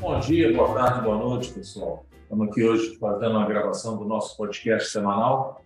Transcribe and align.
Bom 0.00 0.20
dia, 0.20 0.52
boa 0.52 0.72
tarde, 0.74 1.02
boa 1.02 1.18
noite, 1.18 1.52
pessoal. 1.52 2.06
Estamos 2.22 2.48
aqui 2.48 2.62
hoje 2.62 2.96
fazendo 2.98 3.32
uma 3.32 3.46
gravação 3.46 3.96
do 3.96 4.04
nosso 4.04 4.36
podcast 4.36 4.92
semanal. 4.92 5.60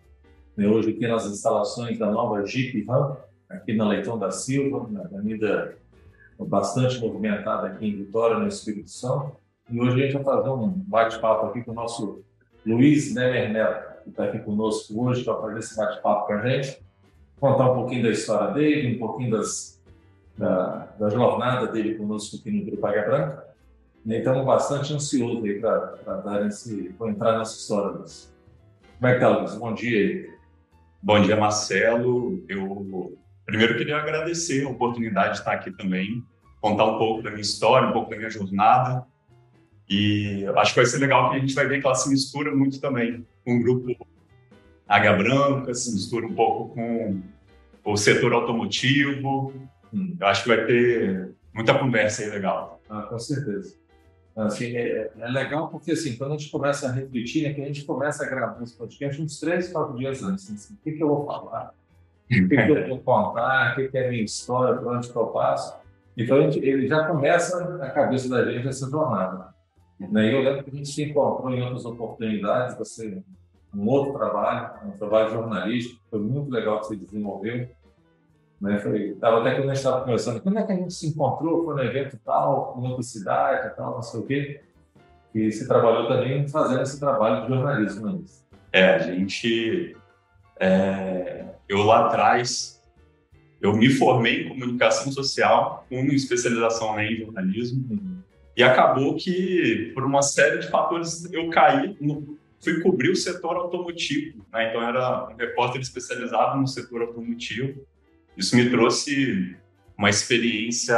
Né, 0.56 0.66
hoje 0.66 0.90
aqui 0.90 1.06
nas 1.06 1.26
instalações 1.26 1.98
da 1.98 2.10
nova 2.10 2.44
Jeep 2.46 2.82
Ram, 2.86 3.18
aqui 3.48 3.74
na 3.74 3.86
Leitão 3.88 4.18
da 4.18 4.30
Silva, 4.30 4.86
na 4.90 5.02
avenida 5.02 5.76
bastante 6.38 6.98
movimentada 6.98 7.66
aqui 7.66 7.86
em 7.86 7.94
Vitória, 7.94 8.38
no 8.38 8.48
Espírito 8.48 8.90
Santo. 8.90 9.36
E 9.70 9.78
hoje 9.78 10.00
a 10.00 10.06
gente 10.06 10.14
vai 10.14 10.24
fazer 10.24 10.48
um 10.48 10.68
bate-papo 10.68 11.46
aqui 11.46 11.62
com 11.62 11.72
o 11.72 11.74
nosso 11.74 12.24
Luiz 12.64 13.14
Nemer 13.14 13.52
Neto, 13.52 14.02
que 14.02 14.10
está 14.10 14.24
aqui 14.24 14.38
conosco 14.38 14.98
hoje 15.04 15.24
para 15.24 15.40
fazer 15.42 15.58
esse 15.58 15.76
bate-papo 15.76 16.26
com 16.26 16.32
a 16.32 16.48
gente, 16.48 16.82
contar 17.38 17.70
um 17.70 17.74
pouquinho 17.74 18.04
da 18.04 18.10
história 18.10 18.54
dele, 18.54 18.96
um 18.96 18.98
pouquinho 18.98 19.30
das, 19.32 19.78
da, 20.38 20.88
da 20.98 21.10
jornada 21.10 21.66
dele 21.66 21.96
conosco 21.96 22.36
aqui 22.36 22.50
no 22.50 22.64
Grupo 22.64 22.86
Águia 22.86 23.04
Branca. 23.04 23.51
E 24.04 24.16
estamos 24.16 24.44
bastante 24.44 24.92
ansiosos 24.92 25.44
aí 25.44 25.60
para 25.60 26.16
dar 26.24 26.46
esse, 26.46 26.92
para 26.98 27.10
entrar 27.10 27.38
nessa 27.38 27.56
história. 27.56 27.98
Luiz. 27.98 28.34
Como 28.98 29.06
é 29.06 29.10
que 29.10 29.16
está, 29.24 29.38
Luiz? 29.38 29.54
Bom 29.54 29.74
dia 29.74 29.98
aí. 29.98 30.30
Bom 31.00 31.22
dia, 31.22 31.36
Marcelo. 31.36 32.44
Eu 32.48 33.16
primeiro 33.46 33.76
queria 33.76 33.98
agradecer 33.98 34.66
a 34.66 34.70
oportunidade 34.70 35.34
de 35.34 35.38
estar 35.38 35.52
aqui 35.52 35.70
também, 35.70 36.24
contar 36.60 36.84
um 36.86 36.98
pouco 36.98 37.22
da 37.22 37.30
minha 37.30 37.42
história, 37.42 37.88
um 37.88 37.92
pouco 37.92 38.10
da 38.10 38.16
minha 38.16 38.28
jornada. 38.28 39.06
E 39.88 40.46
acho 40.56 40.74
que 40.74 40.80
vai 40.80 40.86
ser 40.86 40.98
legal 40.98 41.30
que 41.30 41.36
a 41.36 41.38
gente 41.38 41.54
vai 41.54 41.68
ver 41.68 41.80
que 41.80 41.86
ela 41.86 41.94
se 41.94 42.08
mistura 42.08 42.52
muito 42.52 42.80
também 42.80 43.24
com 43.44 43.56
o 43.56 43.62
grupo 43.62 44.06
Águia 44.88 45.12
Branca, 45.12 45.72
se 45.74 45.92
mistura 45.92 46.26
um 46.26 46.34
pouco 46.34 46.74
com 46.74 47.22
o 47.84 47.96
setor 47.96 48.32
automotivo. 48.32 49.52
Hum. 49.94 50.16
Eu 50.18 50.26
acho 50.26 50.42
que 50.42 50.48
vai 50.48 50.66
ter 50.66 51.32
muita 51.54 51.78
conversa 51.78 52.22
aí 52.22 52.30
legal. 52.30 52.82
Ah, 52.90 53.02
com 53.02 53.18
certeza. 53.18 53.81
Assim, 54.34 54.76
é, 54.76 55.10
é, 55.18 55.28
legal 55.28 55.68
porque, 55.68 55.92
assim, 55.92 56.16
quando 56.16 56.32
a 56.32 56.36
gente 56.38 56.50
começa 56.50 56.88
a 56.88 56.92
refletir, 56.92 57.42
né, 57.42 57.52
que 57.52 57.60
a 57.60 57.66
gente 57.66 57.84
começa 57.84 58.24
a 58.24 58.28
gravar 58.28 58.62
esse 58.62 58.76
podcast 58.76 59.20
uns 59.20 59.38
três, 59.38 59.70
quatro 59.70 59.96
dias 59.96 60.22
antes. 60.22 60.50
Assim, 60.50 60.74
o 60.74 60.78
que, 60.78 60.92
que 60.92 61.02
eu 61.02 61.08
vou 61.08 61.26
falar? 61.26 61.74
O 62.24 62.48
que, 62.48 62.48
que 62.48 62.54
eu 62.54 62.88
vou 62.88 62.98
contar? 63.00 63.72
O 63.72 63.76
que, 63.76 63.88
que 63.88 63.98
é 63.98 64.06
a 64.06 64.10
minha 64.10 64.24
história? 64.24 64.80
Para 64.80 64.90
onde 64.90 65.10
que 65.10 65.16
eu 65.16 65.26
passo? 65.26 65.76
Então, 66.16 66.40
gente, 66.42 66.58
ele 66.66 66.88
já 66.88 67.06
começa 67.06 67.76
na 67.76 67.90
cabeça 67.90 68.28
da 68.28 68.50
gente 68.50 68.66
essa 68.68 68.88
jornada. 68.88 69.52
Né? 70.00 70.32
Eu 70.32 70.40
lembro 70.40 70.64
que 70.64 70.70
a 70.70 70.74
gente 70.74 70.88
se 70.88 71.02
encontrou 71.02 71.50
em 71.52 71.62
outras 71.62 71.84
oportunidades, 71.84 72.76
você 72.76 73.22
um 73.74 73.88
outro 73.88 74.12
trabalho, 74.12 74.86
um 74.86 74.90
trabalho 74.98 75.30
jornalístico, 75.30 76.00
foi 76.10 76.20
muito 76.20 76.50
legal 76.50 76.80
que 76.80 76.88
você 76.88 76.96
desenvolveu. 76.96 77.68
Né? 78.62 78.78
Foi, 78.78 79.16
tava 79.20 79.40
até 79.40 79.56
quando 79.56 79.70
a 79.70 79.74
gente 79.74 79.84
estava 79.84 80.04
conversando, 80.04 80.40
quando 80.40 80.58
é 80.58 80.62
que 80.62 80.70
a 80.70 80.76
gente 80.76 80.94
se 80.94 81.08
encontrou? 81.08 81.64
Foi 81.64 81.74
no 81.74 81.82
evento 81.82 82.16
tal, 82.24 82.78
em 82.78 82.86
outra 82.86 83.02
cidade, 83.02 83.76
tal, 83.76 83.94
não 83.96 84.02
sei 84.02 84.20
o 84.20 84.22
quê. 84.22 84.60
E 85.34 85.50
você 85.50 85.66
trabalhou 85.66 86.06
também 86.06 86.46
fazendo 86.46 86.80
esse 86.80 87.00
trabalho 87.00 87.42
de 87.42 87.48
jornalismo, 87.48 88.06
né? 88.06 88.20
É, 88.72 88.94
a 88.94 88.98
gente. 88.98 89.96
É, 90.60 91.44
eu 91.68 91.78
lá 91.78 92.06
atrás, 92.06 92.80
eu 93.60 93.74
me 93.74 93.90
formei 93.90 94.44
em 94.44 94.48
comunicação 94.50 95.10
social, 95.10 95.84
com 95.88 95.96
especialização 96.06 97.00
em 97.00 97.16
jornalismo, 97.16 97.84
uhum. 97.90 98.18
e 98.56 98.62
acabou 98.62 99.16
que, 99.16 99.90
por 99.92 100.04
uma 100.04 100.22
série 100.22 100.58
de 100.58 100.68
fatores, 100.68 101.30
eu 101.32 101.50
caí, 101.50 101.96
no, 102.00 102.38
fui 102.62 102.80
cobrir 102.80 103.10
o 103.10 103.16
setor 103.16 103.56
automotivo. 103.56 104.44
Né? 104.52 104.68
Então, 104.68 104.82
era 104.82 105.28
um 105.32 105.36
repórter 105.36 105.80
especializado 105.80 106.60
no 106.60 106.68
setor 106.68 107.02
automotivo. 107.02 107.84
Isso 108.36 108.56
me 108.56 108.70
trouxe 108.70 109.56
uma 109.96 110.10
experiência 110.10 110.96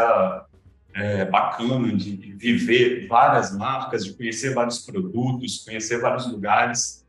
é, 0.94 1.24
bacana 1.24 1.94
de, 1.94 2.34
viver 2.34 3.06
várias 3.06 3.56
marcas, 3.56 4.04
de 4.04 4.14
conhecer 4.14 4.54
vários 4.54 4.78
produtos, 4.78 5.64
conhecer 5.64 6.00
vários 6.00 6.30
lugares 6.30 7.04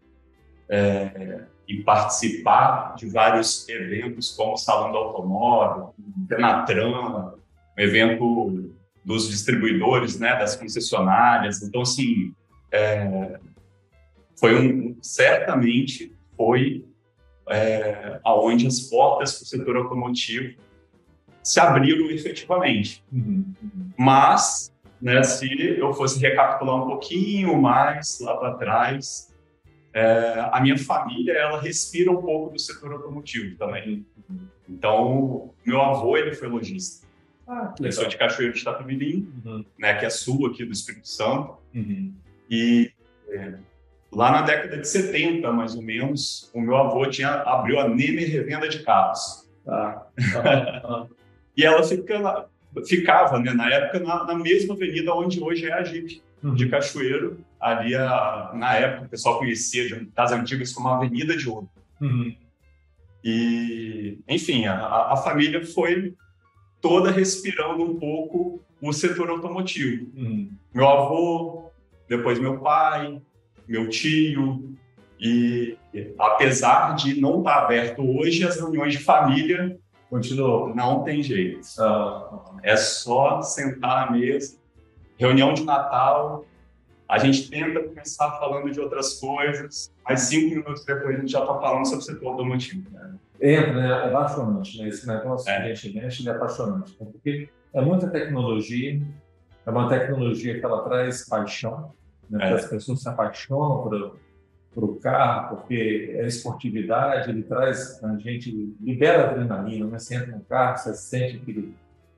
é, 0.69 1.41
e 1.67 1.83
participar 1.83 2.95
de 2.95 3.07
vários 3.07 3.67
eventos, 3.69 4.31
como 4.31 4.53
o 4.53 4.57
Salão 4.57 4.91
do 4.91 4.97
Automóvel, 4.97 5.93
Penatran, 6.27 7.33
um 7.77 7.81
evento 7.81 8.71
dos 9.03 9.29
distribuidores, 9.29 10.19
né, 10.19 10.35
das 10.37 10.55
concessionárias. 10.55 11.61
Então, 11.61 11.81
assim, 11.81 12.33
é, 12.71 13.39
foi 14.39 14.55
um, 14.59 14.97
certamente 15.01 16.15
foi 16.35 16.85
é, 17.49 18.19
aonde 18.23 18.67
as 18.67 18.79
portas 18.81 19.35
para 19.35 19.43
o 19.43 19.47
setor 19.47 19.77
automotivo 19.77 20.55
se 21.43 21.59
abriram 21.59 22.09
efetivamente. 22.09 23.03
Uhum. 23.11 23.53
Mas, 23.97 24.73
né, 25.01 25.21
se 25.23 25.47
eu 25.77 25.93
fosse 25.93 26.19
recapitular 26.19 26.83
um 26.83 26.87
pouquinho 26.87 27.59
mais 27.61 28.19
lá 28.19 28.35
para 28.35 28.55
trás, 28.55 29.33
é, 29.93 30.49
a 30.51 30.59
minha 30.59 30.77
família 30.77 31.33
ela 31.33 31.61
respira 31.61 32.11
um 32.11 32.21
pouco 32.21 32.53
do 32.53 32.59
setor 32.59 32.93
automotivo 32.93 33.55
também. 33.57 34.05
Então, 34.67 35.53
meu 35.65 35.79
avô 35.81 36.17
ele 36.17 36.33
foi 36.33 36.47
lojista. 36.47 37.05
Ah, 37.47 37.75
eu 37.79 37.91
sou 37.91 38.07
de 38.07 38.17
Cachoeiro 38.17 38.53
de 38.53 38.61
Itapemirim, 38.61 39.31
uhum. 39.45 39.63
né, 39.77 39.93
que 39.93 40.05
é 40.05 40.09
sul 40.09 40.47
aqui 40.47 40.65
do 40.65 40.71
Espírito 40.73 41.07
Santo. 41.07 41.55
Uhum. 41.75 42.11
E 42.49 42.91
é, 43.29 43.53
Lá 44.15 44.31
na 44.31 44.41
década 44.43 44.77
de 44.77 44.87
70, 44.87 45.51
mais 45.51 45.75
ou 45.75 45.81
menos, 45.81 46.49
o 46.53 46.61
meu 46.61 46.77
avô 46.77 47.05
tinha, 47.07 47.29
abriu 47.29 47.77
a 47.81 47.87
Nemer 47.89 48.31
Revenda 48.31 48.69
de 48.69 48.79
Carros. 48.79 49.45
Ah. 49.67 50.03
e 51.55 51.65
ela 51.65 51.83
fica, 51.83 52.47
ficava, 52.87 53.39
né, 53.39 53.53
na 53.53 53.69
época, 53.69 53.99
na, 53.99 54.23
na, 54.23 54.35
mesma 54.35 54.73
avenida 54.73 55.13
onde 55.13 55.43
hoje 55.43 55.65
é 55.65 55.73
a 55.73 55.83
Jeep, 55.83 56.21
uhum. 56.41 56.55
de 56.55 56.69
Cachoeiro. 56.69 57.39
Ali, 57.59 57.93
a, 57.93 58.51
na 58.55 58.75
época, 58.75 59.07
o 59.07 59.09
pessoal 59.09 59.37
conhecia 59.37 59.85
de, 59.85 60.05
das 60.05 60.31
antigas 60.31 60.71
como 60.71 60.87
a 60.87 60.95
Avenida 60.95 61.35
de 61.35 61.49
Ouro. 61.49 61.69
Uhum. 61.99 62.33
E, 63.21 64.19
enfim, 64.29 64.65
a, 64.65 65.11
a, 65.11 65.17
família 65.17 65.65
foi 65.65 66.13
toda 66.79 67.11
respirando 67.11 67.83
um 67.83 67.99
pouco 67.99 68.63
o 68.81 68.93
setor 68.93 69.29
automotivo. 69.29 70.09
Uhum. 70.15 70.51
Meu 70.73 70.87
avô, 70.87 71.71
depois 72.07 72.39
meu 72.39 72.59
pai, 72.59 73.19
meu 73.67 73.89
tio. 73.89 74.75
E 75.19 75.77
apesar 76.19 76.95
de 76.95 77.19
não 77.19 77.39
estar 77.39 77.63
aberto 77.63 78.01
hoje, 78.01 78.45
as 78.45 78.57
reuniões 78.57 78.93
de 78.93 78.99
família 78.99 79.77
continuam. 80.09 80.75
Não 80.75 81.03
tem 81.03 81.23
jeito. 81.23 81.61
Uh, 81.79 82.59
é 82.63 82.75
só 82.75 83.41
sentar 83.41 84.07
à 84.07 84.11
mesa. 84.11 84.57
Reunião 85.17 85.53
de 85.53 85.63
Natal, 85.63 86.45
a 87.07 87.17
gente 87.17 87.49
tenta 87.49 87.81
começar 87.81 88.31
falando 88.39 88.71
de 88.71 88.79
outras 88.79 89.19
coisas, 89.19 89.91
mas 90.03 90.21
cinco 90.21 90.55
minutos 90.55 90.83
depois 90.83 91.15
a 91.15 91.19
gente 91.19 91.31
já 91.31 91.39
está 91.39 91.53
falando 91.59 91.85
sobre 91.85 91.99
o 91.99 92.05
setor 92.05 92.27
automotivo. 92.29 92.89
Né? 92.91 93.15
Entra, 93.41 93.73
né? 93.73 93.87
é 93.87 94.07
apaixonante, 94.07 94.77
né? 94.77 94.89
Esse 94.89 95.07
negócio 95.07 95.49
é. 95.49 95.55
que 95.55 95.71
a 95.71 95.73
gente 95.73 95.95
mexe 95.95 96.27
é 96.27 96.31
apaixonante, 96.31 96.95
né? 96.99 97.07
porque 97.11 97.49
é 97.73 97.81
muita 97.81 98.07
tecnologia, 98.07 99.01
é 99.65 99.69
uma 99.69 99.87
tecnologia 99.87 100.59
que 100.59 100.65
ela 100.65 100.83
traz 100.83 101.27
paixão, 101.27 101.93
né? 102.29 102.49
É. 102.49 102.53
As 102.53 102.67
pessoas 102.67 103.01
se 103.01 103.09
apaixonam 103.09 103.83
por, 103.83 104.17
por 104.73 104.83
o 104.83 104.95
carro, 104.95 105.57
porque 105.57 106.15
é 106.17 106.27
esportividade, 106.27 107.29
ele 107.29 107.43
traz 107.43 108.03
a 108.03 108.17
gente, 108.17 108.51
libera 108.81 109.29
adrenalina, 109.29 109.87
né? 109.87 109.99
Você 109.99 110.15
entra 110.15 110.35
no 110.35 110.41
carro, 110.41 110.77
você 110.77 110.93
sente 110.93 111.37
aquele, 111.37 111.73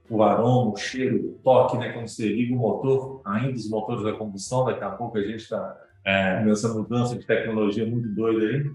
o 0.10 0.24
aroma, 0.24 0.72
o 0.72 0.78
cheiro, 0.78 1.18
o 1.18 1.32
toque, 1.44 1.78
né? 1.78 1.92
Quando 1.92 2.08
você 2.08 2.28
liga 2.28 2.54
o 2.54 2.58
motor, 2.58 3.22
ainda 3.26 3.54
os 3.54 3.70
motores 3.70 4.04
da 4.04 4.14
combustão, 4.14 4.66
daqui 4.66 4.84
a 4.84 4.92
pouco 4.92 5.18
a 5.18 5.22
gente 5.22 5.42
está 5.42 5.78
é. 6.04 6.44
nessa 6.44 6.74
mudança 6.74 7.16
de 7.16 7.26
tecnologia 7.26 7.86
muito 7.86 8.08
doida 8.10 8.46
aí. 8.46 8.72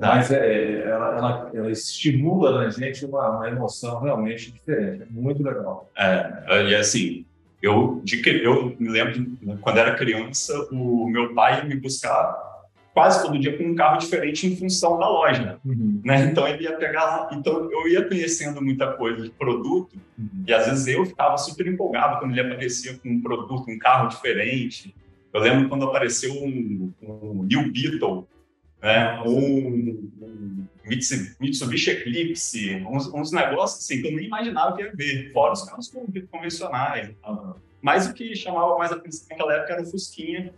Mas 0.00 0.32
é, 0.32 0.88
ela, 0.88 1.16
ela, 1.16 1.50
ela, 1.54 1.70
estimula 1.70 2.64
na 2.64 2.70
gente 2.70 3.04
uma, 3.06 3.30
uma, 3.30 3.48
emoção 3.48 4.00
realmente 4.00 4.50
diferente. 4.50 5.02
É 5.02 5.06
muito 5.08 5.40
legal. 5.42 5.88
É, 5.96 6.68
e 6.68 6.74
assim, 6.74 7.24
eu, 7.60 8.00
de, 8.04 8.22
eu 8.42 8.76
me 8.78 8.88
lembro, 8.88 9.58
quando 9.60 9.78
era 9.78 9.96
criança, 9.96 10.68
o 10.70 11.08
meu 11.08 11.34
pai 11.34 11.66
me 11.66 11.76
buscar 11.76 12.48
quase 12.94 13.22
todo 13.22 13.38
dia 13.38 13.56
com 13.56 13.64
um 13.64 13.74
carro 13.76 13.98
diferente 13.98 14.46
em 14.46 14.56
função 14.56 14.98
da 14.98 15.08
loja, 15.08 15.60
uhum. 15.64 16.00
né? 16.04 16.24
Então 16.24 16.48
ele 16.48 16.64
ia 16.64 16.76
pegar, 16.76 17.28
então 17.32 17.70
eu 17.70 17.86
ia 17.88 18.04
conhecendo 18.04 18.60
muita 18.60 18.92
coisa 18.94 19.22
de 19.22 19.30
produto 19.30 19.96
uhum. 20.18 20.44
e 20.46 20.52
às 20.52 20.66
vezes 20.66 20.86
eu 20.88 21.06
ficava 21.06 21.36
super 21.38 21.66
empolgado 21.68 22.18
quando 22.18 22.32
ele 22.32 22.40
aparecia 22.40 22.98
com 22.98 23.08
um 23.08 23.20
produto, 23.20 23.70
um 23.70 23.78
carro 23.78 24.08
diferente. 24.08 24.94
Eu 25.32 25.40
lembro 25.40 25.68
quando 25.68 25.84
apareceu 25.84 26.32
um, 26.32 26.92
um 27.00 27.44
New 27.44 27.70
Beetle, 27.70 28.26
né? 28.82 29.20
Um, 29.24 30.10
um 30.20 30.66
Mitsubishi 30.88 31.90
Eclipse, 31.90 32.84
uns, 32.88 33.06
uns, 33.12 33.32
negócios 33.32 33.84
assim 33.84 34.00
que 34.00 34.08
eu 34.08 34.16
nem 34.16 34.26
imaginava 34.26 34.76
que 34.76 34.82
ia 34.82 34.92
ver, 34.94 35.32
fora 35.32 35.52
os 35.52 35.62
carros 35.62 35.92
convencionais. 36.30 37.10
Mas 37.80 38.06
o 38.08 38.14
que 38.14 38.34
chamava 38.34 38.76
mais 38.78 38.90
atenção 38.90 39.26
naquela 39.30 39.54
época 39.54 39.72
era 39.74 39.82
o 39.82 39.86
Fusquinha. 39.86 40.52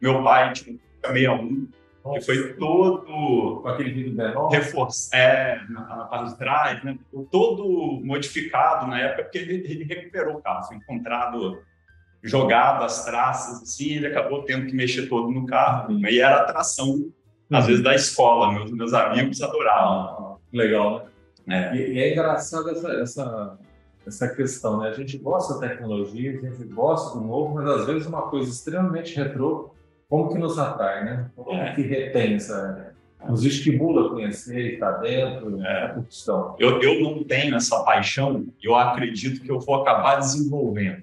Meu 0.00 0.22
pai 0.22 0.52
tinha 0.52 0.74
um 0.74 0.78
61, 1.02 1.68
que 2.14 2.20
foi 2.20 2.52
todo. 2.54 3.60
Com 3.62 3.68
aquele 3.68 3.92
vidro 3.92 4.14
menor? 4.14 4.48
Reforçado, 4.48 5.20
é, 5.20 5.60
na, 5.68 5.96
na, 5.96 6.04
parte 6.04 6.32
de 6.32 6.38
trás, 6.38 6.84
né? 6.84 6.98
Todo 7.30 8.00
modificado 8.04 8.86
na 8.86 9.00
época, 9.00 9.24
porque 9.24 9.38
ele, 9.38 9.54
ele 9.54 9.84
recuperou 9.84 10.36
o 10.36 10.42
carro, 10.42 10.64
foi 10.64 10.76
encontrado 10.76 11.62
jogado 12.22 12.84
as 12.84 13.04
traças, 13.04 13.62
assim, 13.62 13.96
ele 13.96 14.06
acabou 14.06 14.44
tendo 14.44 14.66
que 14.66 14.74
mexer 14.74 15.08
todo 15.08 15.30
no 15.30 15.44
carro. 15.44 15.98
E 16.06 16.20
era 16.20 16.36
atração, 16.36 17.10
às 17.52 17.66
vezes, 17.66 17.82
da 17.82 17.94
escola. 17.94 18.52
Meus, 18.52 18.70
meus 18.70 18.92
amigos 18.92 19.40
adoravam. 19.42 19.92
Ah, 19.92 20.36
legal, 20.52 21.06
né? 21.46 21.70
É. 21.72 21.76
E, 21.76 21.92
e, 21.94 21.98
é 22.00 22.12
engraçado 22.12 22.70
essa, 22.70 22.92
essa, 22.92 23.58
essa 24.06 24.28
questão, 24.28 24.80
né? 24.80 24.88
A 24.88 24.92
gente 24.92 25.18
gosta 25.18 25.54
da 25.54 25.68
tecnologia, 25.68 26.30
a 26.30 26.50
gente 26.50 26.64
gosta 26.64 27.18
do 27.18 27.24
novo, 27.24 27.54
mas 27.54 27.66
às 27.68 27.86
vezes 27.86 28.06
uma 28.06 28.22
coisa 28.22 28.50
extremamente 28.50 29.16
retrô, 29.16 29.74
como 30.08 30.28
que 30.30 30.38
nos 30.38 30.58
atrai, 30.58 31.04
né? 31.04 31.30
Como 31.34 31.52
é. 31.52 31.74
que 31.74 31.82
retém 31.82 32.34
essa 32.34 32.92
nos 33.28 33.44
estimula 33.44 34.06
a 34.06 34.10
conhecer, 34.10 34.74
estar 34.74 34.92
dentro, 34.92 35.62
é. 35.62 35.84
a 35.84 36.02
questão. 36.02 36.56
Eu, 36.58 36.80
eu 36.82 37.00
não 37.00 37.22
tenho 37.24 37.54
essa 37.54 37.82
paixão, 37.84 38.46
eu 38.62 38.74
acredito 38.74 39.40
que 39.40 39.50
eu 39.50 39.60
vou 39.60 39.76
acabar 39.76 40.16
desenvolvendo. 40.16 41.02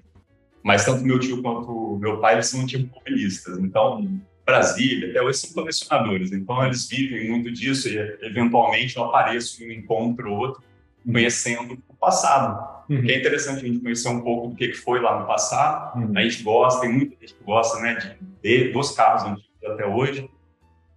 Mas 0.62 0.84
tanto 0.84 1.02
meu 1.02 1.18
tio 1.18 1.42
quanto 1.42 1.96
meu 1.96 2.20
pai, 2.20 2.34
eles 2.34 2.46
são 2.46 2.60
automobilistas. 2.60 3.58
Então, 3.58 4.06
Brasília, 4.50 5.10
até 5.10 5.22
hoje 5.22 5.38
são 5.38 5.52
colecionadores. 5.52 6.32
Então, 6.32 6.64
eles 6.64 6.88
vivem 6.88 7.30
muito 7.30 7.52
disso 7.52 7.88
e, 7.88 7.96
eventualmente, 8.22 8.96
eu 8.96 9.04
apareço 9.04 9.62
em 9.62 9.68
um 9.68 9.72
encontro 9.72 10.32
ou 10.32 10.38
outro, 10.38 10.62
uhum. 11.06 11.12
conhecendo 11.12 11.78
o 11.88 11.94
passado. 11.94 12.84
Uhum. 12.88 13.02
Que 13.02 13.12
é 13.12 13.18
interessante 13.18 13.64
a 13.64 13.68
gente 13.68 13.78
conhecer 13.78 14.08
um 14.08 14.20
pouco 14.20 14.48
do 14.48 14.56
que 14.56 14.72
foi 14.72 15.00
lá 15.00 15.20
no 15.20 15.26
passado. 15.26 15.98
Uhum. 15.98 16.12
A 16.16 16.22
gente 16.22 16.42
gosta, 16.42 16.80
tem 16.80 16.92
muita 16.92 17.14
gente 17.20 17.34
que 17.34 17.44
gosta 17.44 17.80
né, 17.80 18.16
de, 18.42 18.64
de, 18.66 18.72
dos 18.72 18.90
carros 18.90 19.22
antigos 19.22 19.64
até 19.64 19.86
hoje. 19.86 20.28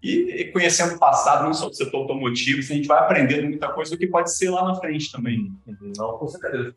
E, 0.02 0.42
e 0.42 0.52
conhecendo 0.52 0.96
o 0.96 1.00
passado, 1.00 1.46
não 1.46 1.54
só 1.54 1.70
do 1.70 1.76
setor 1.76 2.02
automotivo, 2.02 2.60
a 2.60 2.62
gente 2.64 2.88
vai 2.88 3.00
aprendendo 3.00 3.48
muita 3.48 3.70
coisa 3.70 3.92
do 3.92 3.98
que 3.98 4.08
pode 4.08 4.36
ser 4.36 4.50
lá 4.50 4.66
na 4.66 4.76
frente 4.76 5.12
também. 5.12 5.56
Uhum. 5.68 5.94
Não, 5.96 6.18
com 6.18 6.28
certeza. 6.28 6.76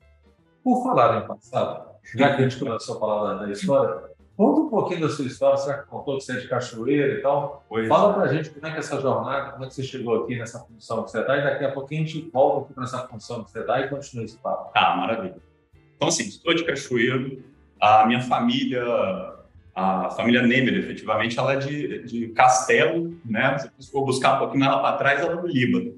Por 0.63 0.83
falar 0.83 1.25
em 1.25 1.27
passado, 1.27 1.87
já 2.15 2.37
que 2.37 2.43
a 2.43 2.49
gente 2.49 2.59
começou 2.59 2.97
a 2.97 3.01
falar 3.01 3.35
da, 3.35 3.47
da 3.47 3.53
história, 3.53 4.16
conta 4.37 4.61
um 4.61 4.69
pouquinho 4.69 5.01
da 5.01 5.09
sua 5.09 5.27
história, 5.27 5.79
que 5.79 5.89
contou 5.89 6.19
que 6.19 6.25
você 6.25 6.33
é 6.33 6.41
de 6.41 6.49
cachoeira 6.49 7.15
e 7.15 7.23
tal? 7.23 7.65
Pois 7.69 7.89
Fala 7.89 8.15
pra 8.15 8.33
gente 8.33 8.51
como 8.51 8.67
é 8.67 8.71
que 8.71 8.77
é 8.77 8.81
essa 8.81 9.01
jornada, 9.01 9.53
como 9.53 9.65
é 9.65 9.69
que 9.69 9.75
você 9.75 9.83
chegou 9.83 10.23
aqui 10.23 10.37
nessa 10.37 10.61
função 10.61 11.03
que 11.05 11.11
você 11.11 11.21
está, 11.21 11.37
e 11.37 11.43
daqui 11.43 11.65
a 11.65 11.73
pouquinho 11.73 12.03
a 12.03 12.07
gente 12.07 12.31
volta 12.31 12.65
aqui 12.65 12.75
para 12.75 12.85
essa 12.85 12.99
função 13.09 13.45
que 13.45 13.51
você 13.51 13.61
está 13.61 13.81
e 13.81 13.89
continua 13.89 14.25
esse 14.25 14.37
papo. 14.37 14.73
Tá, 14.73 14.97
maravilha. 14.97 15.37
Então, 15.97 16.09
assim, 16.09 16.25
estou 16.25 16.55
de 16.55 16.65
cachoeiro, 16.65 17.43
a 17.81 18.07
minha 18.07 18.21
família, 18.21 18.85
a 19.75 20.11
família 20.11 20.43
Nemer, 20.43 20.75
efetivamente, 20.75 21.39
ela 21.39 21.55
é 21.55 21.57
de, 21.57 22.03
de 22.05 22.29
Castelo, 22.29 23.17
né? 23.25 23.57
Se 23.79 23.91
for 23.91 24.05
buscar 24.05 24.37
um 24.37 24.39
pouquinho 24.39 24.61
mais 24.61 24.73
lá 24.73 24.81
para 24.81 24.97
trás, 24.97 25.21
ela 25.21 25.33
é 25.33 25.37
do 25.37 25.47
Líbano. 25.47 25.95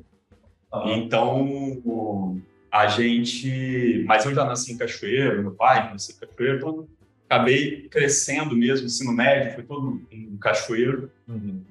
Uhum. 0.72 0.96
Então, 0.96 2.40
a 2.70 2.86
gente. 2.86 4.04
Mas 4.06 4.24
eu 4.24 4.34
já 4.34 4.44
nasci 4.44 4.72
em 4.72 4.78
Cachoeiro, 4.78 5.42
meu 5.42 5.52
pai 5.52 5.90
nasceu 5.90 6.14
em 6.14 6.26
Cachoeiro, 6.26 6.58
então 6.58 6.88
acabei 7.28 7.88
crescendo 7.88 8.56
mesmo, 8.56 8.86
ensino 8.86 9.12
médio, 9.12 9.54
foi 9.54 9.64
todo 9.64 10.02
em 10.10 10.36
Cachoeiro. 10.38 11.10
Uhum. 11.28 11.62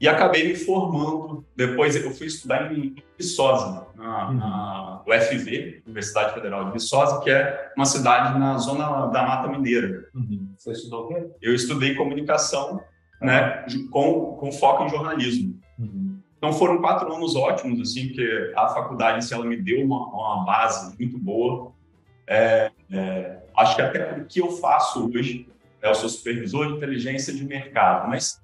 E 0.00 0.08
acabei 0.08 0.46
me 0.48 0.54
formando. 0.54 1.44
Depois 1.56 1.94
eu 1.96 2.10
fui 2.12 2.28
estudar 2.28 2.72
em 2.72 2.94
Viçosa, 3.18 3.88
na, 3.96 4.28
uhum. 4.28 4.34
na 4.36 5.02
UFV, 5.06 5.82
Universidade 5.84 6.34
Federal 6.34 6.66
de 6.66 6.72
Viçosa, 6.72 7.20
que 7.20 7.30
é 7.30 7.72
uma 7.76 7.84
cidade 7.84 8.38
na 8.38 8.56
zona 8.58 9.06
da 9.06 9.22
Mata 9.22 9.48
Mineira. 9.48 10.08
Uhum. 10.14 10.48
Você 10.56 10.72
estudou 10.72 11.04
o 11.04 11.08
quê? 11.08 11.26
Eu 11.42 11.54
estudei 11.54 11.94
comunicação, 11.94 12.80
né, 13.20 13.66
com, 13.90 14.36
com 14.38 14.52
foco 14.52 14.84
em 14.84 14.88
jornalismo. 14.88 15.58
Uhum. 15.78 16.18
Então 16.36 16.52
foram 16.52 16.80
quatro 16.80 17.12
anos 17.12 17.34
ótimos, 17.34 17.80
assim, 17.80 18.06
porque 18.06 18.52
a 18.56 18.68
faculdade 18.68 19.24
se 19.24 19.34
ela 19.34 19.44
me 19.44 19.56
deu 19.56 19.84
uma, 19.84 20.06
uma 20.06 20.44
base 20.44 20.96
muito 20.96 21.18
boa. 21.18 21.72
É, 22.28 22.70
é, 22.92 23.38
acho 23.58 23.76
que 23.76 23.82
até 23.82 24.12
o 24.12 24.24
que 24.24 24.40
eu 24.40 24.50
faço 24.52 25.10
hoje, 25.10 25.48
né, 25.82 25.90
eu 25.90 25.94
sou 25.94 26.08
supervisor 26.08 26.66
de 26.68 26.74
inteligência 26.74 27.32
de 27.32 27.44
mercado, 27.44 28.08
mas 28.08 28.40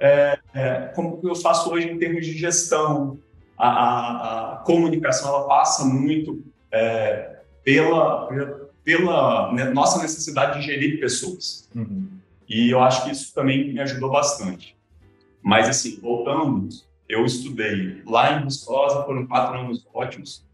é, 0.00 0.38
é, 0.54 0.92
como 0.94 1.20
eu 1.22 1.34
faço 1.34 1.70
hoje 1.72 1.88
em 1.88 1.98
termos 1.98 2.26
de 2.26 2.36
gestão, 2.36 3.18
a, 3.56 3.68
a, 3.68 4.52
a 4.52 4.56
comunicação 4.58 5.28
ela 5.28 5.46
passa 5.46 5.84
muito 5.84 6.42
é, 6.70 7.36
pela, 7.62 8.28
pela, 8.82 9.52
né, 9.52 9.64
nossa 9.70 10.02
necessidade 10.02 10.60
de 10.60 10.66
gerir 10.66 11.00
pessoas. 11.00 11.70
Uhum. 11.74 12.08
E 12.48 12.70
eu 12.70 12.80
acho 12.80 13.04
que 13.04 13.12
isso 13.12 13.34
também 13.34 13.72
me 13.72 13.80
ajudou 13.80 14.10
bastante. 14.10 14.76
Mas, 15.42 15.68
assim, 15.68 15.98
voltando, 16.00 16.68
eu 17.08 17.24
estudei 17.24 18.02
lá 18.06 18.32
em 18.32 18.44
Viçosa, 18.44 19.04
foram 19.04 19.26
quatro 19.26 19.58
anos 19.58 19.86
ótimos. 19.92 20.44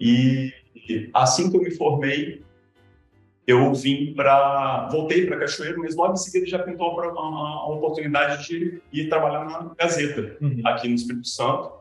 E 0.00 0.52
assim 1.14 1.50
que 1.50 1.56
eu 1.56 1.62
me 1.62 1.70
formei, 1.70 2.42
eu 3.46 3.72
vim 3.72 4.12
para 4.12 4.88
voltei 4.90 5.26
para 5.26 5.38
Cachoeiro, 5.38 5.78
mas 5.78 5.94
logo 5.94 6.14
em 6.14 6.16
seguida 6.16 6.46
já 6.46 6.58
pintou 6.58 6.96
para 6.96 7.12
uma, 7.12 7.22
uma, 7.28 7.68
oportunidade 7.68 8.46
de 8.48 8.82
ir 8.92 9.08
trabalhar 9.08 9.44
na 9.44 9.72
Gazeta 9.78 10.36
uhum. 10.40 10.60
aqui 10.64 10.88
no 10.88 10.96
Espírito 10.96 11.28
Santo, 11.28 11.72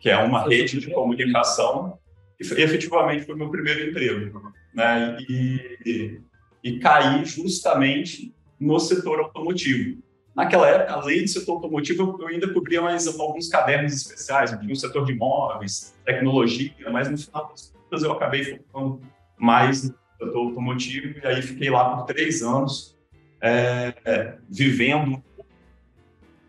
que 0.00 0.08
é 0.08 0.16
uma 0.16 0.48
rede 0.48 0.80
de 0.80 0.90
comunicação. 0.90 1.98
E 2.40 2.44
efetivamente 2.44 3.24
foi 3.24 3.34
meu 3.34 3.50
primeiro 3.50 3.90
emprego, 3.90 4.52
né? 4.74 5.18
E, 5.28 5.78
e, 5.84 6.20
e 6.62 6.78
caí 6.78 7.24
justamente 7.24 8.34
no 8.58 8.78
setor 8.78 9.20
automotivo. 9.20 10.02
Naquela 10.34 10.68
época, 10.68 10.92
além 10.92 11.22
do 11.22 11.28
setor 11.28 11.54
automotivo, 11.54 12.18
eu 12.20 12.28
ainda 12.28 12.52
cobria 12.52 12.82
mais 12.82 13.06
alguns 13.06 13.48
cadernos 13.48 13.94
especiais, 13.94 14.52
eu 14.52 14.60
tinha 14.60 14.72
o 14.72 14.76
setor 14.76 15.04
de 15.06 15.12
imóveis, 15.12 15.94
tecnologia, 16.04 16.90
mas 16.90 17.10
no 17.10 17.16
final 17.16 17.48
das 17.48 17.70
contas 17.70 18.02
eu 18.02 18.12
acabei 18.12 18.44
focando 18.44 19.00
mais 19.38 19.90
setor 20.18 20.36
automotivo 20.36 21.18
e 21.18 21.26
aí 21.26 21.42
fiquei 21.42 21.70
lá 21.70 21.96
por 21.96 22.04
três 22.04 22.42
anos 22.42 22.96
é, 23.40 23.94
é, 24.04 24.38
vivendo 24.48 25.22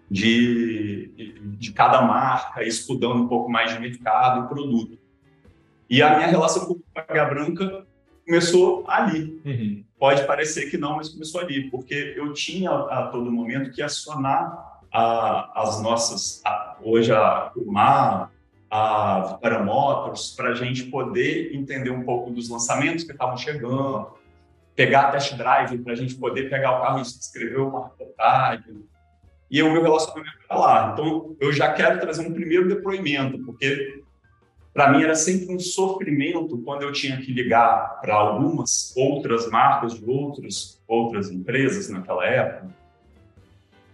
de, 0.09 1.33
de 1.57 1.71
cada 1.73 2.01
marca, 2.01 2.63
estudando 2.63 3.23
um 3.23 3.27
pouco 3.27 3.49
mais 3.49 3.73
de 3.73 3.79
mercado 3.79 4.45
e 4.45 4.47
produto. 4.47 4.97
E 5.89 6.01
a 6.01 6.15
minha 6.15 6.27
relação 6.27 6.65
com 6.65 6.79
a 6.95 7.01
Paga 7.01 7.25
Branca 7.25 7.85
começou 8.25 8.85
ali. 8.87 9.41
Uhum. 9.45 9.85
Pode 9.99 10.25
parecer 10.25 10.69
que 10.69 10.77
não, 10.77 10.97
mas 10.97 11.09
começou 11.09 11.41
ali, 11.41 11.69
porque 11.69 12.13
eu 12.15 12.33
tinha 12.33 12.71
a 12.71 13.07
todo 13.07 13.31
momento 13.31 13.71
que 13.71 13.81
acionar 13.81 14.81
a, 14.91 15.61
as 15.61 15.81
nossas, 15.81 16.41
a, 16.45 16.77
hoje 16.81 17.11
a 17.11 17.51
Kumar, 17.53 18.31
a 18.69 19.33
Vitória 19.33 19.59
Motors, 19.59 20.31
para 20.35 20.49
a 20.49 20.55
gente 20.55 20.83
poder 20.83 21.55
entender 21.55 21.89
um 21.89 22.03
pouco 22.03 22.31
dos 22.31 22.49
lançamentos 22.49 23.03
que 23.03 23.11
estavam 23.11 23.37
chegando, 23.37 24.07
pegar 24.75 25.11
test 25.11 25.35
drive 25.35 25.77
para 25.79 25.93
a 25.93 25.95
gente 25.95 26.15
poder 26.15 26.49
pegar 26.49 26.77
o 26.77 26.81
carro 26.81 26.99
e 26.99 27.01
escrever 27.01 27.59
uma 27.59 27.85
reportagem. 27.85 28.83
E 29.49 29.63
o 29.63 29.71
meu 29.71 29.81
relacionamento 29.81 30.37
está 30.41 30.55
lá. 30.55 30.91
Então, 30.93 31.35
eu 31.39 31.53
já 31.53 31.71
quero 31.73 31.99
trazer 31.99 32.27
um 32.27 32.33
primeiro 32.33 32.67
depoimento, 32.67 33.39
porque 33.45 34.03
para 34.73 34.91
mim 34.91 35.01
era 35.01 35.15
sempre 35.15 35.55
um 35.55 35.59
sofrimento 35.59 36.57
quando 36.59 36.83
eu 36.83 36.91
tinha 36.91 37.17
que 37.17 37.33
ligar 37.33 37.99
para 38.01 38.13
algumas 38.13 38.93
outras 38.95 39.49
marcas 39.49 39.93
de 39.93 40.05
outros, 40.05 40.79
outras 40.87 41.31
empresas 41.31 41.89
naquela 41.89 42.25
época. 42.25 42.76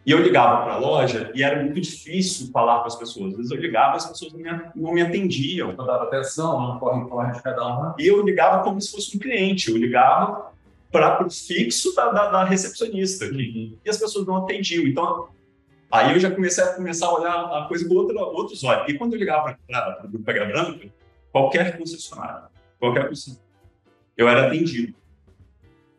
E 0.05 0.11
eu 0.11 0.21
ligava 0.21 0.63
para 0.63 0.73
a 0.73 0.77
loja 0.77 1.31
e 1.33 1.41
era 1.41 1.61
muito 1.63 1.79
difícil 1.79 2.51
falar 2.51 2.81
com 2.81 2.87
as 2.87 2.95
pessoas. 2.95 3.31
Às 3.31 3.37
vezes 3.37 3.51
eu 3.51 3.57
ligava 3.57 3.95
as 3.95 4.05
pessoas 4.05 4.33
não 4.33 4.39
me, 4.39 4.61
não 4.75 4.93
me 4.93 5.01
atendiam. 5.01 5.73
Não 5.73 5.85
dava 5.85 6.03
atenção, 6.03 6.59
não 6.59 6.79
corre 6.79 7.07
corre 7.07 7.31
de 7.31 7.41
cada 7.41 7.65
uma. 7.65 7.95
E 7.97 8.07
eu 8.07 8.21
ligava 8.21 8.63
como 8.63 8.81
se 8.81 8.91
fosse 8.91 9.15
um 9.15 9.19
cliente. 9.19 9.71
Eu 9.71 9.77
ligava 9.77 10.51
para 10.91 11.25
o 11.25 11.29
fixo 11.29 11.95
da, 11.95 12.11
da, 12.11 12.29
da 12.29 12.43
recepcionista. 12.43 13.25
Uhum. 13.25 13.77
E 13.83 13.89
as 13.89 13.97
pessoas 13.97 14.27
não 14.27 14.37
atendiam. 14.37 14.85
Então, 14.85 15.29
Aí 15.93 16.11
eu 16.11 16.19
já 16.19 16.31
comecei 16.31 16.63
a 16.63 16.73
começar 16.73 17.05
a 17.05 17.13
olhar 17.13 17.31
a 17.31 17.65
coisa 17.67 17.87
com 17.87 17.93
outro, 17.93 18.17
outros 18.17 18.63
olhos. 18.63 18.89
E 18.89 18.97
quando 18.97 19.13
eu 19.13 19.19
ligava 19.19 19.55
para 19.67 19.99
o 20.03 20.09
Grupo 20.09 20.25
Pega 20.25 20.43
Branca, 20.45 20.87
qualquer 21.31 21.77
concessionário, 21.77 22.47
qualquer 22.79 23.09
concessionário, 23.09 23.47
eu 24.17 24.27
era 24.27 24.47
atendido. 24.47 24.95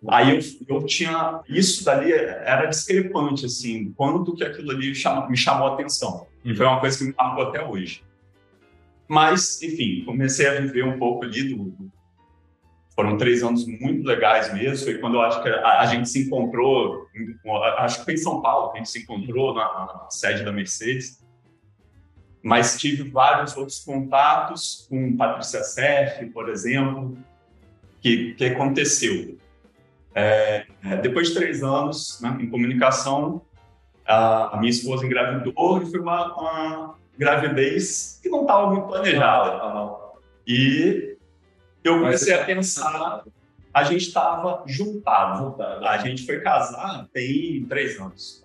Aí 0.08 0.36
eu, 0.36 0.40
eu 0.68 0.86
tinha. 0.86 1.40
Isso 1.48 1.84
dali 1.84 2.12
era 2.12 2.66
discrepante, 2.66 3.46
assim, 3.46 3.92
quanto 3.92 4.34
que 4.34 4.44
aquilo 4.44 4.70
ali 4.70 4.94
chama, 4.94 5.28
me 5.28 5.36
chamou 5.36 5.68
a 5.68 5.74
atenção. 5.74 6.26
E 6.44 6.54
foi 6.54 6.66
uma 6.66 6.80
coisa 6.80 6.98
que 6.98 7.04
me 7.04 7.14
marcou 7.16 7.44
até 7.44 7.64
hoje. 7.64 8.02
Mas, 9.08 9.62
enfim, 9.62 10.02
comecei 10.04 10.46
a 10.46 10.60
viver 10.60 10.84
um 10.84 10.98
pouco 10.98 11.24
ali 11.24 11.54
do, 11.54 11.74
foram 12.94 13.16
três 13.16 13.42
anos 13.42 13.66
muito 13.66 14.06
legais 14.06 14.52
mesmo. 14.54 14.84
Foi 14.84 14.98
quando 14.98 15.14
eu 15.14 15.22
acho 15.22 15.42
que 15.42 15.48
a, 15.48 15.80
a 15.80 15.86
gente 15.86 16.08
se 16.08 16.26
encontrou, 16.26 17.06
acho 17.78 17.98
que 17.98 18.04
foi 18.04 18.14
em 18.14 18.18
São 18.18 18.40
Paulo 18.40 18.72
a 18.72 18.76
gente 18.76 18.88
se 18.88 19.00
encontrou 19.00 19.54
na, 19.54 19.64
na 19.64 20.06
sede 20.10 20.44
da 20.44 20.52
Mercedes. 20.52 21.22
Mas 22.42 22.78
tive 22.78 23.08
vários 23.10 23.56
outros 23.56 23.80
contatos 23.80 24.86
com 24.88 25.16
Patrícia 25.16 25.62
Seff, 25.62 26.26
por 26.26 26.48
exemplo, 26.50 27.16
que, 28.00 28.34
que 28.34 28.44
aconteceu. 28.44 29.38
É, 30.14 30.66
é, 30.84 30.96
depois 30.98 31.28
de 31.28 31.34
três 31.34 31.62
anos 31.62 32.20
né, 32.20 32.38
em 32.40 32.48
comunicação, 32.48 33.42
a, 34.06 34.56
a, 34.56 34.60
minha 34.60 34.70
esposa 34.70 35.04
engravidou 35.04 35.82
e 35.82 35.90
foi 35.90 35.98
uma, 36.00 36.34
uma 36.38 36.94
gravidez 37.18 38.20
que 38.22 38.28
não 38.28 38.42
estava 38.42 38.70
muito 38.70 38.86
planejada. 38.86 39.60
E 40.46 41.16
eu 41.82 42.00
comecei 42.00 42.34
a 42.34 42.44
pensar 42.44 43.24
A 43.72 43.82
gente 43.82 44.06
estava 44.06 44.62
juntado. 44.66 45.44
juntado. 45.44 45.84
A 45.84 45.98
gente 45.98 46.24
foi 46.24 46.40
casar 46.40 47.08
tem 47.12 47.64
três 47.68 47.98
anos. 47.98 48.42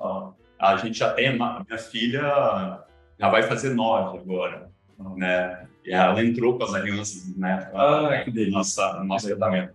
A 0.58 0.76
gente 0.78 0.98
já 0.98 1.14
tem, 1.14 1.38
minha 1.38 1.78
filha 1.78 2.84
já 3.20 3.30
vai 3.30 3.44
fazer 3.44 3.70
nove 3.76 4.18
agora, 4.18 4.70
né? 5.16 5.68
E 5.86 5.92
ela 5.92 6.22
entrou 6.24 6.58
com 6.58 6.64
as 6.64 6.74
alianças, 6.74 7.36
né? 7.36 7.70
Ah, 7.74 8.22
que 8.24 8.32
delícia. 8.32 8.58
Nossa, 8.58 9.04
nosso 9.04 9.30
casamento. 9.30 9.74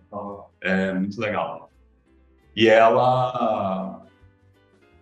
É 0.61 0.93
muito 0.93 1.19
legal. 1.19 1.64
E 2.55 2.67
ela 2.67 4.05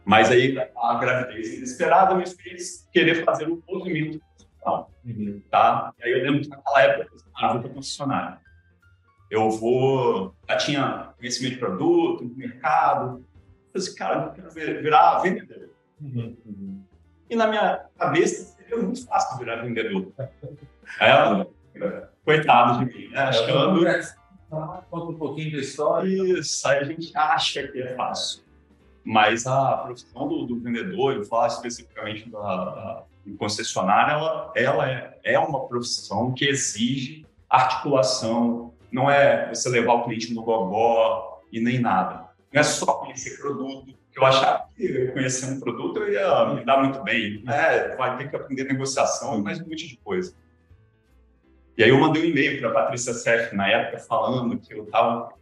mas 0.05 0.29
aí 0.29 0.57
a 0.75 0.95
gravidez 0.95 1.53
inesperada 1.57 2.13
me 2.15 2.27
fez 2.27 2.88
querer 2.91 3.24
fazer 3.24 3.48
um 3.48 3.62
movimento 3.67 4.19
profissional, 4.19 4.91
uhum. 5.05 5.41
tá? 5.50 5.93
E 6.00 6.03
aí 6.03 6.12
eu 6.12 6.24
lembro 6.24 6.41
que 6.41 6.50
naquela 6.50 6.81
época 6.81 7.10
eu 7.13 7.19
ah, 7.36 7.53
vou 7.53 7.62
para 7.62 7.69
concessionária. 7.69 8.39
Eu 9.31 9.50
vou, 9.50 10.36
já 10.48 10.57
tinha 10.57 11.13
conhecimento 11.17 11.53
de 11.53 11.60
produto, 11.60 12.27
de 12.27 12.36
mercado. 12.36 13.25
Eu 13.74 13.81
falei 13.81 13.88
assim, 13.88 13.95
cara, 13.95 14.25
eu 14.25 14.31
quero 14.31 14.81
virar 14.81 15.19
vendedor. 15.19 15.69
Uhum. 16.01 16.38
Uhum. 16.45 16.83
E 17.29 17.36
na 17.36 17.48
minha 17.48 17.86
cabeça 17.98 18.55
seria 18.57 18.77
muito 18.77 19.05
fácil 19.07 19.39
virar 19.39 19.55
vendedor. 19.57 20.12
é, 21.00 22.07
coitado 22.25 22.86
de 22.86 22.93
mim, 22.93 23.07
né? 23.10 23.22
Achando... 23.22 23.81
Conta 24.89 25.05
um 25.12 25.17
pouquinho 25.17 25.51
da 25.51 25.57
história. 25.60 26.07
Isso, 26.07 26.67
aí 26.67 26.79
a 26.79 26.83
gente 26.83 27.15
acha 27.15 27.67
que 27.67 27.81
é 27.81 27.95
fácil. 27.95 28.43
Mas 29.03 29.45
a 29.45 29.77
profissão 29.77 30.27
do, 30.27 30.45
do 30.45 30.60
vendedor, 30.60 31.13
eu 31.13 31.25
falo 31.25 31.48
especificamente 31.48 32.29
da, 32.29 32.39
da 32.39 33.03
concessionária, 33.38 34.13
ela, 34.13 34.51
ela 34.55 34.89
é, 34.89 35.19
é 35.24 35.39
uma 35.39 35.67
profissão 35.67 36.33
que 36.33 36.45
exige 36.45 37.25
articulação, 37.50 38.74
não 38.91 39.10
é 39.10 39.50
você 39.50 39.69
levar 39.69 39.93
o 39.93 40.03
cliente 40.05 40.33
no 40.33 40.43
gogó 40.43 41.41
e 41.51 41.60
nem 41.60 41.79
nada. 41.79 42.29
Não 42.51 42.62
é 42.62 42.63
só 42.63 42.86
conhecer 42.93 43.38
produto, 43.39 43.93
eu 44.15 44.25
achava 44.25 44.65
que 44.75 45.07
conhecer 45.07 45.51
um 45.51 45.60
produto 45.60 46.00
eu 46.00 46.13
ia 46.13 46.53
me 46.53 46.63
dar 46.63 46.81
muito 46.81 47.01
bem. 47.03 47.43
É, 47.48 47.95
vai 47.95 48.17
ter 48.17 48.29
que 48.29 48.36
aprender 48.36 48.65
negociação 48.65 49.39
e 49.39 49.41
mais 49.41 49.60
um 49.60 49.63
monte 49.63 49.88
de 49.88 49.98
coisa. 49.98 50.33
E 51.77 51.83
aí 51.83 51.89
eu 51.89 51.99
mandei 51.99 52.23
um 52.23 52.25
e-mail 52.25 52.59
para 52.59 52.69
a 52.69 52.73
Patrícia 52.73 53.13
Sef 53.13 53.53
na 53.55 53.67
época 53.67 53.99
falando 53.99 54.59
que 54.59 54.73
eu 54.73 54.83
estava 54.83 55.33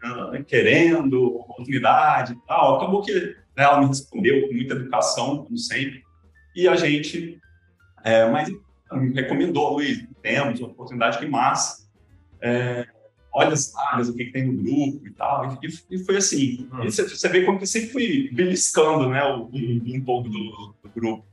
querendo 0.47 1.35
oportunidade 1.35 2.33
e 2.33 2.47
tal. 2.47 2.77
Acabou 2.77 3.01
que 3.01 3.35
né? 3.55 3.63
Ela 3.63 3.81
me 3.81 3.88
respondeu 3.88 4.47
com 4.47 4.53
muita 4.53 4.73
educação, 4.75 5.45
como 5.45 5.57
sempre. 5.57 6.03
E 6.55 6.67
a 6.67 6.75
gente, 6.75 7.39
é, 8.03 8.29
mas 8.29 8.50
me 8.91 9.13
recomendou, 9.13 9.73
Luiz, 9.73 10.05
temos 10.21 10.59
uma 10.59 10.69
oportunidade 10.69 11.19
que 11.19 11.25
massa. 11.25 11.89
É, 12.41 12.88
olha 13.31 13.53
as 13.53 13.71
vagas, 13.71 14.09
o 14.09 14.15
que, 14.15 14.25
que, 14.25 14.31
tem 14.31 14.45
no 14.45 14.61
grupo 14.61 15.05
e 15.05 15.11
tal. 15.11 15.57
E, 15.61 15.95
e 15.95 16.00
foi 16.00 16.17
assim. 16.17 16.67
Uhum. 16.71 16.83
Você, 16.83 17.07
você, 17.07 17.29
vê 17.29 17.45
como 17.45 17.57
que 17.57 17.63
eu 17.63 17.67
sempre 17.67 17.89
fui 17.89 18.29
beliscando 18.33 19.09
né, 19.09 19.23
o, 19.23 19.50
um 19.53 20.01
pouco 20.03 20.29
do, 20.29 20.73
do, 20.83 20.89
grupo. 20.95 21.25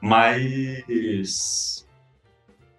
Mas 0.00 1.86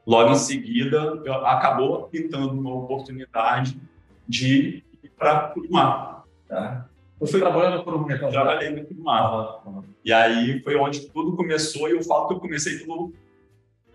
logo 0.09 0.31
em 0.31 0.35
seguida 0.35 1.21
acabou 1.45 2.07
pintando 2.07 2.59
uma 2.59 2.73
oportunidade 2.73 3.79
de 4.27 4.83
ir 5.03 5.09
para 5.15 5.53
mar. 5.69 6.23
Tá? 6.47 6.87
Você 7.19 7.37
trabalhando 7.37 7.83
por 7.83 7.93
um 7.93 8.05
mercado? 8.05 8.31
Trabalhei 8.31 8.71
no 8.71 8.83
Primar. 8.85 9.67
Uhum. 9.67 9.83
E 10.03 10.11
aí 10.11 10.63
foi 10.63 10.75
onde 10.77 11.01
tudo 11.01 11.35
começou 11.35 11.87
e 11.87 11.91
eu 11.91 12.03
falo 12.03 12.27
que 12.27 12.33
eu 12.33 12.39
comecei 12.39 12.79
pelo 12.79 13.13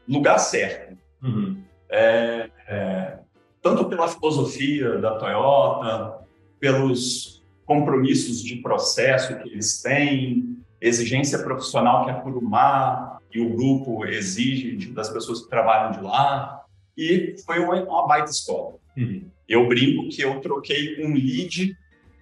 lugar 0.09 0.38
certo. 0.38 0.97
Uhum. 1.21 1.61
É, 1.88 2.49
é, 2.68 3.18
tanto 3.61 3.87
pela 3.87 4.06
filosofia 4.06 4.99
da 4.99 5.18
Toyota, 5.18 6.25
pelos 6.61 7.42
compromissos 7.66 8.40
de 8.40 8.56
processo 8.56 9.37
que 9.38 9.49
eles 9.49 9.83
têm, 9.83 10.59
exigência 10.80 11.40
profissional 11.40 12.04
que 12.04 12.11
a 12.12 12.14
Curumá 12.14 13.13
e 13.34 13.40
o 13.40 13.50
grupo 13.50 14.06
exige 14.06 14.76
das 14.92 15.10
pessoas 15.10 15.42
que 15.42 15.50
trabalham 15.50 15.90
de 15.90 16.00
lá. 16.00 16.62
E 16.96 17.34
foi 17.44 17.58
uma, 17.58 17.74
uma 17.82 18.06
baita 18.06 18.30
escola. 18.30 18.76
Uhum. 18.96 19.24
Eu 19.48 19.66
brinco 19.66 20.08
que 20.08 20.22
eu 20.22 20.40
troquei 20.40 21.04
um 21.04 21.12
lead 21.12 21.76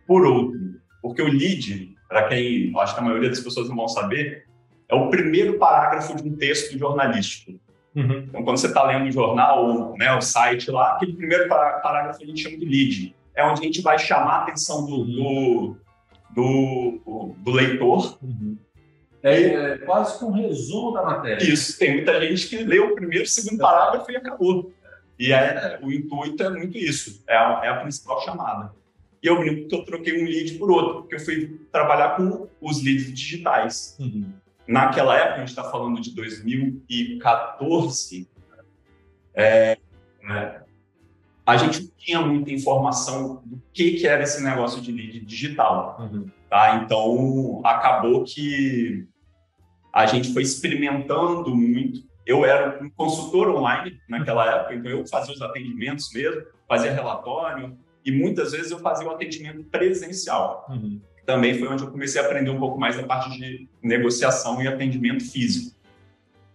por 0.07 0.25
outro. 0.25 0.59
Porque 1.03 1.21
o 1.21 1.29
lead, 1.29 1.95
para 2.09 2.29
quem 2.29 2.73
acho 2.79 2.95
que 2.95 3.01
a 3.01 3.05
maioria 3.05 3.29
das 3.29 3.41
pessoas 3.41 3.69
não 3.69 3.77
vão 3.77 3.89
saber, 3.89 4.47
é 4.89 4.95
o 4.95 5.11
primeiro 5.11 5.59
parágrafo 5.59 6.17
de 6.17 6.27
um 6.27 6.35
texto 6.35 6.79
jornalístico. 6.79 7.61
Uhum. 7.95 8.25
Então, 8.29 8.43
quando 8.43 8.57
você 8.57 8.69
está 8.69 8.83
lendo 8.85 9.05
um 9.05 9.13
jornal 9.13 9.67
ou 9.67 9.99
né, 9.99 10.15
o 10.15 10.23
site 10.23 10.71
lá, 10.71 10.95
aquele 10.95 11.13
primeiro 11.13 11.47
parágrafo 11.49 12.23
a 12.23 12.27
gente 12.27 12.43
chama 12.43 12.57
de 12.57 12.65
lead. 12.65 13.15
É 13.35 13.45
onde 13.45 13.61
a 13.61 13.65
gente 13.65 13.83
vai 13.83 13.99
chamar 13.99 14.33
a 14.33 14.43
atenção 14.45 14.87
do, 14.87 15.05
do, 15.05 15.77
do, 16.35 17.35
do 17.37 17.51
leitor. 17.51 18.19
Uhum. 18.23 18.57
É, 19.23 19.43
é, 19.43 19.79
quase 19.79 20.19
que 20.19 20.25
um 20.25 20.33
resumo 20.33 20.93
da 20.93 21.03
matéria. 21.03 21.45
Isso, 21.45 21.79
tem 21.79 21.95
muita 21.95 22.21
gente 22.21 22.49
que 22.49 22.57
lê 22.59 22.81
o 22.81 22.95
primeiro, 22.95 23.27
segundo 23.27 23.59
parágrafo 23.59 24.11
e 24.11 24.17
acabou. 24.17 24.73
E 25.19 25.33
é, 25.33 25.79
o 25.83 25.93
intuito 25.93 26.43
é 26.43 26.51
muito 26.51 26.77
isso, 26.77 27.23
é 27.29 27.37
a, 27.37 27.61
é 27.63 27.69
a 27.69 27.77
principal 27.77 28.21
chamada. 28.23 28.73
E 29.23 29.29
eu 29.29 29.39
brinco 29.39 29.69
que 29.69 29.75
eu 29.75 29.85
troquei 29.85 30.21
um 30.21 30.25
lead 30.25 30.55
por 30.55 30.71
outro, 30.71 31.03
porque 31.03 31.15
eu 31.15 31.21
fui 31.21 31.61
trabalhar 31.71 32.17
com 32.17 32.49
os 32.61 32.83
leads 32.83 33.13
digitais. 33.13 33.97
Uhum. 34.01 34.33
Naquela 34.67 35.17
época, 35.17 35.35
a 35.35 35.39
gente 35.39 35.51
está 35.51 35.63
falando 35.63 36.01
de 36.01 36.13
2014, 36.13 38.29
é, 39.35 39.79
né, 40.23 40.63
a 41.47 41.57
gente 41.57 41.83
não 41.83 41.91
tinha 41.97 42.21
muita 42.21 42.53
informação 42.53 43.43
do 43.45 43.63
que, 43.73 43.93
que 43.93 44.07
era 44.07 44.23
esse 44.23 44.43
negócio 44.43 44.81
de 44.81 44.91
lead 44.91 45.21
digital. 45.21 45.99
Uhum. 46.01 46.27
Tá? 46.49 46.83
Então, 46.85 47.61
acabou 47.65 48.25
que 48.25 49.07
a 49.93 50.07
gente 50.07 50.33
foi 50.33 50.43
experimentando 50.43 51.55
muito. 51.55 52.01
Eu 52.25 52.45
era 52.45 52.83
um 52.83 52.89
consultor 52.89 53.51
online 53.51 53.99
naquela 54.09 54.47
época, 54.47 54.75
então 54.75 54.91
eu 54.91 55.07
fazia 55.07 55.35
os 55.35 55.43
atendimentos 55.43 56.11
mesmo, 56.13 56.43
fazia 56.69 56.93
relatório, 56.93 57.77
e 58.05 58.11
muitas 58.11 58.53
vezes 58.53 58.71
eu 58.71 58.79
fazia 58.79 59.07
o 59.07 59.11
atendimento 59.11 59.65
presencial. 59.65 60.67
Uhum. 60.71 61.01
Também 61.27 61.59
foi 61.59 61.69
onde 61.69 61.83
eu 61.83 61.91
comecei 61.91 62.21
a 62.21 62.25
aprender 62.25 62.51
um 62.51 62.59
pouco 62.59 62.79
mais 62.79 62.97
da 62.97 63.05
parte 63.05 63.31
de 63.39 63.69
negociação 63.83 64.63
e 64.63 64.67
atendimento 64.67 65.25
físico. 65.25 65.77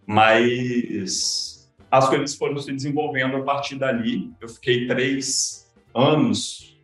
Mas 0.06 1.70
as 1.92 2.10
coisas 2.10 2.36
foram 2.36 2.58
se 2.58 2.72
desenvolvendo 2.72 3.38
a 3.38 3.44
partir 3.44 3.76
dali. 3.76 4.32
Eu 4.42 4.50
fiquei 4.50 4.88
três 4.88 5.74
anos 5.94 6.78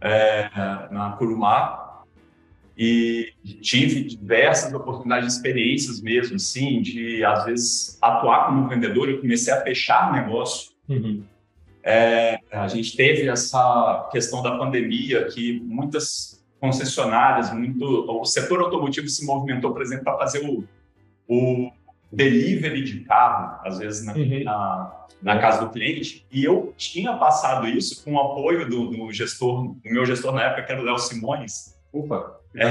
é, 0.00 0.48
na 0.90 1.12
Curumá 1.18 1.83
e 2.76 3.32
tive 3.60 4.02
diversas 4.02 4.72
oportunidades 4.72 5.28
de 5.28 5.32
experiências 5.34 6.00
mesmo, 6.00 6.36
assim, 6.36 6.82
de 6.82 7.24
às 7.24 7.44
vezes 7.44 7.98
atuar 8.02 8.46
como 8.46 8.68
vendedor. 8.68 9.08
Eu 9.08 9.20
comecei 9.20 9.52
a 9.52 9.62
fechar 9.62 10.12
negócio. 10.12 10.72
Uhum. 10.88 11.22
É, 11.82 12.40
a 12.50 12.66
gente 12.66 12.96
teve 12.96 13.28
essa 13.28 14.08
questão 14.10 14.42
da 14.42 14.56
pandemia 14.56 15.26
que 15.26 15.60
muitas 15.60 16.42
concessionárias, 16.58 17.52
muito, 17.52 17.84
o 18.10 18.24
setor 18.24 18.60
automotivo 18.60 19.06
se 19.06 19.24
movimentou, 19.26 19.72
por 19.72 19.82
exemplo, 19.82 20.04
para 20.04 20.18
fazer 20.18 20.48
o, 20.48 20.64
o 21.28 21.70
delivery 22.10 22.82
de 22.82 23.00
carro, 23.00 23.60
às 23.64 23.78
vezes 23.78 24.04
na, 24.04 24.14
uhum. 24.14 24.44
na, 24.44 25.06
na, 25.22 25.38
casa 25.38 25.60
do 25.60 25.70
cliente, 25.70 26.26
e 26.32 26.42
eu 26.42 26.72
tinha 26.76 27.12
passado 27.18 27.68
isso 27.68 28.02
com 28.02 28.14
o 28.14 28.18
apoio 28.18 28.68
do, 28.68 28.88
do 28.88 29.12
gestor, 29.12 29.74
do 29.74 29.78
meu 29.84 30.06
gestor 30.06 30.32
na 30.32 30.42
época, 30.44 30.62
que 30.62 30.72
era 30.72 30.80
o 30.80 30.84
Léo 30.84 30.98
Simões. 30.98 31.73
Ufa, 31.94 32.36
é, 32.56 32.66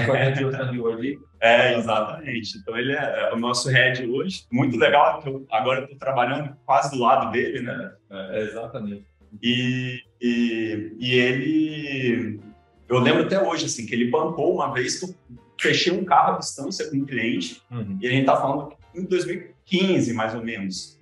é, 1.40 1.78
exatamente. 1.78 2.58
Então 2.58 2.78
ele 2.78 2.92
é, 2.92 3.30
é 3.30 3.34
o 3.34 3.40
nosso 3.40 3.70
head 3.70 4.06
hoje. 4.06 4.46
Muito 4.52 4.78
legal, 4.78 5.22
que 5.22 5.30
eu 5.30 5.46
agora 5.50 5.84
estou 5.84 5.98
trabalhando 5.98 6.56
quase 6.66 6.92
do 6.92 7.02
lado 7.02 7.32
dele, 7.32 7.62
né? 7.62 7.94
É, 8.10 8.42
exatamente. 8.42 9.06
E, 9.42 10.02
e, 10.22 10.96
e, 11.00 11.12
ele, 11.14 12.40
eu 12.88 13.00
lembro 13.00 13.24
até 13.24 13.42
hoje, 13.42 13.66
assim, 13.66 13.86
que 13.86 13.96
ele 13.96 14.12
bancou 14.12 14.56
uma 14.56 14.72
vez 14.74 15.00
que 15.00 15.06
eu 15.06 15.16
fechei 15.60 15.92
um 15.92 16.04
carro 16.04 16.36
à 16.36 16.40
distância 16.40 16.90
com 16.90 16.98
um 16.98 17.06
cliente, 17.06 17.62
uhum. 17.72 17.98
e 18.02 18.08
a 18.08 18.12
gente 18.12 18.26
tá 18.26 18.36
falando 18.36 18.74
em 18.94 19.06
2015, 19.06 20.14
mais 20.14 20.36
ou 20.36 20.44
menos. 20.44 21.00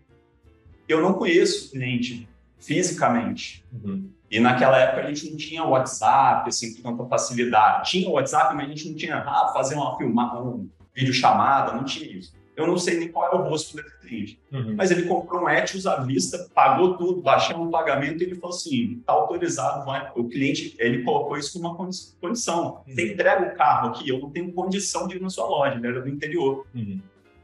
Eu 0.87 1.01
não 1.01 1.13
conheço 1.13 1.67
o 1.67 1.71
cliente 1.71 2.27
fisicamente. 2.59 3.65
Uhum. 3.73 4.09
E 4.31 4.39
naquela 4.39 4.79
época 4.79 5.01
a 5.01 5.13
gente 5.13 5.29
não 5.29 5.37
tinha 5.37 5.63
WhatsApp, 5.63 6.47
assim, 6.47 6.81
com 6.81 6.95
tanta 6.95 7.09
facilidade. 7.09 7.91
Tinha 7.91 8.07
o 8.07 8.13
WhatsApp, 8.13 8.55
mas 8.55 8.65
a 8.65 8.69
gente 8.69 8.89
não 8.89 8.95
tinha, 8.95 9.17
ah, 9.17 9.51
fazer 9.53 9.75
uma 9.75 9.97
filmada, 9.97 10.39
uma 10.39 10.65
vídeo 10.95 11.13
chamada, 11.13 11.73
não 11.73 11.83
tinha 11.83 12.09
isso. 12.17 12.33
Eu 12.55 12.67
não 12.67 12.77
sei 12.77 12.99
nem 12.99 13.07
qual 13.09 13.31
é 13.31 13.35
o 13.35 13.43
rosto 13.49 13.75
desse 13.75 13.99
cliente. 13.99 14.39
Uhum. 14.51 14.75
Mas 14.77 14.91
ele 14.91 15.03
comprou 15.03 15.43
um 15.43 15.49
Etios 15.49 15.87
à 15.87 15.97
vista, 15.97 16.47
pagou 16.53 16.95
tudo, 16.97 17.21
baixou 17.21 17.61
um 17.61 17.69
pagamento 17.69 18.21
e 18.21 18.25
ele 18.25 18.35
falou 18.35 18.55
assim, 18.55 18.97
está 18.99 19.13
autorizado, 19.13 19.85
vai. 19.85 20.11
O 20.15 20.25
cliente, 20.25 20.75
ele 20.79 21.03
colocou 21.03 21.37
isso 21.37 21.53
como 21.53 21.67
uma 21.67 21.75
condição. 21.75 22.83
Uhum. 22.87 22.93
Você 22.93 23.13
entrega 23.13 23.53
o 23.53 23.57
carro 23.57 23.89
aqui, 23.89 24.07
eu 24.07 24.19
não 24.19 24.29
tenho 24.29 24.51
condição 24.53 25.07
de 25.07 25.17
ir 25.17 25.21
na 25.21 25.29
sua 25.29 25.45
loja, 25.45 25.75
ele 25.75 25.87
era 25.87 26.01
do 26.01 26.09
interior. 26.09 26.65
Uhum. 26.73 26.99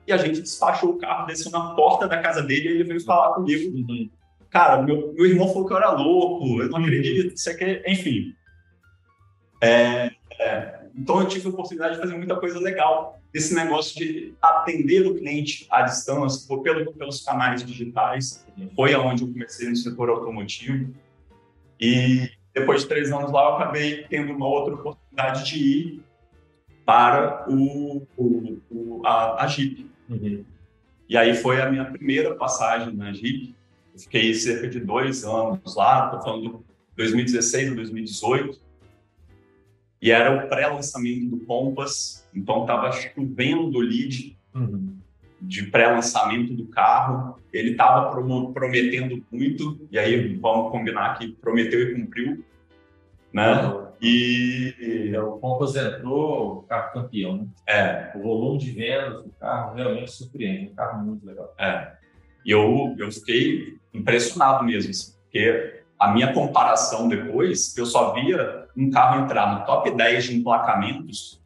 E 0.05 0.13
a 0.13 0.17
gente 0.17 0.41
despachou 0.41 0.91
o 0.91 0.97
carro, 0.97 1.27
desceu 1.27 1.51
na 1.51 1.73
porta 1.73 2.07
da 2.07 2.21
casa 2.21 2.41
dele 2.41 2.69
e 2.69 2.71
ele 2.73 2.83
veio 2.85 3.03
falar 3.03 3.33
comigo. 3.33 4.09
Uhum 4.47 4.57
cara, 4.57 4.81
meu, 4.81 5.13
meu 5.13 5.25
irmão 5.25 5.47
falou 5.47 5.67
que 5.67 5.73
eu 5.73 5.77
era 5.77 5.91
louco, 5.91 6.61
eu 6.61 6.69
não 6.69 6.79
acredito, 6.79 7.33
isso 7.33 7.49
aqui, 7.49 7.81
enfim. 7.85 8.35
É, 9.61 10.11
é, 10.39 10.79
então 10.95 11.21
eu 11.21 11.27
tive 11.27 11.47
a 11.47 11.49
oportunidade 11.49 11.95
de 11.95 12.01
fazer 12.01 12.15
muita 12.15 12.35
coisa 12.35 12.59
legal. 12.59 13.19
Esse 13.33 13.53
negócio 13.53 13.95
de 13.95 14.33
atender 14.41 15.05
o 15.05 15.15
cliente 15.15 15.67
à 15.69 15.81
distância, 15.83 16.47
por, 16.47 16.61
pelo, 16.61 16.91
pelos 16.93 17.21
canais 17.21 17.63
digitais, 17.63 18.45
foi 18.75 18.93
aonde 18.93 19.23
eu 19.23 19.31
comecei 19.31 19.69
no 19.69 19.75
setor 19.75 20.09
automotivo. 20.09 20.93
E 21.79 22.29
depois 22.53 22.81
de 22.81 22.87
três 22.87 23.11
anos 23.11 23.31
lá, 23.31 23.43
eu 23.43 23.55
acabei 23.55 24.03
tendo 24.09 24.33
uma 24.33 24.47
outra 24.47 24.73
oportunidade 24.73 25.45
de 25.45 25.59
ir 25.59 26.03
para 26.85 27.45
o, 27.49 28.07
o, 28.15 28.57
o 28.71 29.01
a, 29.05 29.43
a 29.43 29.47
Jeep. 29.47 29.87
Uhum. 30.09 30.43
E 31.09 31.17
aí 31.17 31.35
foi 31.35 31.61
a 31.61 31.69
minha 31.69 31.85
primeira 31.85 32.33
passagem 32.35 32.95
na 32.95 33.11
Jeep. 33.13 33.56
Fiquei 33.97 34.33
cerca 34.33 34.67
de 34.67 34.79
dois 34.79 35.23
anos 35.23 35.75
lá, 35.75 36.05
estou 36.05 36.21
falando 36.21 36.57
de 36.59 36.63
2016 36.95 37.71
a 37.71 37.75
2018. 37.75 38.61
E 40.01 40.11
era 40.11 40.45
o 40.45 40.47
pré-lançamento 40.47 41.25
do 41.25 41.45
Compass, 41.45 42.27
então 42.33 42.61
estava 42.61 42.91
chovendo 42.91 43.79
lead 43.79 44.37
uhum. 44.53 44.95
de 45.41 45.63
pré-lançamento 45.63 46.53
do 46.53 46.67
carro. 46.67 47.39
Ele 47.51 47.71
estava 47.71 48.11
prometendo 48.53 49.23
muito, 49.31 49.87
e 49.91 49.97
aí 49.97 50.35
vamos 50.35 50.71
combinar 50.71 51.17
que 51.17 51.29
prometeu 51.29 51.81
e 51.81 51.95
cumpriu. 51.95 52.45
Né? 53.33 53.65
Uhum. 53.65 53.87
E 53.99 55.11
o 55.17 55.39
Compass 55.39 55.75
entrou 55.75 56.61
carro 56.63 56.93
campeão, 56.93 57.37
né? 57.37 57.47
É. 57.67 58.11
O 58.15 58.21
volume 58.21 58.59
de 58.59 58.71
vendas 58.71 59.23
do 59.23 59.29
carro 59.39 59.75
realmente 59.75 60.11
surpreende, 60.11 60.71
um 60.71 60.75
carro 60.75 61.03
muito 61.03 61.25
legal. 61.25 61.53
É. 61.57 61.93
E 62.45 62.51
eu, 62.51 62.95
eu 62.97 63.11
fiquei 63.11 63.77
impressionado 63.97 64.63
mesmo, 64.63 64.91
assim, 64.91 65.13
porque 65.23 65.81
a 65.99 66.11
minha 66.11 66.31
comparação 66.33 67.07
depois, 67.07 67.75
eu 67.77 67.85
só 67.85 68.13
via 68.13 68.67
um 68.75 68.91
carro 68.91 69.23
entrar 69.23 69.59
no 69.59 69.65
top 69.65 69.89
10 69.91 70.25
de 70.25 70.37
emplacamentos, 70.37 71.41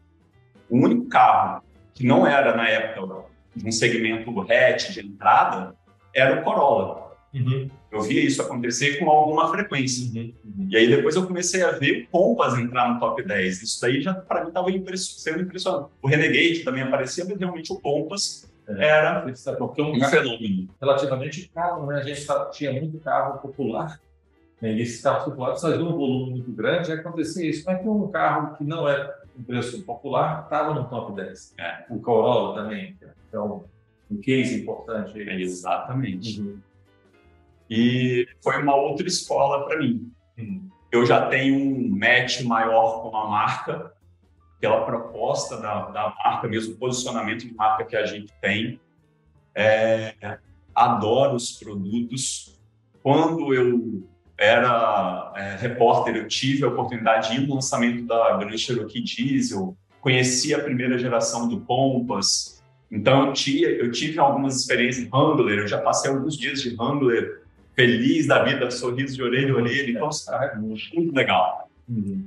o 0.70 0.78
único 0.78 1.06
carro 1.06 1.64
que 1.94 2.06
não 2.06 2.26
era, 2.26 2.56
na 2.56 2.68
época, 2.68 3.26
de 3.56 3.68
um 3.68 3.72
segmento 3.72 4.42
hatch 4.42 4.92
de 4.92 5.02
entrada, 5.02 5.76
era 6.14 6.40
o 6.40 6.44
Corolla. 6.44 7.12
Uhum. 7.34 7.70
Eu 7.92 8.02
via 8.02 8.24
isso 8.24 8.42
acontecer 8.42 9.00
com 9.00 9.10
alguma 9.10 9.50
frequência. 9.50 10.06
Uhum. 10.14 10.34
Uhum. 10.44 10.68
E 10.70 10.78
aí 10.78 10.88
depois 10.88 11.16
eu 11.16 11.26
comecei 11.26 11.62
a 11.62 11.72
ver 11.72 12.08
o 12.12 12.36
Compass 12.36 12.58
entrar 12.58 12.94
no 12.94 13.00
top 13.00 13.24
10. 13.24 13.62
Isso 13.62 13.82
daí 13.82 14.02
já, 14.02 14.14
para 14.14 14.42
mim, 14.42 14.48
estava 14.50 14.68
sendo 14.98 15.42
impressionante. 15.42 15.90
O 16.02 16.08
Renegade 16.08 16.64
também 16.64 16.84
aparecia, 16.84 17.26
mas 17.26 17.38
realmente 17.38 17.72
o 17.72 17.80
Compass. 17.80 18.51
Era 18.78 19.26
porque 19.58 19.82
um, 19.82 19.96
um 19.96 20.04
fenômeno. 20.06 20.70
Relativamente 20.80 21.50
caro, 21.54 21.86
né? 21.86 22.00
A 22.00 22.04
gente 22.04 22.26
tinha 22.52 22.72
muito 22.72 23.00
carro 23.00 23.40
popular 23.40 24.00
né? 24.62 24.74
E 24.74 24.82
esses 24.82 25.02
carros 25.02 25.26
populares 25.26 25.60
faziam 25.60 25.90
um 25.90 25.98
volume 25.98 26.32
muito 26.32 26.52
grande 26.52 26.92
e 26.92 26.94
acontecia 26.94 27.50
isso. 27.50 27.64
Mas 27.66 27.82
que 27.82 27.88
um 27.88 28.08
carro 28.10 28.56
que 28.56 28.64
não 28.64 28.88
é 28.88 29.14
um 29.38 29.44
preço 29.44 29.82
popular 29.84 30.44
estava 30.44 30.74
no 30.74 30.88
top 30.88 31.14
10. 31.14 31.56
É. 31.58 31.86
O 31.90 32.00
Corolla 32.00 32.62
também. 32.62 32.96
Então, 33.28 33.66
um 34.10 34.18
case 34.18 34.62
importante. 34.62 35.20
É, 35.20 35.42
exatamente. 35.42 36.40
Uhum. 36.40 36.60
E 37.70 38.28
foi 38.42 38.62
uma 38.62 38.76
outra 38.76 39.08
escola 39.08 39.66
para 39.66 39.80
mim. 39.80 40.12
Uhum. 40.38 40.70
Eu 40.92 41.06
já 41.06 41.28
tenho 41.28 41.58
um 41.58 41.90
match 41.90 42.42
maior 42.42 43.02
com 43.02 43.16
a 43.16 43.28
marca, 43.30 43.94
pela 44.62 44.86
proposta 44.86 45.58
da, 45.58 45.90
da 45.90 46.14
marca, 46.24 46.48
mesmo 46.48 46.76
posicionamento 46.76 47.40
de 47.40 47.54
marca 47.54 47.84
que 47.84 47.98
a 47.98 48.06
gente 48.06 48.32
tem. 48.40 48.80
É, 49.54 50.38
adoro 50.74 51.36
os 51.36 51.52
produtos. 51.54 52.58
Quando 53.04 53.54
eu 53.54 54.08
era 54.38 55.34
é, 55.36 55.56
repórter, 55.58 56.16
eu 56.16 56.28
tive 56.28 56.64
a 56.64 56.68
oportunidade 56.68 57.32
de 57.32 57.42
ir 57.42 57.48
no 57.48 57.56
lançamento 57.56 58.06
da 58.06 58.38
Grand 58.38 58.56
Cherokee 58.56 59.02
Diesel, 59.02 59.76
conheci 60.00 60.54
a 60.54 60.60
primeira 60.60 60.98
geração 60.98 61.48
do 61.48 61.62
Compass, 61.62 62.62
então 62.92 63.34
eu, 63.48 63.70
eu 63.70 63.92
tive 63.92 64.20
algumas 64.20 64.60
experiências 64.60 65.06
em 65.06 65.10
Wrangler, 65.10 65.60
eu 65.60 65.68
já 65.68 65.80
passei 65.80 66.12
alguns 66.12 66.38
dias 66.38 66.62
de 66.62 66.76
Wrangler, 66.76 67.44
feliz 67.74 68.28
da 68.28 68.44
vida, 68.44 68.70
sorriso 68.70 69.16
de 69.16 69.24
orelha 69.24 69.54
a 69.54 69.56
orelha, 69.56 69.92
então 69.92 70.10
é 70.30 70.56
muito 70.58 71.16
legal. 71.16 71.70
Uhum. 71.88 72.26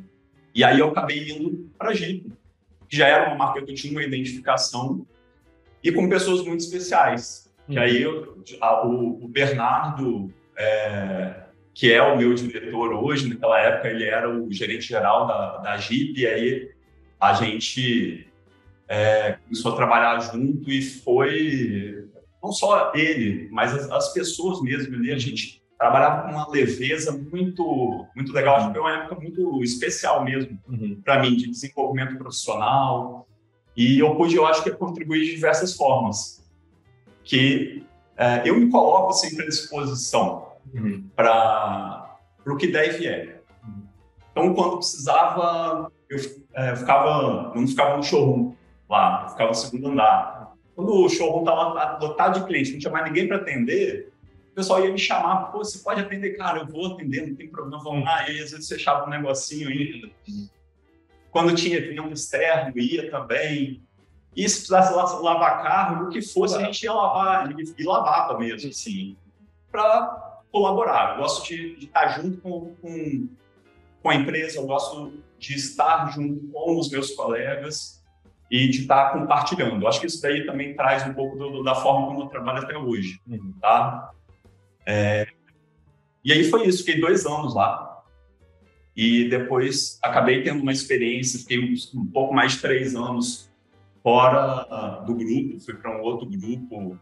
E 0.54 0.62
aí 0.62 0.78
eu 0.78 0.88
acabei 0.88 1.30
indo 1.30 1.70
para 1.76 1.90
a 1.90 1.94
Jeep, 1.94 2.32
que 2.88 2.96
já 2.96 3.08
era 3.08 3.28
uma 3.28 3.36
marca 3.36 3.62
que 3.62 3.70
eu 3.70 3.74
tinha 3.74 3.92
uma 3.92 4.02
identificação, 4.02 5.06
e 5.82 5.90
com 5.90 6.08
pessoas 6.08 6.44
muito 6.44 6.60
especiais. 6.60 7.52
Uhum. 7.68 7.74
Que 7.74 7.80
aí 7.80 8.02
eu, 8.02 8.42
a, 8.60 8.86
o, 8.86 9.24
o, 9.24 9.28
Bernardo... 9.28 10.32
É, 10.56 11.44
que 11.74 11.92
é 11.92 12.00
o 12.00 12.16
meu 12.16 12.32
diretor 12.32 12.92
hoje. 12.92 13.28
Naquela 13.28 13.60
época, 13.60 13.88
ele 13.88 14.04
era 14.04 14.30
o 14.30 14.50
gerente 14.50 14.86
geral 14.86 15.26
da, 15.26 15.56
da 15.58 15.76
Jeep, 15.76 16.18
e 16.18 16.26
aí 16.26 16.70
a 17.20 17.32
gente 17.34 18.26
é, 18.88 19.32
começou 19.44 19.72
a 19.72 19.76
trabalhar 19.76 20.20
junto 20.20 20.70
e 20.70 20.80
foi 20.80 22.08
não 22.40 22.52
só 22.52 22.92
ele, 22.94 23.48
mas 23.50 23.74
as, 23.74 23.90
as 23.90 24.12
pessoas 24.12 24.62
mesmo 24.62 24.94
ali. 24.94 25.12
A 25.12 25.18
gente 25.18 25.62
trabalhava 25.84 26.22
com 26.22 26.30
uma 26.30 26.48
leveza 26.48 27.12
muito, 27.12 28.06
muito 28.16 28.32
legal. 28.32 28.56
Acho 28.56 28.68
que 28.68 28.72
foi 28.72 28.80
uma 28.80 28.96
época 28.96 29.20
muito 29.20 29.62
especial 29.62 30.24
mesmo 30.24 30.58
uhum. 30.66 30.98
para 31.04 31.20
mim, 31.20 31.36
de 31.36 31.50
desenvolvimento 31.50 32.16
profissional. 32.16 33.28
E 33.76 33.98
eu 33.98 34.14
pude, 34.14 34.34
eu 34.34 34.46
acho 34.46 34.62
que, 34.62 34.70
contribuir 34.70 35.24
de 35.24 35.34
diversas 35.34 35.74
formas. 35.74 36.42
Que 37.22 37.84
é, 38.16 38.48
eu 38.48 38.58
me 38.58 38.70
coloco 38.70 39.12
sempre 39.12 39.44
à 39.44 39.48
disposição 39.48 40.52
uhum. 40.72 41.04
para 41.14 42.16
o 42.46 42.56
que 42.56 42.68
der 42.68 42.94
e 42.94 42.98
vier. 42.98 43.42
Uhum. 43.62 43.82
Então, 44.32 44.54
quando 44.54 44.78
precisava, 44.78 45.92
eu, 46.08 46.18
é, 46.54 46.70
eu 46.70 46.76
ficava, 46.78 47.52
não 47.54 47.66
ficava 47.66 47.98
no 47.98 48.02
showroom 48.02 48.54
lá, 48.88 49.24
eu 49.24 49.28
ficava 49.30 49.50
no 49.50 49.54
segundo 49.54 49.88
andar. 49.88 50.54
Quando 50.74 50.94
o 50.94 51.08
showroom 51.10 51.40
estava 51.40 51.98
lotado 51.98 52.40
de 52.40 52.46
clientes, 52.46 52.72
não 52.72 52.78
tinha 52.78 52.92
mais 52.92 53.04
ninguém 53.04 53.28
para 53.28 53.36
atender, 53.36 54.13
o 54.54 54.62
pessoal 54.62 54.84
ia 54.84 54.92
me 54.92 54.98
chamar, 54.98 55.46
pô, 55.46 55.58
você 55.58 55.80
pode 55.80 56.00
atender? 56.00 56.36
Cara, 56.36 56.60
eu 56.60 56.66
vou 56.66 56.94
atender, 56.94 57.26
não 57.26 57.34
tem 57.34 57.48
problema, 57.48 57.82
vamos 57.82 58.04
lá. 58.04 58.30
E 58.30 58.40
às 58.40 58.52
vezes 58.52 58.68
fechava 58.68 59.04
um 59.04 59.10
negocinho 59.10 59.68
ainda. 59.68 60.08
Quando 61.28 61.56
tinha 61.56 61.76
evento 61.76 62.12
externo, 62.12 62.78
ia 62.78 63.10
também. 63.10 63.82
E 64.36 64.48
se 64.48 64.58
precisasse 64.58 65.20
lavar 65.20 65.60
carro, 65.64 66.06
o 66.06 66.08
que 66.08 66.22
fosse, 66.22 66.56
a 66.56 66.64
gente 66.64 66.84
ia 66.84 66.92
lavar, 66.92 67.50
e 67.50 67.82
lavava 67.82 68.38
mesmo, 68.38 68.70
assim, 68.70 69.16
para 69.72 70.40
colaborar. 70.52 71.14
Eu 71.14 71.22
gosto 71.22 71.48
de, 71.48 71.74
de 71.74 71.86
estar 71.86 72.06
junto 72.10 72.40
com, 72.40 72.76
com, 72.76 73.28
com, 74.04 74.08
a 74.08 74.14
empresa, 74.14 74.58
eu 74.60 74.66
gosto 74.68 75.14
de 75.36 75.54
estar 75.54 76.12
junto 76.12 76.46
com 76.52 76.78
os 76.78 76.88
meus 76.90 77.10
colegas 77.10 78.00
e 78.48 78.68
de 78.68 78.82
estar 78.82 79.14
compartilhando. 79.14 79.82
Eu 79.82 79.88
acho 79.88 79.98
que 79.98 80.06
isso 80.06 80.22
daí 80.22 80.46
também 80.46 80.76
traz 80.76 81.04
um 81.04 81.12
pouco 81.12 81.36
do, 81.36 81.64
da 81.64 81.74
forma 81.74 82.06
como 82.06 82.20
eu 82.22 82.26
trabalho 82.26 82.62
até 82.62 82.78
hoje, 82.78 83.20
uhum. 83.26 83.52
tá? 83.60 84.12
É, 84.86 85.26
e 86.24 86.32
aí 86.32 86.44
foi 86.44 86.66
isso, 86.66 86.84
fiquei 86.84 87.00
dois 87.00 87.26
anos 87.26 87.54
lá. 87.54 88.02
E 88.96 89.28
depois 89.28 89.98
acabei 90.02 90.42
tendo 90.42 90.62
uma 90.62 90.72
experiência, 90.72 91.40
fiquei 91.40 91.58
um, 91.58 92.00
um 92.00 92.06
pouco 92.06 92.32
mais 92.32 92.52
de 92.52 92.60
três 92.60 92.94
anos 92.94 93.50
fora 94.02 95.02
do 95.06 95.14
grupo, 95.14 95.60
fui 95.60 95.74
para 95.74 95.96
um 95.96 96.02
outro 96.02 96.28
grupo, 96.28 96.98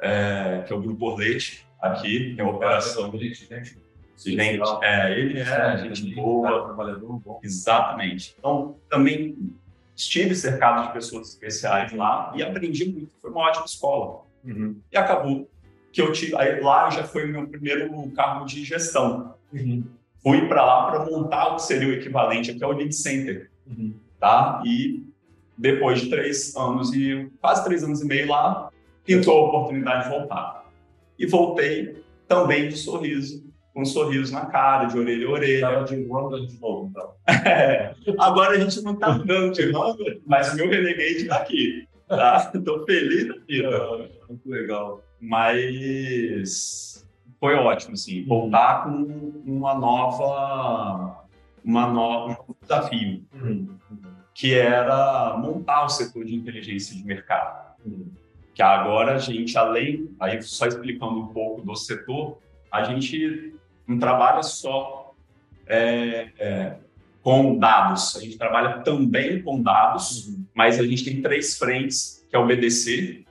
é, 0.00 0.64
que 0.66 0.72
é 0.72 0.76
o 0.76 0.80
Grupo 0.80 1.06
Orlete, 1.06 1.66
aqui, 1.80 2.34
tem 2.34 2.44
uma 2.44 2.54
operação. 2.54 3.10
Gente, 3.12 3.46
gente, 3.46 3.76
gente 4.16 4.60
é, 4.82 5.18
ele 5.18 5.40
é 5.40 5.78
gente 5.78 6.14
boa, 6.14 6.64
trabalhador 6.64 7.18
bom. 7.18 7.40
Exatamente. 7.42 8.34
Então, 8.38 8.76
também 8.88 9.36
estive 9.96 10.34
cercado 10.34 10.86
de 10.86 10.92
pessoas 10.92 11.28
especiais 11.30 11.92
lá 11.92 12.32
e 12.34 12.42
aprendi 12.42 12.86
muito. 12.86 13.10
Foi 13.20 13.30
uma 13.30 13.42
ótima 13.42 13.66
escola. 13.66 14.24
Uhum. 14.44 14.80
E 14.92 14.96
acabou 14.96 15.48
que 15.94 16.02
eu 16.02 16.12
tive. 16.12 16.36
Aí, 16.36 16.60
lá 16.60 16.90
já 16.90 17.04
foi 17.04 17.24
o 17.24 17.28
meu 17.28 17.46
primeiro 17.46 17.88
cargo 18.10 18.44
de 18.44 18.64
gestão. 18.64 19.34
Uhum. 19.52 19.84
Fui 20.20 20.48
para 20.48 20.64
lá 20.64 20.90
para 20.90 21.06
montar 21.06 21.52
o 21.52 21.56
que 21.56 21.62
seria 21.62 21.88
o 21.88 21.92
equivalente 21.92 22.50
aqui 22.50 22.64
ao 22.64 22.72
Lead 22.72 22.92
Center. 22.92 23.48
Uhum. 23.66 23.94
Tá? 24.18 24.60
E 24.66 25.04
depois 25.56 26.00
de 26.00 26.10
três 26.10 26.56
anos 26.56 26.92
e 26.92 27.30
quase 27.40 27.64
três 27.64 27.84
anos 27.84 28.00
e 28.00 28.06
meio 28.06 28.28
lá, 28.28 28.70
pintou 29.04 29.38
a 29.38 29.48
oportunidade 29.48 30.04
de 30.04 30.10
voltar 30.10 30.64
e 31.16 31.26
voltei 31.26 32.02
também 32.26 32.68
de 32.68 32.76
sorriso, 32.76 33.44
com 33.72 33.82
um 33.82 33.84
sorriso 33.84 34.32
na 34.32 34.46
cara, 34.46 34.86
de 34.86 34.98
orelha 34.98 35.28
a 35.28 35.30
orelha. 35.30 35.54
Estava 35.54 35.84
de 35.84 35.96
Wrangler 36.08 36.46
de 36.46 36.60
novo, 36.60 36.90
então. 36.90 37.12
É, 37.46 37.94
agora 38.18 38.56
a 38.56 38.58
gente 38.58 38.82
não 38.82 38.94
está 38.94 39.12
andando 39.12 39.52
de 39.52 39.66
Wrangler, 39.66 40.20
mas 40.26 40.52
o 40.52 40.56
meu 40.56 40.68
Renegade 40.68 41.22
está 41.22 41.36
aqui. 41.36 41.86
Tá? 42.08 42.50
Estou 42.52 42.84
feliz 42.84 43.28
da 43.28 43.34
vida. 43.46 43.68
É, 43.68 44.28
muito 44.28 44.48
legal. 44.48 45.03
Mas 45.24 47.06
foi 47.40 47.54
ótimo, 47.54 47.94
assim, 47.94 48.24
voltar 48.24 48.84
com 48.84 49.42
uma 49.46 49.74
nova, 49.74 51.26
uma 51.64 51.86
nova, 51.86 52.24
um 52.24 52.36
novo 52.36 52.56
desafio, 52.60 53.24
uhum. 53.34 53.68
que 54.34 54.54
era 54.54 55.36
montar 55.36 55.84
o 55.84 55.88
setor 55.88 56.24
de 56.24 56.34
inteligência 56.34 56.96
de 56.96 57.04
mercado. 57.04 57.74
Uhum 57.84 58.24
que 58.54 58.62
agora 58.62 59.16
a 59.16 59.18
gente, 59.18 59.58
além, 59.58 60.08
aí 60.20 60.40
só 60.40 60.66
explicando 60.66 61.20
um 61.20 61.26
pouco 61.26 61.60
do 61.60 61.74
setor, 61.74 62.38
a 62.70 62.84
gente 62.84 63.52
não 63.86 63.98
trabalha 63.98 64.42
só 64.44 65.12
é, 65.66 66.28
é, 66.38 66.76
com 67.20 67.58
dados. 67.58 68.16
A 68.16 68.20
gente 68.20 68.38
trabalha 68.38 68.78
também 68.78 69.42
com 69.42 69.60
dados, 69.60 70.28
uhum. 70.28 70.44
mas 70.54 70.78
a 70.78 70.86
gente 70.86 71.04
tem 71.04 71.20
três 71.20 71.58
frentes, 71.58 72.24
que 72.30 72.36
é 72.36 72.38
o 72.38 72.46
BDC, 72.46 73.24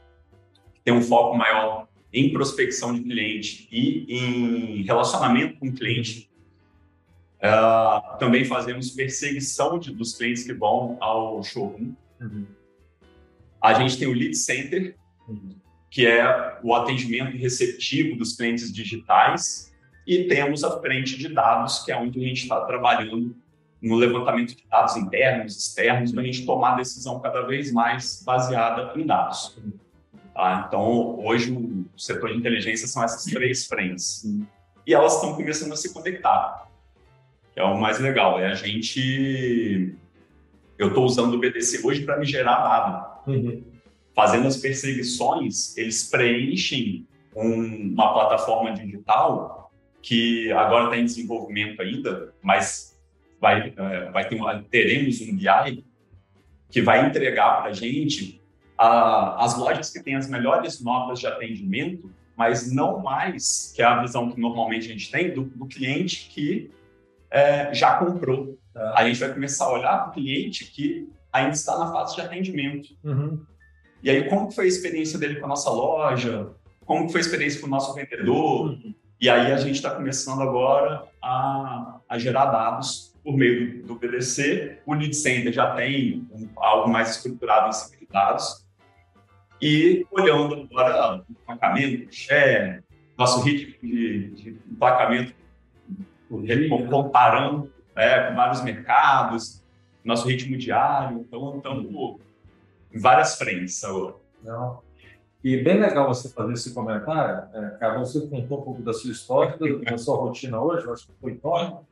tem 0.84 0.94
um 0.94 1.02
foco 1.02 1.38
maior 1.38 1.88
em 2.12 2.32
prospecção 2.32 2.94
de 2.94 3.02
cliente 3.02 3.68
e 3.72 4.06
em 4.08 4.84
relacionamento 4.84 5.58
com 5.58 5.68
o 5.68 5.74
cliente. 5.74 6.30
Uh, 7.40 8.18
também 8.20 8.46
fazemos 8.46 8.92
perseguição 8.92 9.80
de, 9.80 9.94
dos 9.94 10.16
clientes 10.16 10.44
que 10.44 10.54
vão 10.54 10.98
ao 11.02 11.44
showroom. 11.44 11.94
Uhum. 12.22 12.46
A 13.62 13.74
gente 13.74 13.98
tem 13.98 14.08
o 14.08 14.14
Lead 14.14 14.36
Center, 14.36 14.96
uhum. 15.28 15.56
que 15.90 16.06
é 16.06 16.60
o 16.64 16.74
atendimento 16.76 17.36
receptivo 17.36 18.16
dos 18.16 18.36
clientes 18.36 18.72
digitais. 18.72 19.74
E 20.06 20.26
temos 20.26 20.64
a 20.64 20.80
frente 20.82 21.18
de 21.18 21.30
dados, 21.30 21.80
que 21.84 21.92
é 21.92 21.98
onde 21.98 22.20
a 22.20 22.28
gente 22.28 22.44
está 22.44 22.62
trabalhando 22.62 23.36
no 23.82 23.96
levantamento 23.96 24.56
de 24.56 24.66
dados 24.70 24.96
internos, 24.96 25.58
externos, 25.58 26.12
para 26.12 26.22
a 26.22 26.26
gente 26.26 26.46
tomar 26.46 26.76
decisão 26.76 27.20
cada 27.20 27.42
vez 27.42 27.72
mais 27.72 28.24
baseada 28.26 28.98
em 28.98 29.06
dados. 29.06 29.58
Tá? 30.34 30.66
Então, 30.68 31.20
hoje, 31.20 31.52
o 31.52 32.00
setor 32.00 32.32
de 32.32 32.38
inteligência 32.38 32.88
são 32.88 33.04
essas 33.04 33.24
três 33.26 33.68
frentes. 33.68 34.26
E 34.86 34.94
elas 34.94 35.16
estão 35.16 35.36
começando 35.36 35.72
a 35.72 35.78
se 35.78 35.94
conectar, 35.94 36.68
que 37.54 37.60
é 37.60 37.64
o 37.64 37.80
mais 37.80 38.00
legal. 38.00 38.40
É 38.40 38.48
a 38.48 38.56
gente. 38.56 39.96
Eu 40.78 40.90
estou 40.90 41.06
usando 41.06 41.36
o 41.36 41.40
BDC 41.40 41.86
hoje 41.86 42.04
para 42.04 42.18
me 42.18 42.26
gerar 42.26 42.58
dado. 42.64 43.30
Uhum. 43.30 43.64
Fazendo 44.16 44.48
as 44.48 44.58
perseguições, 44.58 45.78
eles 45.78 46.10
preenchem 46.10 47.08
um, 47.36 47.94
uma 47.94 48.14
plataforma 48.14 48.74
digital 48.74 49.72
que 50.02 50.52
agora 50.52 50.86
está 50.86 50.98
em 50.98 51.06
desenvolvimento 51.06 51.82
ainda, 51.82 52.34
mas 52.42 53.00
vai, 53.40 53.74
é, 53.76 54.12
vai 54.12 54.28
ter, 54.28 54.38
teremos 54.70 55.22
um 55.22 55.36
BI 55.36 55.86
que 56.70 56.82
vai 56.82 57.08
entregar 57.08 57.62
para 57.62 57.70
a 57.70 57.74
gente 57.74 58.43
as 58.84 59.58
lojas 59.58 59.90
que 59.90 60.02
têm 60.02 60.16
as 60.16 60.30
melhores 60.30 60.82
notas 60.82 61.20
de 61.20 61.28
atendimento, 61.28 62.12
mas 62.36 62.72
não 62.72 63.00
mais, 63.00 63.72
que 63.76 63.82
é 63.82 63.86
a 63.86 64.02
visão 64.02 64.32
que 64.32 64.40
normalmente 64.40 64.88
a 64.88 64.92
gente 64.92 65.12
tem, 65.12 65.34
do, 65.34 65.44
do 65.44 65.66
cliente 65.68 66.30
que 66.30 66.72
é, 67.30 67.74
já 67.74 67.96
comprou. 67.98 68.58
Tá. 68.74 68.94
A 68.96 69.08
gente 69.08 69.20
vai 69.20 69.34
começar 69.34 69.66
a 69.66 69.74
olhar 69.74 69.98
para 70.00 70.10
o 70.10 70.14
cliente 70.14 70.66
que 70.66 71.10
ainda 71.32 71.52
está 71.52 71.78
na 71.78 71.92
fase 71.92 72.16
de 72.16 72.22
atendimento. 72.22 72.90
Uhum. 73.04 73.44
E 74.02 74.10
aí, 74.10 74.28
como 74.28 74.52
foi 74.52 74.66
a 74.66 74.68
experiência 74.68 75.18
dele 75.18 75.40
com 75.40 75.46
a 75.46 75.50
nossa 75.50 75.70
loja? 75.70 76.50
Como 76.86 77.10
foi 77.10 77.22
a 77.22 77.24
experiência 77.24 77.62
com 77.62 77.68
o 77.68 77.70
nosso 77.70 77.94
vendedor? 77.94 78.72
Uhum. 78.72 78.94
E 79.22 79.30
aí 79.30 79.52
a 79.54 79.58
gente 79.58 79.76
está 79.76 79.92
começando 79.92 80.42
agora 80.42 81.06
a, 81.22 82.00
a, 82.10 82.18
gerar 82.20 82.48
dados 82.48 83.16
por 83.24 83.38
meio 83.38 83.84
do, 83.84 83.88
do 83.88 83.96
PDC. 83.96 84.80
O 84.86 84.94
Lead 84.94 85.16
Center 85.16 85.54
já 85.54 85.74
tem 85.76 86.28
algo 86.58 86.90
mais 86.90 87.12
estruturado 87.16 87.70
em 87.70 87.72
cima 87.72 87.98
de 87.98 88.08
dados. 88.08 88.63
E 89.64 90.06
olhando 90.12 90.68
agora 90.70 91.24
o 91.30 91.32
emplacamento, 91.32 92.14
share, 92.14 92.84
nosso 93.18 93.42
ritmo 93.42 93.76
de, 93.82 94.32
de 94.32 94.50
emplacamento, 94.70 95.34
comparando 96.90 97.72
é, 97.96 98.28
com 98.28 98.36
vários 98.36 98.62
mercados, 98.62 99.64
nosso 100.04 100.28
ritmo 100.28 100.58
diário. 100.58 101.22
Então, 101.22 101.56
estamos 101.56 102.20
em 102.94 103.00
várias 103.00 103.38
frentes 103.38 103.82
agora. 103.86 104.16
Não. 104.44 104.82
E 105.42 105.56
bem 105.64 105.80
legal 105.80 106.10
você 106.10 106.28
fazer 106.28 106.52
esse 106.52 106.74
comentário, 106.74 107.48
é, 107.54 107.78
Carlos, 107.78 108.12
você 108.12 108.28
contou 108.28 108.60
um 108.60 108.64
pouco 108.64 108.82
da 108.82 108.92
sua 108.92 109.12
história, 109.12 109.58
da 109.80 109.98
sua 109.98 110.18
rotina 110.18 110.60
hoje, 110.60 110.86
eu 110.86 110.92
acho 110.92 111.08
que 111.08 111.14
foi 111.22 111.36
top, 111.36 111.86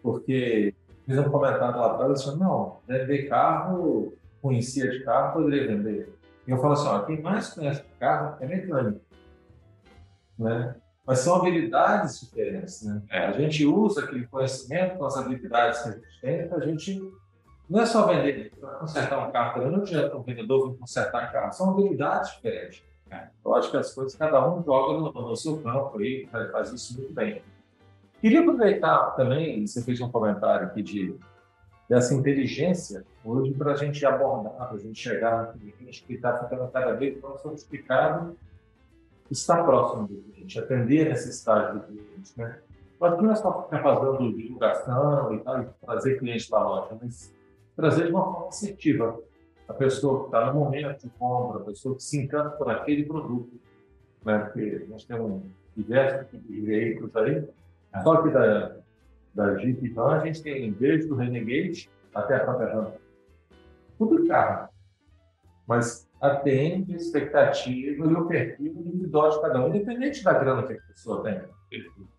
porque 0.00 0.72
fiz 1.04 1.18
um 1.18 1.28
comentário 1.28 1.76
lá 1.76 1.86
atrás, 1.86 2.08
eu 2.08 2.14
disse, 2.14 2.38
não, 2.38 2.76
vender 2.86 3.28
carro, 3.28 4.14
conhecia 4.40 4.88
de 4.88 5.02
carro, 5.02 5.40
poderia 5.40 5.66
vender. 5.66 6.14
E 6.46 6.50
eu 6.50 6.58
falo 6.58 6.74
assim, 6.74 6.88
ó, 6.88 7.00
quem 7.00 7.20
mais 7.22 7.52
conhece 7.54 7.80
o 7.80 7.98
carro 7.98 8.36
é 8.40 8.46
mecânico. 8.46 9.00
Né? 10.38 10.74
Mas 11.06 11.20
são 11.20 11.36
habilidades 11.36 12.20
diferentes. 12.20 12.82
Né? 12.82 13.02
É. 13.10 13.26
A 13.26 13.32
gente 13.32 13.64
usa 13.66 14.04
aquele 14.04 14.26
conhecimento 14.26 14.98
com 14.98 15.04
as 15.04 15.16
habilidades 15.16 15.82
que 15.82 15.88
a 15.88 15.92
gente 15.92 16.20
tem 16.20 16.48
para 16.48 16.58
a 16.58 16.66
gente. 16.66 17.12
Não 17.68 17.80
é 17.80 17.86
só 17.86 18.06
vender, 18.06 18.52
para 18.60 18.74
consertar 18.74 19.26
um 19.26 19.32
carro 19.32 19.54
também 19.54 19.70
não 19.70 19.80
adianta 19.80 20.16
um 20.16 20.22
vendedor 20.22 20.72
vir 20.72 20.78
consertar 20.78 21.32
carro, 21.32 21.52
são 21.52 21.70
habilidades 21.70 22.32
diferentes. 22.32 22.82
É. 23.10 23.28
Eu 23.42 23.54
acho 23.54 23.70
que 23.70 23.76
as 23.78 23.94
coisas 23.94 24.14
cada 24.14 24.46
um 24.46 24.62
joga 24.62 24.98
no, 24.98 25.12
no 25.12 25.36
seu 25.36 25.62
campo 25.62 26.00
e 26.02 26.28
faz 26.52 26.72
isso 26.72 26.98
muito 26.98 27.14
bem. 27.14 27.42
Queria 28.20 28.40
aproveitar 28.40 29.12
também, 29.16 29.66
você 29.66 29.82
fez 29.82 30.00
um 30.00 30.10
comentário 30.10 30.66
aqui 30.66 30.82
de 30.82 31.18
dessa 31.88 32.14
inteligência 32.14 33.04
hoje 33.24 33.52
para 33.52 33.72
a 33.72 33.76
gente 33.76 34.04
abordar, 34.04 34.52
para 34.52 34.76
a 34.76 34.78
gente 34.78 34.98
chegar 34.98 35.54
no 35.54 35.72
cliente 35.72 36.04
que 36.04 36.14
está 36.14 36.38
ficando 36.38 36.70
cada 36.70 36.92
vez 36.94 37.20
mais 37.20 37.40
sofisticado, 37.40 38.36
estar 39.30 39.64
próximo 39.64 40.08
do 40.08 40.14
cliente, 40.14 40.58
atender 40.58 41.06
a 41.06 41.10
necessidade 41.10 41.78
do 41.78 41.86
cliente. 41.86 42.32
Né? 42.36 42.58
Pode 42.98 43.22
não 43.22 43.32
é 43.32 43.36
só 43.36 43.64
ficar 43.64 43.82
fazendo 43.82 44.36
divulgação 44.36 45.34
e 45.34 45.38
tal, 45.40 45.62
e 45.62 45.66
trazer 45.84 46.18
cliente 46.18 46.48
para 46.48 46.60
a 46.60 46.68
loja, 46.68 46.98
mas 47.00 47.34
trazer 47.76 48.06
de 48.06 48.12
uma 48.12 48.24
forma 48.24 48.48
assertiva. 48.48 49.18
A 49.66 49.72
pessoa 49.72 50.20
que 50.20 50.26
está 50.26 50.52
no 50.52 50.60
momento 50.60 51.04
de 51.04 51.10
compra, 51.18 51.62
a 51.62 51.64
pessoa 51.64 51.94
que 51.94 52.02
se 52.02 52.18
encanta 52.18 52.50
por 52.50 52.70
aquele 52.70 53.04
produto. 53.04 53.58
Né? 54.22 54.38
Porque 54.38 54.86
nós 54.90 55.04
temos 55.04 55.42
diversos 55.74 56.30
tipos 56.30 56.46
de 56.46 56.60
veículos 56.60 57.16
aí, 57.16 57.48
só 58.02 58.22
que 58.22 58.28
da, 58.28 58.76
da 59.34 59.56
Jeep 59.56 59.94
a 59.98 60.18
gente 60.20 60.42
tem 60.42 60.72
desde 60.72 61.12
o 61.12 61.16
Renegade 61.16 61.90
até 62.14 62.36
a 62.36 62.40
própria 62.40 62.72
Ram. 62.72 62.92
Tudo 63.98 64.26
carro. 64.26 64.68
Mas 65.66 66.08
atende 66.20 66.92
a 66.92 66.96
expectativa 66.96 68.06
e 68.06 68.14
o 68.14 68.26
perfil 68.26 68.72
individual 68.72 69.30
de 69.30 69.40
cada 69.40 69.64
um, 69.64 69.68
independente 69.68 70.22
da 70.22 70.32
grana 70.32 70.62
que 70.62 70.74
a 70.74 70.82
pessoa 70.82 71.22
tem. 71.22 71.40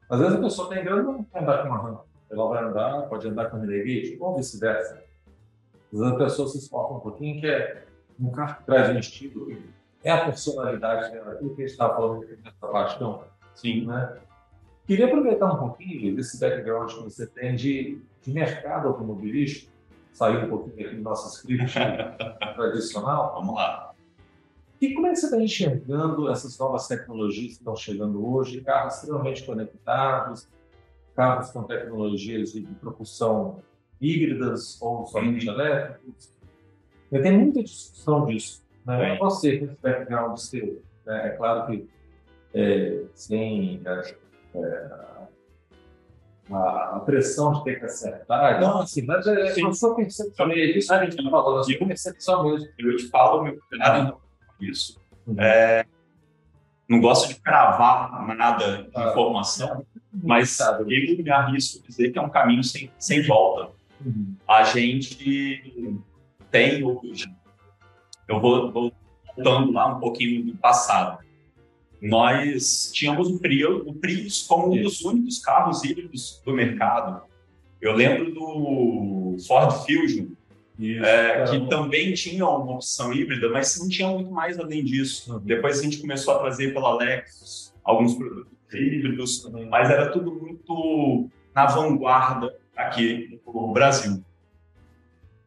Às 0.09 0.19
vezes 0.19 0.35
a 0.35 0.41
pessoa 0.41 0.69
tem 0.69 0.83
grana 0.83 1.01
e 1.01 1.05
não 1.05 1.23
quer 1.23 1.41
andar 1.41 1.61
com 1.61 1.69
uma 1.69 1.77
Ram. 1.77 2.01
Ela 2.29 2.49
vai 2.49 2.63
andar, 2.63 3.01
pode 3.03 3.27
andar 3.27 3.49
com 3.49 3.57
o 3.57 3.61
Renegade, 3.61 4.17
ou 4.19 4.35
vice-versa. 4.35 5.03
Às 5.93 5.99
vezes 5.99 6.13
a 6.13 6.17
pessoa 6.17 6.47
se 6.49 6.57
esforça 6.57 6.93
um 6.93 6.99
pouquinho, 6.99 7.39
que 7.39 7.47
é 7.47 7.85
um 8.19 8.31
carro 8.31 8.57
que 8.57 8.65
traz 8.65 8.89
um 8.89 8.99
estilo, 8.99 9.55
é 10.03 10.11
a 10.11 10.25
personalidade 10.25 11.11
dela, 11.11 11.33
aquilo 11.33 11.55
que 11.55 11.63
a 11.63 11.65
gente 11.65 11.71
estava 11.71 11.95
falando 11.95 12.27
nessa 12.43 12.67
paixão. 12.67 13.23
Sim. 13.53 13.85
Né? 13.85 14.17
Queria 14.85 15.07
aproveitar 15.07 15.51
um 15.51 15.57
pouquinho 15.57 16.15
desse 16.15 16.39
background 16.39 16.91
que 16.91 17.03
você 17.03 17.25
tem 17.25 17.55
de, 17.55 17.99
de 18.21 18.31
mercado 18.31 18.87
automobilístico, 18.87 19.71
sair 20.13 20.45
um 20.45 20.49
pouquinho 20.49 20.87
aqui 20.87 20.95
do 20.95 21.01
nosso 21.01 21.35
script 21.35 21.73
tradicional. 22.55 23.33
Vamos 23.33 23.55
lá. 23.55 23.93
E 24.79 24.93
como 24.93 25.07
é 25.07 25.11
que 25.11 25.15
você 25.15 25.25
está 25.25 25.41
enxergando 25.41 26.29
essas 26.29 26.57
novas 26.59 26.87
tecnologias 26.87 27.53
que 27.53 27.59
estão 27.59 27.75
chegando 27.75 28.27
hoje? 28.27 28.61
Carros 28.61 28.95
extremamente 28.95 29.43
conectados, 29.43 30.47
carros 31.15 31.49
com 31.49 31.63
tecnologias 31.63 32.51
de 32.51 32.61
propulsão 32.61 33.63
híbridas 33.99 34.79
ou 34.81 35.07
somente 35.07 35.47
uhum. 35.47 35.53
elétricos. 35.55 36.29
Tem 37.09 37.37
muita 37.37 37.63
discussão 37.63 38.25
disso. 38.25 38.63
Né? 38.85 39.17
Você, 39.17 39.57
com 39.57 39.65
esse 39.65 39.77
background 39.81 40.37
seu, 40.37 40.83
né? 41.05 41.27
é 41.27 41.29
claro 41.29 41.65
que 41.65 41.87
é, 42.53 43.03
sem 43.13 43.81
é, 44.55 45.27
é, 46.51 46.53
a, 46.53 46.95
a, 46.95 46.99
pressão 46.99 47.53
de 47.53 47.63
ter 47.63 47.79
que 47.79 47.85
acertar. 47.85 48.61
Não, 48.61 48.81
assim, 48.81 49.01
mas 49.03 49.25
é, 49.27 49.47
Sim. 49.51 49.67
a 49.67 49.73
sua 49.73 49.95
percepção. 49.95 50.51
É 50.51 50.55
isso 50.55 50.87
que 50.87 50.93
a 50.93 51.03
gente 51.03 51.17
está 51.17 51.29
falando, 51.29 51.59
a 51.59 51.63
sua 51.63 51.87
percepção 51.87 52.43
mesmo. 52.43 52.69
Eu 52.77 52.95
te 52.97 53.07
falo, 53.07 53.43
meu 53.43 53.59
cuidado 53.69 54.17
isso. 54.59 54.99
Uhum. 55.27 55.35
É, 55.39 55.85
não 56.87 57.01
gosto 57.01 57.29
de 57.29 57.35
cravar 57.41 58.25
nada 58.35 58.83
de 58.83 58.89
ah, 58.95 59.09
informação, 59.09 59.81
é 59.81 59.85
mas 60.23 60.59
eu 60.59 60.85
me 60.85 61.29
arrisco 61.29 61.85
dizer 61.85 62.11
que 62.11 62.19
é 62.19 62.21
um 62.21 62.29
caminho 62.29 62.63
sem, 62.63 62.91
sem 62.97 63.23
volta. 63.23 63.71
Uhum. 64.05 64.35
A 64.47 64.63
gente 64.63 65.99
tem 66.51 66.83
eu 68.27 68.39
vou, 68.39 68.71
vou 68.71 68.91
voltando 69.35 69.71
lá 69.71 69.87
um 69.87 69.99
pouquinho 69.99 70.45
no 70.45 70.55
passado, 70.57 71.23
nós 72.01 72.91
tínhamos 72.93 73.29
o 73.29 73.39
Prius, 73.39 73.83
o 73.85 73.93
Prius 73.93 74.43
como 74.43 74.73
um 74.73 74.81
dos 74.81 75.01
únicos 75.01 75.39
carros 75.39 75.83
híbridos 75.83 76.41
do 76.45 76.53
mercado. 76.53 77.21
Eu 77.81 77.93
lembro 77.93 78.33
do 78.33 79.37
Ford 79.47 79.85
Fusion, 79.85 80.27
Isso, 80.79 81.05
é, 81.05 81.43
que 81.45 81.67
também 81.67 82.13
tinha 82.13 82.45
uma 82.45 82.75
opção 82.75 83.13
híbrida, 83.13 83.49
mas 83.49 83.79
não 83.79 83.87
tinha 83.87 84.07
muito 84.07 84.31
mais 84.31 84.59
além 84.59 84.83
disso. 84.83 85.33
Uhum. 85.33 85.39
Depois 85.39 85.79
a 85.79 85.83
gente 85.83 85.99
começou 85.99 86.35
a 86.35 86.39
trazer 86.39 86.73
pela 86.73 86.95
Lexus 86.95 87.73
alguns 87.83 88.15
produtos 88.15 88.51
híbridos, 88.73 89.45
uhum. 89.45 89.67
mas 89.69 89.89
era 89.89 90.11
tudo 90.11 90.33
muito 90.33 91.29
na 91.53 91.65
vanguarda 91.67 92.55
aqui 92.75 93.39
no 93.45 93.71
Brasil. 93.71 94.23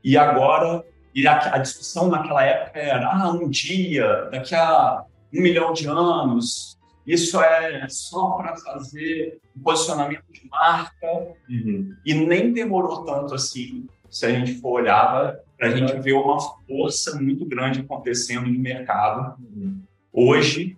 E 0.03 0.17
agora, 0.17 0.85
e 1.15 1.27
a, 1.27 1.55
a 1.55 1.59
discussão 1.59 2.09
naquela 2.09 2.43
época 2.43 2.79
era: 2.79 3.09
ah, 3.09 3.31
um 3.31 3.49
dia, 3.49 4.29
daqui 4.31 4.55
a 4.55 5.05
um 5.33 5.43
milhão 5.43 5.73
de 5.73 5.87
anos, 5.87 6.79
isso 7.07 7.41
é 7.41 7.87
só 7.89 8.33
para 8.33 8.57
fazer 8.57 9.41
um 9.57 9.63
posicionamento 9.63 10.25
de 10.31 10.47
marca 10.49 11.07
uhum. 11.49 11.95
e 12.05 12.15
nem 12.15 12.53
demorou 12.53 13.05
tanto 13.05 13.35
assim, 13.35 13.87
se 14.11 14.27
a 14.27 14.31
gente 14.31 14.61
for 14.61 14.83
olhar, 14.83 15.37
para 15.57 15.69
a 15.69 15.71
gente 15.71 15.99
ver 16.01 16.13
uma 16.13 16.39
força 16.39 17.19
muito 17.21 17.47
grande 17.47 17.81
acontecendo 17.81 18.47
no 18.47 18.59
mercado. 18.59 19.43
Uhum. 19.43 19.81
Hoje, 20.13 20.77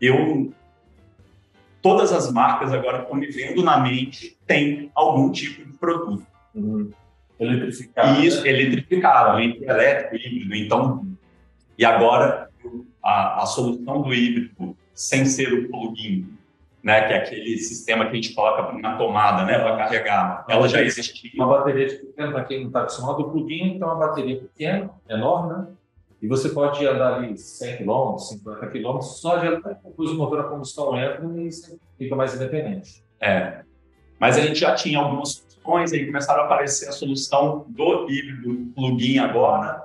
eu 0.00 0.52
todas 1.82 2.12
as 2.12 2.30
marcas 2.30 2.72
agora 2.72 3.02
estão 3.02 3.16
me 3.16 3.26
vendo 3.28 3.62
na 3.62 3.78
mente 3.78 4.36
tem 4.46 4.90
algum 4.94 5.32
tipo 5.32 5.64
de 5.64 5.78
produto. 5.78 6.26
Uhum. 6.54 6.90
Eletrificado. 7.38 8.20
Isso, 8.20 8.42
né? 8.42 8.50
eletrificado, 8.50 9.40
entre 9.40 9.64
elétrico 9.64 10.16
híbrido. 10.16 10.54
Então, 10.54 11.06
e 11.78 11.84
agora 11.86 12.50
a, 13.02 13.42
a 13.42 13.46
solução 13.46 14.02
do 14.02 14.12
híbrido 14.12 14.76
sem 14.94 15.24
ser 15.24 15.52
o 15.52 15.68
plugin, 15.70 16.28
né, 16.82 17.06
que 17.06 17.12
é 17.12 17.16
aquele 17.18 17.58
sistema 17.58 18.04
que 18.06 18.12
a 18.12 18.14
gente 18.14 18.34
coloca 18.34 18.72
na 18.78 18.96
tomada, 18.96 19.44
né, 19.44 19.58
para 19.58 19.76
carregar, 19.76 20.44
ela 20.48 20.68
já 20.68 20.82
existia. 20.82 21.30
Uma 21.34 21.58
bateria 21.58 21.88
de 21.88 21.96
pequeno, 21.96 22.32
para 22.32 22.44
quem 22.44 22.60
não 22.60 22.66
está 22.68 22.82
acostumado, 22.82 23.20
o 23.20 23.30
plugin 23.30 23.74
então 23.74 23.88
é 23.90 23.94
uma 23.94 24.06
bateria 24.06 24.40
pequena, 24.40 24.90
enorme, 25.08 25.52
né? 25.52 25.66
E 26.22 26.28
você 26.28 26.50
pode 26.50 26.86
andar 26.86 27.14
ali 27.14 27.36
100 27.38 27.78
km, 27.78 28.18
50 28.18 28.66
km, 28.66 29.00
só 29.00 29.38
de 29.38 29.56
depois 29.56 30.10
o 30.10 30.16
motor 30.16 30.40
a 30.40 30.44
combustão 30.44 30.94
entra 30.94 31.24
e 31.24 31.50
você 31.50 31.78
fica 31.96 32.14
mais 32.14 32.34
independente. 32.34 33.02
É. 33.18 33.62
Mas 34.18 34.36
a 34.36 34.42
gente 34.42 34.60
já 34.60 34.74
tinha 34.74 34.98
algumas 34.98 35.30
soluções, 35.30 35.92
aí 35.94 36.04
começaram 36.04 36.42
a 36.42 36.44
aparecer 36.44 36.88
a 36.88 36.92
solução 36.92 37.64
do 37.68 38.10
híbrido 38.10 38.70
plug-in 38.74 39.18
agora. 39.18 39.79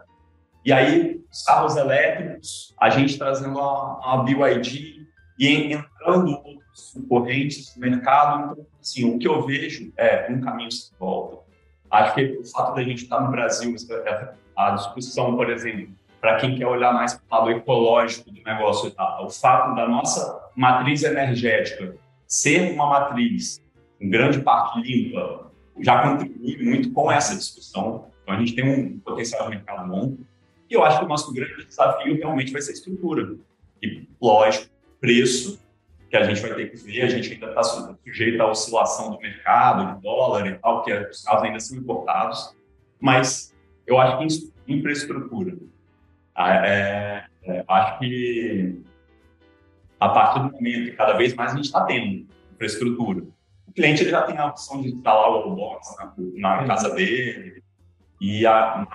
E 0.66 0.74
aí, 0.74 1.22
os 1.32 1.44
carros 1.44 1.76
elétricos, 1.76 2.74
a 2.82 2.90
gente 2.90 3.20
trazendo 3.20 3.60
a, 3.60 4.02
a 4.04 4.18
BYD 4.18 5.06
e 5.38 5.74
entrando 5.74 6.32
outros 6.32 6.92
concorrentes 6.94 7.76
no 7.76 7.82
mercado. 7.82 8.54
Então, 8.54 8.66
assim, 8.82 9.06
o 9.06 9.20
que 9.20 9.28
eu 9.28 9.46
vejo 9.46 9.94
é 9.96 10.26
um 10.32 10.42
caminho 10.42 10.72
sem 10.72 10.98
volta. 10.98 11.46
Acho 11.92 12.16
que 12.16 12.40
o 12.40 12.46
fato 12.46 12.74
da 12.74 12.84
gente 12.84 13.04
estar 13.04 13.22
no 13.22 13.30
Brasil, 13.30 13.76
a 14.58 14.72
discussão, 14.72 15.36
por 15.36 15.52
exemplo, 15.52 15.90
para 16.20 16.38
quem 16.38 16.58
quer 16.58 16.66
olhar 16.66 16.92
mais 16.92 17.14
para 17.14 17.24
o 17.24 17.40
lado 17.40 17.52
ecológico 17.52 18.32
do 18.32 18.42
negócio, 18.42 18.90
tá? 18.90 19.22
o 19.22 19.30
fato 19.30 19.76
da 19.76 19.88
nossa 19.88 20.50
matriz 20.56 21.04
energética 21.04 21.96
ser 22.28 22.74
uma 22.74 22.88
matriz 22.88 23.62
em 24.02 24.10
grande 24.10 24.42
parte 24.42 24.82
limpa 24.82 25.52
já 25.80 26.02
contribui 26.02 26.58
muito 26.64 26.92
com 26.92 27.12
essa 27.12 27.36
discussão. 27.36 28.08
Então, 28.24 28.34
a 28.34 28.40
gente 28.40 28.56
tem 28.56 28.68
um 28.68 29.00
potencial 29.00 29.44
de 29.44 29.50
mercado 29.50 29.88
bom. 29.88 30.18
E 30.70 30.74
eu 30.74 30.84
acho 30.84 31.00
que 31.00 31.06
o 31.06 31.08
nosso 31.08 31.34
grande 31.34 31.66
desafio 31.66 32.16
realmente 32.16 32.52
vai 32.52 32.62
ser 32.62 32.72
a 32.72 32.74
estrutura. 32.74 33.36
E, 33.82 34.08
lógico, 34.22 34.74
preço, 35.00 35.60
que 36.10 36.18
a 36.18 36.24
gente 36.24 36.42
vai 36.42 36.54
ter 36.54 36.72
que 36.72 36.78
ver, 36.78 37.04
a 37.04 37.10
gente 37.10 37.34
ainda 37.34 37.48
está 37.48 37.64
sujeito 37.64 38.42
à 38.42 38.50
oscilação 38.50 39.12
do 39.12 39.20
mercado, 39.20 39.96
de 39.96 40.02
dólar 40.02 40.48
e 40.48 40.56
tal, 40.56 40.84
que 40.84 40.94
os 40.94 41.24
carros 41.24 41.44
ainda 41.44 41.60
são 41.60 41.78
importados. 41.78 42.56
Mas 43.00 43.54
eu 43.86 44.00
acho 44.00 44.18
que 44.18 44.74
infraestrutura 44.74 45.56
é, 46.38 47.24
é, 47.44 47.64
acho 47.68 48.00
que 48.00 48.82
a 50.00 50.10
partir 50.10 50.40
do 50.40 50.52
momento 50.52 50.90
que 50.90 50.98
cada 50.98 51.14
vez 51.14 51.34
mais 51.34 51.54
a 51.54 51.56
gente 51.56 51.66
está 51.66 51.86
tendo 51.86 52.28
infraestrutura, 52.54 53.24
o 53.68 53.72
cliente 53.72 54.02
ele 54.02 54.12
já 54.12 54.24
tem 54.24 54.38
a 54.38 54.48
opção 54.48 54.82
de 54.82 54.90
instalar 54.90 55.30
o 55.30 55.34
wallbox 55.34 55.96
na, 55.98 56.14
na 56.36 56.68
casa 56.68 56.94
dele, 56.94 57.64
e 58.20 58.46
a, 58.46 58.88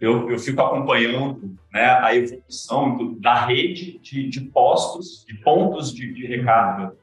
eu, 0.00 0.30
eu 0.30 0.38
fico 0.38 0.60
acompanhando 0.60 1.56
né, 1.72 1.84
a 1.84 2.14
evolução 2.14 2.96
do, 2.96 3.20
da 3.20 3.46
rede 3.46 3.98
de, 3.98 4.28
de, 4.28 4.40
postos, 4.42 5.24
de 5.26 5.34
pontos 5.42 5.92
de, 5.94 6.12
de 6.12 6.26
recarga 6.26 6.94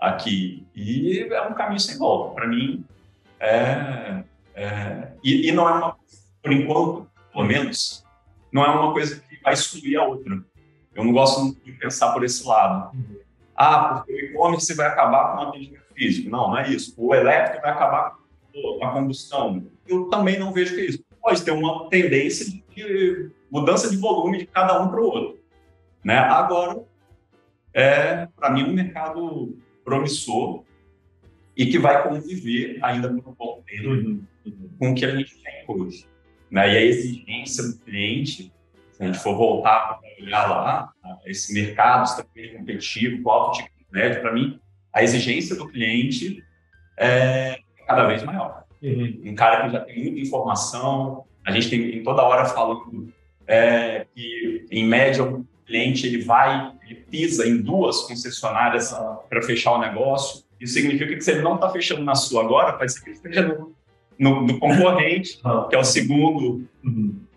aqui. 0.00 0.66
E 0.74 1.20
é 1.20 1.42
um 1.42 1.54
caminho 1.54 1.80
sem 1.80 1.98
volta. 1.98 2.34
Para 2.34 2.46
mim, 2.46 2.84
é, 3.40 4.22
é 4.54 5.12
e, 5.24 5.48
e, 5.48 5.52
não 5.52 5.68
é 5.68 5.72
uma, 5.72 5.96
por 6.42 6.52
enquanto, 6.52 7.08
pelo 7.32 7.44
menos, 7.44 8.04
não 8.52 8.64
é 8.64 8.68
uma 8.68 8.92
coisa 8.92 9.20
que 9.20 9.40
vai 9.42 9.54
excluir 9.54 9.96
a 9.96 10.04
outra. 10.04 10.42
Eu 10.94 11.04
não 11.04 11.12
gosto 11.12 11.56
de 11.64 11.72
pensar 11.72 12.12
por 12.12 12.22
esse 12.22 12.46
lado. 12.46 12.94
Ah, 13.56 13.94
porque 13.94 14.12
o 14.12 14.18
e-commerce 14.18 14.74
vai 14.74 14.88
acabar 14.88 15.32
com 15.32 15.44
o 15.44 15.48
atendimento 15.48 15.94
físico. 15.94 16.28
Não, 16.28 16.48
não 16.48 16.58
é 16.58 16.68
isso. 16.68 16.94
O 16.98 17.14
elétrico 17.14 17.62
vai 17.62 17.70
acabar 17.70 18.16
com 18.52 18.84
a 18.84 18.92
combustão. 18.92 19.66
Eu 19.86 20.10
também 20.10 20.38
não 20.38 20.52
vejo 20.52 20.74
que 20.74 20.80
é 20.82 20.84
isso. 20.86 21.04
Pode 21.22 21.44
ter 21.44 21.52
uma 21.52 21.88
tendência 21.88 22.44
de 22.46 23.30
mudança 23.50 23.88
de 23.88 23.96
volume 23.96 24.38
de 24.38 24.46
cada 24.46 24.82
um 24.82 24.88
para 24.88 25.00
o 25.00 25.04
outro. 25.04 25.40
Né? 26.04 26.18
Agora, 26.18 26.82
é, 27.72 28.26
para 28.36 28.50
mim, 28.50 28.64
um 28.64 28.72
mercado 28.72 29.56
promissor 29.84 30.64
e 31.56 31.66
que 31.66 31.78
vai 31.78 32.02
conviver 32.02 32.78
ainda 32.82 33.08
por 33.08 33.28
um 33.28 33.34
bom 33.34 33.62
tempo 33.66 33.88
uhum. 33.88 34.24
com 34.78 34.90
o 34.90 34.94
que 34.94 35.04
a 35.04 35.14
gente 35.14 35.36
tem 35.42 35.64
hoje. 35.68 36.06
Né? 36.50 36.74
E 36.74 36.76
a 36.76 36.82
exigência 36.82 37.64
do 37.64 37.78
cliente, 37.78 38.52
se 38.92 39.02
a 39.02 39.06
gente 39.06 39.18
for 39.18 39.36
voltar 39.36 39.98
para 39.98 40.24
olhar 40.24 40.46
lá, 40.48 40.92
esse 41.24 41.52
mercado 41.52 42.04
extremamente 42.04 42.56
competitivo, 42.58 43.22
com 43.22 43.30
alto 43.30 43.58
ticket 43.58 43.86
médio, 43.90 44.20
para 44.22 44.32
mim, 44.32 44.60
a 44.92 45.02
exigência 45.02 45.54
do 45.56 45.68
cliente 45.68 46.42
é 46.98 47.58
cada 47.86 48.06
vez 48.06 48.22
maior. 48.22 48.64
Uhum. 48.82 49.20
Um 49.26 49.34
cara 49.34 49.64
que 49.64 49.72
já 49.72 49.80
tem 49.80 50.02
muita 50.02 50.20
informação, 50.20 51.24
a 51.44 51.52
gente 51.52 51.70
tem, 51.70 52.02
toda 52.02 52.22
hora 52.22 52.44
falando 52.46 53.12
é, 53.46 54.06
que, 54.14 54.66
em 54.70 54.86
média, 54.86 55.24
o 55.24 55.46
cliente 55.66 56.06
ele 56.06 56.22
vai, 56.22 56.72
ele 56.84 56.96
pisa 57.10 57.46
em 57.46 57.58
duas 57.58 58.02
concessionárias 58.02 58.94
para 59.28 59.42
fechar 59.42 59.72
o 59.72 59.80
negócio. 59.80 60.44
Isso 60.60 60.74
significa 60.74 61.14
que 61.14 61.20
se 61.20 61.32
ele 61.32 61.42
não 61.42 61.56
está 61.56 61.68
fechando 61.70 62.02
na 62.02 62.14
sua 62.14 62.44
agora, 62.44 62.72
pode 62.74 62.92
ser 62.92 63.02
que 63.02 63.10
ele 63.10 63.16
esteja 63.16 63.42
no, 63.48 63.72
no, 64.18 64.46
do 64.46 64.58
concorrente, 64.58 65.40
ah. 65.44 65.66
que 65.68 65.74
é 65.74 65.78
o 65.78 65.84
segundo, 65.84 66.64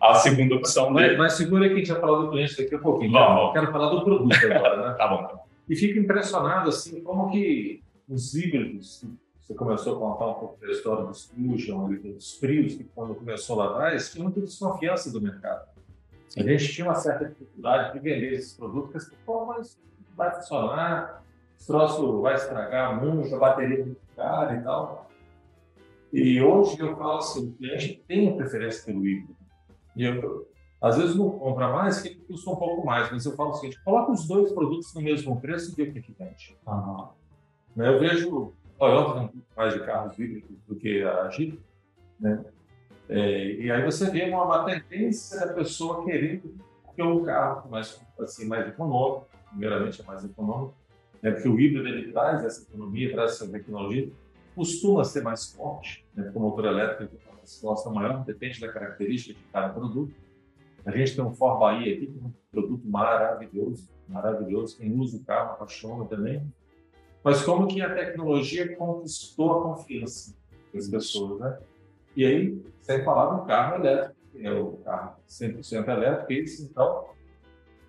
a 0.02 0.16
segunda 0.16 0.56
opção 0.56 0.94
dele. 0.94 1.10
Mas, 1.10 1.18
mas 1.18 1.34
segura 1.34 1.68
que 1.68 1.76
a 1.76 1.78
gente 1.78 1.92
vai 1.92 2.02
falar 2.02 2.22
do 2.22 2.32
cliente 2.32 2.58
daqui 2.58 2.76
a 2.76 2.80
pouquinho. 2.80 3.12
Vamos. 3.12 3.54
Quero 3.54 3.72
falar 3.72 3.90
do 3.90 4.04
produto 4.04 4.36
agora, 4.36 4.90
né? 4.90 4.94
tá 4.98 5.08
bom. 5.08 5.24
Tá 5.24 5.40
e 5.68 5.76
fico 5.76 5.98
impressionado, 6.00 6.70
assim, 6.70 7.02
como 7.02 7.32
que 7.32 7.82
os 8.08 8.36
híbridos, 8.36 9.04
você 9.46 9.54
começou 9.54 9.96
a 9.96 10.00
contar 10.00 10.28
um 10.28 10.34
pouco 10.34 10.60
da 10.60 10.72
história 10.72 11.06
dos 11.06 11.26
Fusion, 11.26 11.94
dos 11.94 12.34
frios, 12.40 12.74
que 12.74 12.84
quando 12.84 13.14
começou 13.14 13.58
lá 13.58 13.70
atrás, 13.70 14.12
tinha 14.12 14.24
muita 14.24 14.42
desconfiança 14.42 15.12
do 15.12 15.22
mercado. 15.22 15.70
A 16.36 16.42
gente 16.42 16.74
tinha 16.74 16.88
uma 16.88 16.96
certa 16.96 17.26
dificuldade 17.26 17.94
de 17.94 18.00
vender 18.00 18.34
esses 18.34 18.54
produtos, 18.54 19.04
porque, 19.04 19.18
pô, 19.24 19.46
mas 19.46 19.80
vai 20.18 20.34
funcionar, 20.34 21.24
o 21.62 21.66
troço 21.66 22.22
vai 22.22 22.34
estragar 22.34 23.00
muito, 23.00 23.36
a 23.36 23.38
bateria 23.38 23.82
é 23.82 23.84
muito 23.86 24.02
cara 24.16 24.56
e 24.56 24.64
tal. 24.64 25.08
E 26.12 26.42
hoje 26.42 26.80
eu 26.80 26.98
falo 26.98 27.20
assim, 27.20 27.50
o 27.50 27.52
cliente 27.52 28.04
tem 28.08 28.36
preferência 28.36 28.84
pelo 28.84 29.06
híbrido. 29.06 29.36
E 29.96 30.06
eu, 30.06 30.50
às 30.82 30.98
vezes 30.98 31.16
não 31.16 31.30
compra 31.30 31.70
mais, 31.70 32.02
que 32.02 32.16
custa 32.16 32.50
um 32.50 32.56
pouco 32.56 32.84
mais, 32.84 33.12
mas 33.12 33.24
eu 33.24 33.36
falo 33.36 33.52
o 33.52 33.54
seguinte, 33.54 33.80
coloca 33.84 34.12
os 34.12 34.28
dois 34.28 34.52
produtos 34.52 34.92
no 34.96 35.02
mesmo 35.02 35.40
preço 35.40 35.72
e 35.72 35.76
vê 35.76 35.84
o 35.84 35.94
que, 35.94 36.00
é 36.00 36.02
que 36.02 36.16
vende. 36.18 36.58
Uhum. 36.66 37.10
Eu 37.78 38.00
vejo 38.00 38.54
Toyota 38.78 39.20
tem 39.20 39.44
mais 39.56 39.74
de 39.74 39.80
carros 39.86 40.18
híbridos 40.20 40.58
do 40.68 40.76
que 40.76 41.04
a 41.04 41.30
Jeep, 41.30 41.60
né? 42.20 42.44
É, 43.08 43.52
e 43.54 43.72
aí 43.72 43.84
você 43.84 44.10
vê 44.10 44.24
uma, 44.30 44.44
uma 44.44 44.66
tendência 44.66 45.46
da 45.46 45.54
pessoa 45.54 46.04
querendo 46.04 46.56
ter 46.96 47.04
um 47.04 47.24
carro 47.24 47.70
mais, 47.70 48.02
assim, 48.20 48.48
mais 48.48 48.68
econômico, 48.68 49.28
primeiramente 49.50 50.02
é 50.02 50.06
mais 50.06 50.24
econômico, 50.26 50.74
né? 51.22 51.32
porque 51.32 51.48
o 51.48 51.60
híbrido 51.60 51.88
ele 51.88 52.12
traz 52.12 52.44
essa 52.44 52.64
economia, 52.64 53.12
traz 53.12 53.32
essa 53.34 53.48
tecnologia, 53.48 54.10
costuma 54.56 55.04
ser 55.04 55.22
mais 55.22 55.52
forte, 55.52 56.06
né? 56.16 56.24
porque 56.24 56.38
o 56.38 56.42
motor 56.42 56.66
elétrico 56.66 57.16
tem 57.16 57.28
uma 57.32 57.42
resposta 57.42 57.90
maior, 57.90 58.24
depende 58.24 58.60
da 58.60 58.72
característica 58.72 59.38
de 59.38 59.46
cada 59.52 59.70
produto. 59.70 60.14
A 60.86 60.92
gente 60.92 61.16
tem 61.16 61.24
um 61.24 61.34
Ford 61.34 61.60
Bahia 61.60 61.96
aqui, 61.96 62.08
que 62.08 62.20
é 62.20 62.24
um 62.24 62.34
produto 62.52 62.88
maravilhoso, 62.88 63.90
maravilhoso. 64.08 64.78
Quem 64.78 64.94
usa 64.98 65.18
o 65.18 65.24
carro 65.24 65.54
apaixona 65.54 66.06
também. 66.06 66.46
Mas 67.26 67.42
como 67.42 67.68
que 67.68 67.82
a 67.82 67.92
tecnologia 67.92 68.76
conquistou 68.76 69.52
a 69.52 69.64
confiança 69.64 70.38
das 70.72 70.88
pessoas, 70.88 71.40
né? 71.40 71.58
E 72.16 72.24
aí, 72.24 72.64
sem 72.84 73.04
falar 73.04 73.36
do 73.36 73.46
carro 73.48 73.78
elétrico, 73.78 74.16
que 74.32 74.46
é 74.46 74.54
o 74.54 74.74
carro 74.86 75.16
100% 75.28 75.88
elétrico, 75.88 76.32
esse, 76.32 76.64
então, 76.66 77.06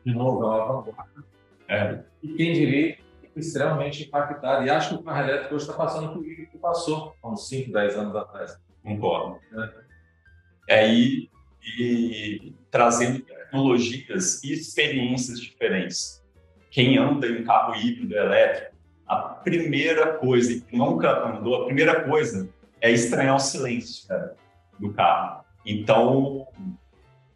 de 0.06 0.14
novo, 0.14 0.42
é 0.42 0.46
uma 0.46 0.66
vanguarda. 0.82 1.24
É. 1.68 2.00
E 2.22 2.28
quem 2.32 2.54
diria 2.54 2.96
extremamente 3.36 4.04
impactado. 4.04 4.64
E 4.64 4.70
acho 4.70 4.88
que 4.88 4.94
o 4.94 5.02
carro 5.02 5.28
elétrico 5.28 5.54
hoje 5.54 5.64
está 5.64 5.76
passando 5.76 6.14
por 6.14 6.22
o 6.22 6.24
que 6.24 6.58
passou 6.58 7.14
há 7.22 7.28
uns 7.28 7.46
5, 7.46 7.70
10 7.70 7.96
anos 7.98 8.16
atrás. 8.16 8.58
Concordo. 8.82 9.38
É. 10.66 10.80
é 10.80 10.94
e, 10.94 11.30
e 11.78 12.54
trazendo 12.70 13.20
tecnologias 13.20 14.42
e 14.42 14.54
experiências 14.54 15.38
diferentes. 15.38 16.24
Quem 16.70 16.96
anda 16.96 17.26
em 17.26 17.42
um 17.42 17.44
carro 17.44 17.74
híbrido 17.74 18.16
elétrico, 18.16 18.75
a 19.06 19.16
primeira 19.16 20.14
coisa, 20.14 20.60
que 20.60 20.76
nunca 20.76 21.28
andou, 21.28 21.62
a 21.62 21.64
primeira 21.66 22.04
coisa 22.04 22.48
é 22.80 22.90
estranhar 22.90 23.36
o 23.36 23.40
silêncio 23.40 24.08
cara, 24.08 24.34
do 24.78 24.92
carro. 24.92 25.44
Então, 25.64 26.46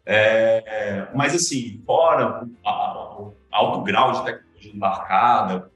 é, 0.05 1.07
mas 1.13 1.33
assim, 1.33 1.81
fora 1.85 2.47
o 2.63 3.33
alto 3.51 3.81
grau 3.81 4.11
de 4.13 4.25
tecnologia 4.25 4.73
embarcada, 4.73 5.71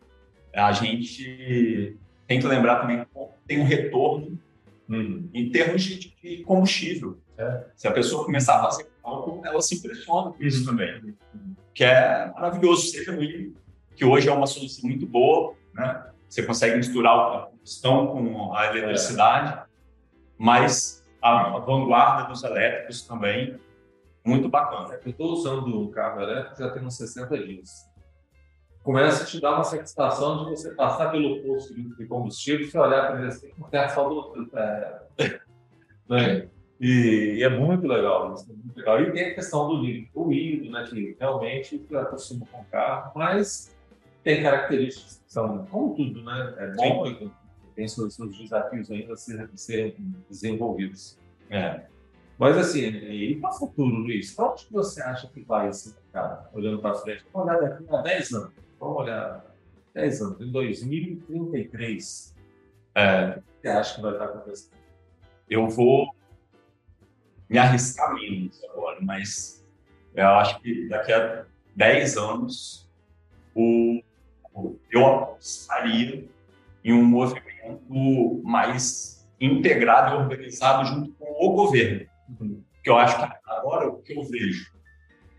a 0.54 0.72
gente 0.72 1.98
tem 2.28 2.40
que 2.40 2.48
lembrar 2.48 2.82
também 2.82 3.04
que 3.04 3.08
tem 3.48 3.60
um 3.60 3.66
retorno 3.66 4.40
Uhum. 4.88 5.30
em 5.34 5.50
termos 5.50 5.84
de, 5.84 6.14
de 6.22 6.44
combustível. 6.44 7.18
É. 7.38 7.64
Se 7.76 7.88
a 7.88 7.92
pessoa 7.92 8.24
começar 8.24 8.60
a 8.60 8.64
fazer 8.64 8.88
cálculo, 9.02 9.42
ela 9.46 9.62
se 9.62 9.76
impressiona 9.76 10.32
com 10.32 10.44
isso 10.44 10.66
também. 10.66 11.16
Que 11.74 11.84
é 11.84 12.32
maravilhoso, 12.34 12.88
seja 12.88 13.12
no 13.12 13.22
que 13.96 14.06
hoje 14.06 14.30
é 14.30 14.34
uma 14.34 14.48
solução 14.48 14.90
muito 14.90 15.06
boa, 15.06 15.56
né? 15.76 16.06
Você 16.28 16.44
consegue 16.44 16.78
misturar 16.78 17.14
a 17.18 17.40
combustão 17.48 18.08
com 18.08 18.54
a 18.54 18.68
eletricidade, 18.68 19.64
mas 20.38 21.06
a, 21.22 21.56
a 21.56 21.60
vanguarda 21.60 22.30
dos 22.30 22.44
elétricos 22.44 23.04
também, 23.04 23.60
muito 24.26 24.50
bacana. 24.50 25.00
Eu 25.06 25.12
estou 25.12 25.34
usando 25.34 25.80
um 25.80 25.92
carro 25.92 26.22
elétrico 26.22 26.58
já 26.58 26.72
tem 26.72 26.84
uns 26.84 26.98
60 26.98 27.38
dias. 27.38 27.70
Começa 28.84 29.24
a 29.24 29.26
te 29.26 29.40
dar 29.40 29.56
uma 29.56 29.64
satisfação 29.64 30.46
de 30.46 30.52
você 30.52 30.74
passar 30.76 31.12
pelo 31.12 31.42
posto 31.42 31.74
de 31.74 32.06
combustível 32.06 32.68
e 32.68 32.78
olhar 32.78 33.08
para 33.08 33.20
ele 33.20 33.28
assim, 33.28 33.50
com 33.50 33.68
terra 33.70 33.90
só 33.90 34.08
do. 34.08 34.50
É, 34.56 35.02
né? 36.08 36.48
e, 36.80 37.38
e 37.38 37.44
é 37.44 37.50
muito 37.50 37.88
legal 37.88 38.34
isso, 38.34 38.52
é 38.52 38.54
muito 38.54 38.78
legal. 38.78 39.02
E 39.02 39.12
tem 39.12 39.32
a 39.32 39.36
questão 39.36 39.68
do 39.68 39.82
o 40.14 40.32
híbrido, 40.32 40.72
né, 40.72 40.86
que 40.88 41.18
realmente 41.20 41.84
eu 41.90 42.00
acostumo 42.00 42.48
com 42.52 42.62
o 42.62 42.66
carro, 42.66 43.12
mas 43.16 43.75
tem 44.26 44.44
características 44.44 45.22
que 45.26 45.32
são, 45.32 45.66
como 45.68 45.96
tudo, 45.96 46.22
né? 46.24 46.56
É 46.58 46.72
bom 46.74 47.06
e 47.08 47.32
tem 47.76 47.88
seus, 47.88 48.16
seus 48.16 48.38
desafios 48.38 48.90
ainda 48.92 49.14
a 49.14 49.16
ser- 49.16 49.50
serem 49.56 49.96
desenvolvidos. 50.30 51.18
É. 51.50 51.86
Mas 52.38 52.58
assim, 52.58 52.82
e 52.88 53.36
para 53.40 53.52
o 53.52 53.54
futuro, 53.54 53.96
Luiz? 53.96 54.34
Para 54.34 54.52
onde 54.52 54.68
você 54.72 55.02
acha 55.02 55.28
que 55.30 55.40
vai 55.42 55.70
esse 55.70 55.94
mercado? 55.94 56.50
Olhando 56.54 56.80
para 56.82 56.96
frente, 56.96 57.24
vamos 57.32 57.48
olhar 57.50 57.62
daqui 57.70 57.86
a 57.90 58.02
10 58.02 58.34
anos. 58.34 58.52
Vamos 58.80 58.98
olhar 58.98 59.46
10 59.94 60.22
anos, 60.22 60.42
em 60.42 60.52
2033. 60.52 62.36
É, 62.96 63.30
O 63.30 63.34
que 63.34 63.42
você 63.62 63.68
acha 63.70 63.96
que 63.96 64.02
vai 64.02 64.12
estar 64.14 64.26
acontecendo? 64.26 64.76
eu 65.50 65.68
vou 65.70 66.08
me 67.50 67.58
arriscar 67.60 68.14
menos 68.16 68.64
agora, 68.66 69.00
mas 69.02 69.64
eu 70.16 70.28
acho 70.28 70.60
que 70.62 70.88
daqui 70.90 71.14
a 71.14 71.46
10 71.76 72.18
anos 72.18 72.90
o- 73.54 74.02
eu 74.92 75.06
apostaria 75.06 76.28
em 76.84 76.94
um 76.94 77.04
movimento 77.04 78.42
mais 78.44 79.28
integrado 79.40 80.16
e 80.16 80.18
organizado 80.20 80.86
junto 80.86 81.12
com 81.14 81.46
o 81.46 81.54
governo. 81.54 82.06
Que 82.84 82.90
eu 82.90 82.98
acho 82.98 83.18
que 83.18 83.34
agora 83.46 83.90
o 83.90 84.02
que 84.02 84.18
eu 84.18 84.24
vejo. 84.24 84.72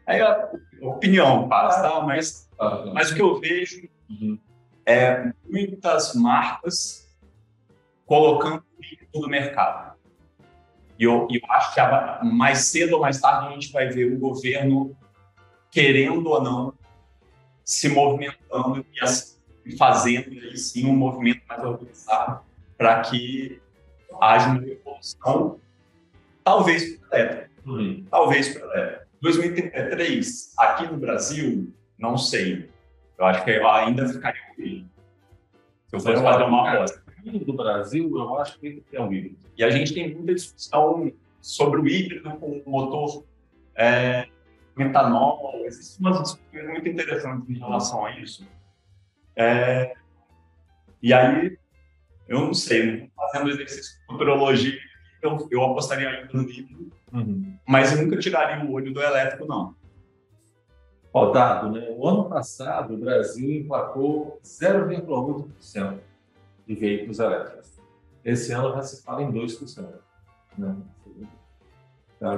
Aí 0.07 0.21
a 0.21 0.51
opinião 0.83 1.49
passa, 1.49 1.83
tá? 1.83 2.01
mas, 2.01 2.49
mas 2.93 3.11
o 3.11 3.15
que 3.15 3.23
eu 3.23 3.41
vejo 3.41 3.89
Uhum. 4.09 4.39
é 4.87 5.33
muitas 5.45 6.15
marcas 6.15 7.13
colocando 8.05 8.63
o 9.13 9.21
no 9.21 9.29
mercado. 9.29 9.97
E 10.99 11.05
eu, 11.05 11.27
eu 11.31 11.41
acho 11.51 11.75
que 11.75 11.81
mais 12.25 12.59
cedo 12.67 12.95
ou 12.95 13.01
mais 13.01 13.21
tarde 13.21 13.49
a 13.49 13.51
gente 13.51 13.73
vai 13.73 13.89
ver 13.89 14.13
o 14.13 14.19
governo, 14.19 14.97
querendo 15.71 16.31
ou 16.31 16.43
não, 16.43 16.75
se 17.67 17.89
movimentando 17.89 18.87
e 18.95 19.01
as- 19.05 19.37
e 19.65 19.77
fazendo 19.77 20.31
aí 20.31 20.57
sim 20.57 20.87
um 20.87 20.95
movimento 20.97 21.43
mais 21.49 21.63
organizado 21.65 22.41
para 22.79 23.01
que 23.03 23.61
haja 24.21 24.51
uma 24.51 24.65
evolução, 24.67 25.59
talvez 26.45 26.97
para 26.99 27.09
o 27.11 27.21
elétrico, 27.21 27.51
Uhum. 27.67 28.05
talvez 28.09 28.49
para 28.57 28.67
o 28.67 28.73
elétrico. 28.73 29.07
2033, 29.21 30.55
aqui 30.57 30.87
no 30.87 30.97
Brasil, 30.97 31.73
não 31.99 32.17
sei. 32.17 32.71
Eu 33.19 33.25
acho 33.25 33.45
que 33.45 33.51
eu 33.51 33.69
ainda 33.69 34.09
ficaria 34.09 34.41
com 34.55 34.63
ele. 34.63 34.87
Se 35.89 35.97
eu 35.97 36.01
fosse 36.01 36.23
fazer 36.23 36.45
uma 36.45 36.71
aposta. 36.71 37.05
Do 37.45 37.53
Brasil, 37.55 38.09
eu 38.17 38.39
acho 38.39 38.57
que 38.61 38.85
é 38.93 39.03
um 39.03 39.13
híbrido. 39.13 39.37
E 39.59 39.65
a 39.65 39.71
gente 39.71 39.93
tem 39.93 40.15
muita 40.15 40.33
discussão 40.33 41.11
sobre 41.41 41.81
o 41.81 41.89
híbrido 41.89 42.31
com 42.39 42.63
o 42.65 42.71
motor 42.71 43.25
é, 43.75 44.29
metanol. 44.77 45.63
Existem 45.65 46.07
umas 46.07 46.23
discussões 46.23 46.69
muito 46.69 46.89
interessantes 46.89 47.49
em 47.49 47.59
relação 47.59 48.05
a 48.05 48.19
isso. 48.19 48.47
É, 49.35 49.95
e 51.03 51.13
aí, 51.13 51.59
eu 52.29 52.41
não 52.41 52.55
sei, 52.55 53.01
não 53.01 53.11
fazendo 53.17 53.51
exercício 53.51 53.99
de 54.01 54.07
futurologia, 54.07 54.79
eu, 55.23 55.49
eu 55.51 55.65
apostaria 55.65 56.09
ainda 56.09 56.29
no 56.33 56.43
híbrido, 56.43 56.91
mas 57.67 57.93
eu 57.93 58.03
nunca 58.03 58.19
tiraria 58.19 58.65
o 58.65 58.73
olho 58.73 58.93
do 58.93 59.03
elétrico, 59.03 59.47
não. 59.47 59.75
Ó, 61.13 61.31
dado, 61.31 61.71
né? 61.71 61.87
O 61.97 62.07
ano 62.07 62.29
passado, 62.29 62.95
o 62.95 62.99
Brasil 62.99 63.51
emplacou 63.51 64.39
0,8% 64.45 65.99
de 66.67 66.75
veículos 66.75 67.19
elétricos. 67.19 67.81
Esse 68.23 68.53
ano 68.53 68.75
já 68.75 68.83
se 68.83 69.03
fala 69.03 69.23
em 69.23 69.33
2%. 69.33 69.89
Né? 70.59 70.77
Tá? 72.19 72.37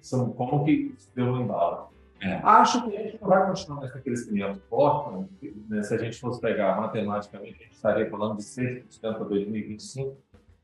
São 0.00 0.30
como 0.32 0.64
que 0.64 0.94
deu 1.14 1.26
um 1.26 1.42
embalo. 1.42 1.88
É. 2.20 2.40
Acho 2.42 2.84
que 2.84 2.96
a 2.96 3.02
gente 3.02 3.20
não 3.20 3.28
vai 3.28 3.46
continuar 3.46 3.80
nesse 3.80 4.00
crescimento 4.00 4.60
forte. 4.68 5.28
Né? 5.68 5.82
Se 5.82 5.94
a 5.94 5.98
gente 5.98 6.18
fosse 6.18 6.40
pegar 6.40 6.80
matematicamente, 6.80 7.54
a 7.60 7.64
gente 7.64 7.74
estaria 7.74 8.10
falando 8.10 8.38
de 8.38 8.42
6% 8.42 9.00
para 9.00 9.24
2025. 9.24 10.16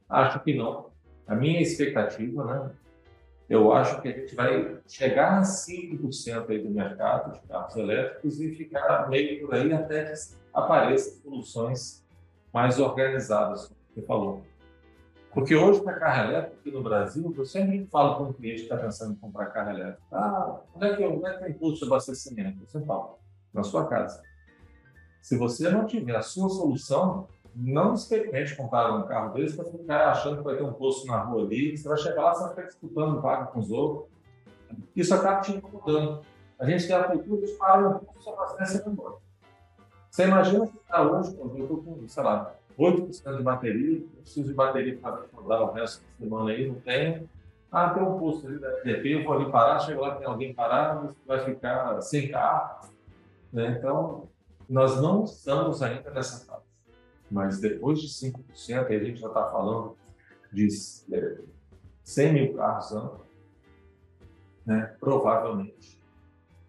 Acho 0.08 0.40
que 0.40 0.56
não. 0.56 0.86
A 1.26 1.34
minha 1.34 1.60
expectativa, 1.60 2.44
né? 2.44 2.70
eu 3.48 3.72
acho 3.72 4.00
que 4.00 4.08
a 4.08 4.12
gente 4.12 4.34
vai 4.34 4.78
chegar 4.86 5.38
a 5.38 5.42
5% 5.42 6.50
aí 6.50 6.58
do 6.58 6.70
mercado 6.70 7.32
de 7.32 7.40
carros 7.46 7.76
elétricos 7.76 8.40
e 8.40 8.50
ficar 8.50 9.08
meio 9.08 9.46
por 9.46 9.54
aí 9.54 9.72
até 9.72 10.04
que 10.04 10.12
apareçam 10.52 11.20
soluções 11.22 12.04
mais 12.52 12.78
organizadas, 12.78 13.68
como 13.68 13.78
você 13.94 14.02
falou. 14.02 14.42
Porque 15.34 15.56
hoje, 15.56 15.82
para 15.82 15.98
carro 15.98 16.30
elétrico 16.30 16.56
aqui 16.60 16.70
no 16.70 16.82
Brasil, 16.82 17.34
eu 17.36 17.44
sempre 17.44 17.84
falo 17.90 18.16
com 18.16 18.24
um 18.30 18.32
cliente 18.32 18.58
que 18.58 18.72
está 18.72 18.76
pensando 18.76 19.14
em 19.14 19.16
comprar 19.16 19.46
carro 19.46 19.70
elétrico. 19.70 20.00
Ah, 20.12 20.60
onde 20.76 20.86
é 20.86 20.96
que, 20.96 21.04
onde 21.04 21.26
é 21.26 21.32
que 21.32 21.44
tem 21.44 21.52
custo 21.54 21.80
de 21.80 21.86
abastecimento? 21.86 22.64
Você 22.64 22.80
fala, 22.82 23.16
na 23.52 23.64
sua 23.64 23.88
casa. 23.88 24.22
Se 25.20 25.36
você 25.36 25.68
não 25.68 25.86
tiver 25.86 26.14
a 26.14 26.22
sua 26.22 26.48
solução, 26.48 27.26
não 27.54 27.94
experimente 27.94 28.54
comprar 28.54 28.92
um 28.94 29.06
carro 29.06 29.34
desse 29.34 29.56
para 29.56 29.64
ficar 29.64 30.10
achando 30.10 30.38
que 30.38 30.44
vai 30.44 30.56
ter 30.56 30.62
um 30.62 30.72
posto 30.72 31.06
na 31.06 31.18
rua 31.18 31.42
ali, 31.42 31.76
você 31.76 31.88
vai 31.88 31.98
chegar 31.98 32.22
lá, 32.22 32.34
você 32.34 32.40
vai 32.42 32.50
ficar 32.50 32.66
disputando 32.68 33.20
vaga 33.20 33.46
com 33.46 33.58
os 33.58 33.70
outros. 33.70 34.08
Isso 34.94 35.12
acaba 35.14 35.40
te 35.40 35.52
incomodando. 35.52 36.20
A 36.58 36.64
gente 36.64 36.86
tem 36.86 36.94
a 36.94 37.04
cultura 37.04 37.44
de 37.44 37.52
parar 37.54 37.88
um 37.88 37.98
posto, 37.98 38.22
se 38.22 38.28
abastece 38.28 38.76
e 38.76 38.80
vai 38.82 38.92
embora. 38.92 39.14
Você 40.10 40.24
imagina 40.24 40.66
que 40.68 40.76
está 40.76 41.02
hoje, 41.02 41.36
eu 41.36 41.58
estou 41.58 41.82
com, 41.82 42.08
sei 42.08 42.22
lá, 42.22 42.54
8% 42.78 43.36
de 43.36 43.42
bateria, 43.42 44.02
preciso 44.20 44.48
de 44.48 44.54
bateria 44.54 44.96
para 44.98 45.26
rodar 45.32 45.62
o 45.62 45.72
resto 45.72 46.02
da 46.02 46.24
semana 46.24 46.50
aí, 46.50 46.66
não 46.66 46.80
tenho. 46.80 47.28
Ah, 47.70 47.90
tem 47.90 48.02
um 48.02 48.18
posto 48.18 48.46
ali 48.46 48.58
da 48.58 48.68
FDP, 48.78 49.08
eu 49.08 49.24
vou 49.24 49.34
ali 49.34 49.50
parar, 49.50 49.80
chega 49.80 50.00
lá, 50.00 50.14
tem 50.14 50.26
alguém 50.26 50.54
parado, 50.54 51.14
vai 51.26 51.44
ficar 51.44 52.00
sem 52.00 52.30
carro. 52.30 52.88
Né? 53.52 53.76
Então, 53.78 54.28
nós 54.68 55.00
não 55.00 55.24
estamos 55.24 55.82
ainda 55.82 56.10
nessa 56.10 56.44
fase. 56.46 56.64
Mas 57.30 57.60
depois 57.60 58.00
de 58.00 58.08
5%, 58.08 58.86
aí 58.86 58.96
a 58.96 59.04
gente 59.04 59.20
já 59.20 59.28
está 59.28 59.50
falando 59.50 59.96
de 60.52 60.68
é, 61.12 61.38
100 62.04 62.32
mil 62.32 62.54
carros 62.54 62.92
ano, 62.92 63.20
né? 64.64 64.94
provavelmente 65.00 66.00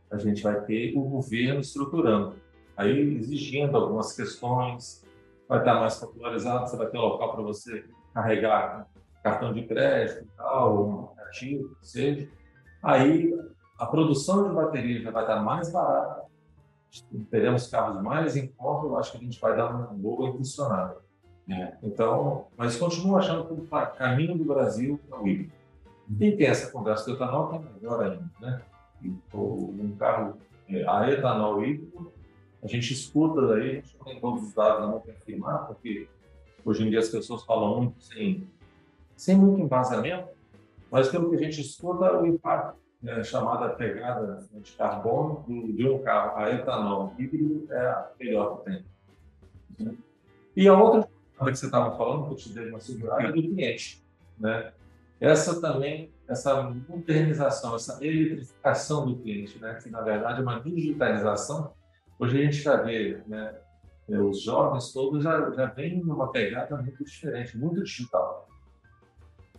a 0.09 0.17
gente 0.17 0.41
vai 0.41 0.59
ter 0.61 0.97
o 0.97 1.03
governo 1.03 1.59
estruturando, 1.59 2.35
aí 2.75 3.17
exigindo 3.17 3.75
algumas 3.77 4.13
questões, 4.13 5.04
vai 5.47 5.60
estar 5.60 5.75
mais 5.75 5.95
popularizado, 5.95 6.67
você 6.67 6.77
vai 6.77 6.88
ter 6.88 6.97
local 6.97 7.34
para 7.34 7.43
você 7.43 7.86
carregar 8.13 8.88
cartão 9.23 9.53
de 9.53 9.63
crédito 9.65 10.27
tal, 10.38 11.15
que 11.38 11.67
seja. 11.81 12.29
Aí 12.81 13.34
a 13.77 13.86
produção 13.86 14.47
de 14.47 14.55
bateria 14.55 15.01
já 15.01 15.12
vai 15.12 15.23
estar 15.23 15.41
mais 15.41 15.71
barata, 15.71 16.26
teremos 17.30 17.67
carros 17.67 18.01
mais 18.01 18.36
em 18.36 18.47
conta, 18.47 18.86
eu 18.86 18.97
acho 18.97 19.11
que 19.11 19.17
a 19.17 19.22
gente 19.22 19.39
vai 19.39 19.55
dar 19.55 19.74
uma 19.74 19.88
boa 19.88 20.30
impulsionada. 20.30 20.97
É. 21.49 21.74
Então, 21.84 22.47
mas 22.57 22.76
continuo 22.78 23.17
achando 23.17 23.45
que 23.45 23.53
o 23.53 23.67
caminho 23.97 24.38
do 24.38 24.45
Brasil 24.45 24.99
é 25.11 25.15
o 25.15 25.28
híbrido. 25.28 25.53
E 26.19 26.32
tem 26.32 26.47
essa 26.47 26.72
conversa 26.72 27.05
do 27.05 27.15
etanol 27.15 27.53
é 27.53 27.74
melhor 27.74 28.03
ainda, 28.03 28.32
né? 28.39 28.61
Um 29.34 29.95
carro 29.97 30.38
é, 30.69 30.88
a 30.88 31.11
etanol 31.11 31.63
híbrido, 31.63 32.11
a 32.66 32.68
gente 32.68 32.93
escuta 32.93 33.45
daí, 33.47 33.70
a 33.70 33.74
gente 33.76 33.95
não 33.97 34.05
tem 34.05 34.20
todos 34.20 34.43
os 34.43 34.53
dados 34.53 34.89
não 34.89 34.99
para 34.99 35.13
afirmar, 35.13 35.68
porque 35.68 36.07
hoje 36.66 36.84
em 36.84 36.89
dia 36.89 36.99
as 36.99 37.09
pessoas 37.09 37.43
falam 37.43 37.76
muito 37.76 38.03
sem, 38.03 38.47
sem 39.16 39.38
muito 39.38 39.61
embasamento, 39.61 40.30
mas 40.89 41.07
pelo 41.09 41.30
que 41.30 41.36
a 41.36 41.39
gente 41.39 41.61
escuta, 41.61 42.20
o 42.20 42.26
impacto 42.26 42.80
é, 43.05 43.24
chamada 43.24 43.70
pegada 43.70 44.47
de 44.51 44.72
carbono 44.72 45.43
do, 45.47 45.72
de 45.74 45.88
um 45.88 46.01
carro 46.01 46.38
a 46.38 46.51
etanol 46.51 47.13
híbrido 47.20 47.72
é 47.72 47.88
a 47.88 48.09
melhor 48.20 48.57
que 48.57 48.66
tem. 48.66 48.86
Né? 49.80 49.95
E 50.55 50.68
a 50.68 50.74
outra 50.74 51.07
coisa 51.38 51.51
que 51.51 51.57
você 51.59 51.66
estava 51.68 51.95
falando, 51.95 52.26
que 52.26 52.32
eu 52.32 52.38
te 52.38 52.49
dei 52.49 52.70
uma 52.70 52.80
segurada, 52.80 53.24
é 53.24 53.32
do 53.32 53.34
cliente. 53.34 54.03
Né? 54.39 54.74
Essa 55.22 55.61
também, 55.61 56.11
essa 56.28 56.63
modernização, 56.89 57.76
essa 57.76 58.03
eletrificação 58.03 59.05
do 59.05 59.18
cliente, 59.18 59.59
né? 59.59 59.80
que 59.84 59.89
na 59.89 60.01
verdade 60.01 60.39
é 60.39 60.41
uma 60.41 60.59
digitalização. 60.59 61.74
Hoje 62.20 62.39
a 62.39 62.43
gente 62.45 62.57
já 62.57 62.78
vê 62.78 63.22
né, 63.28 63.55
É, 64.07 64.20
os 64.20 64.43
jovens 64.43 64.93
todos 64.93 65.24
já, 65.24 65.49
já 65.51 65.66
vêm 65.66 65.99
numa 65.99 66.32
pegada 66.32 66.78
muito 66.78 67.03
diferente, 67.03 67.57
muito 67.57 67.84
digital. 67.84 68.47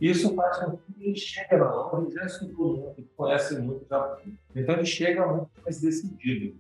Isso 0.01 0.35
faz 0.37 0.59
com 0.59 0.77
que 0.77 0.93
ele 1.01 1.17
chegue 1.17 1.57
na 1.57 1.75
hora, 1.75 2.09
já 2.11 2.27
estudou 2.27 2.77
muito, 2.77 3.03
conhece 3.17 3.59
muito, 3.59 3.87
já... 3.89 4.19
então 4.55 4.75
ele 4.77 4.85
chega 4.85 5.27
muito 5.27 5.51
mais 5.65 5.81
decidido. 5.81 6.57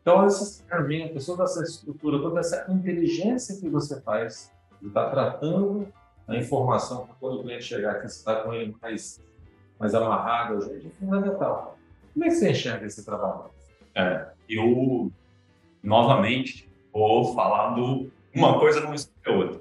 Então, 0.00 0.24
essas 0.24 0.62
ferramentas, 0.62 1.26
toda 1.26 1.42
essa 1.42 1.62
estrutura, 1.62 2.18
toda 2.20 2.40
essa 2.40 2.64
inteligência 2.72 3.60
que 3.60 3.68
você 3.68 4.00
faz 4.00 4.50
de 4.80 4.88
estar 4.88 5.04
tá 5.06 5.10
tratando 5.10 5.92
a 6.26 6.36
informação 6.36 7.06
para 7.06 7.14
quando 7.16 7.40
o 7.40 7.42
cliente 7.42 7.64
chegar 7.64 7.96
aqui, 7.96 8.08
você 8.08 8.18
está 8.18 8.36
com 8.36 8.54
ele 8.54 8.74
mais, 8.80 9.20
mais 9.78 9.94
amarrado, 9.94 10.64
é 10.72 10.90
fundamental. 10.98 11.76
Como 12.14 12.24
é 12.24 12.28
que 12.28 12.34
você 12.34 12.50
enxerga 12.50 12.86
esse 12.86 13.04
trabalho? 13.04 13.50
É, 13.94 14.28
eu, 14.48 15.12
novamente, 15.82 16.68
vou 16.92 17.34
falar 17.34 17.70
do 17.70 18.10
uma 18.34 18.58
coisa 18.58 18.80
não 18.80 18.92
a 18.92 19.30
outra. 19.32 19.60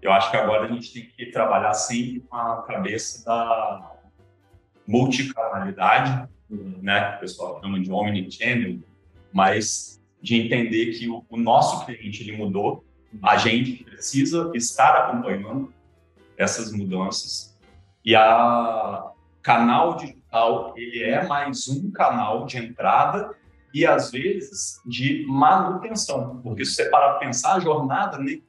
Eu 0.00 0.12
acho 0.12 0.30
que 0.30 0.36
agora 0.36 0.64
a 0.64 0.72
gente 0.72 0.92
tem 0.92 1.06
que 1.06 1.26
trabalhar 1.26 1.74
sempre 1.74 2.20
com 2.20 2.36
a 2.36 2.62
cabeça 2.62 3.24
da 3.24 3.92
multicanalidade, 4.86 6.28
né? 6.48 7.16
O 7.16 7.20
pessoal 7.20 7.60
chama 7.60 7.80
de 7.80 7.90
omnichannel, 7.90 8.78
mas 9.32 10.00
de 10.22 10.36
entender 10.36 10.92
que 10.92 11.08
o, 11.08 11.24
o 11.28 11.36
nosso 11.36 11.84
cliente 11.84 12.22
ele 12.22 12.36
mudou, 12.36 12.84
a 13.22 13.36
gente 13.36 13.84
precisa 13.84 14.50
estar 14.54 14.94
acompanhando 14.96 15.72
essas 16.36 16.72
mudanças 16.72 17.58
e 18.04 18.14
a 18.14 19.10
canal 19.42 19.96
digital 19.96 20.74
ele 20.76 21.02
é 21.02 21.26
mais 21.26 21.68
um 21.68 21.90
canal 21.90 22.46
de 22.46 22.58
entrada 22.58 23.34
e 23.72 23.86
às 23.86 24.10
vezes 24.10 24.80
de 24.84 25.24
manutenção, 25.28 26.40
porque 26.42 26.64
se 26.64 26.74
você 26.74 26.88
parar 26.88 27.10
para 27.10 27.20
pensar 27.20 27.54
a 27.54 27.60
jornada, 27.60 28.18
né, 28.18 28.40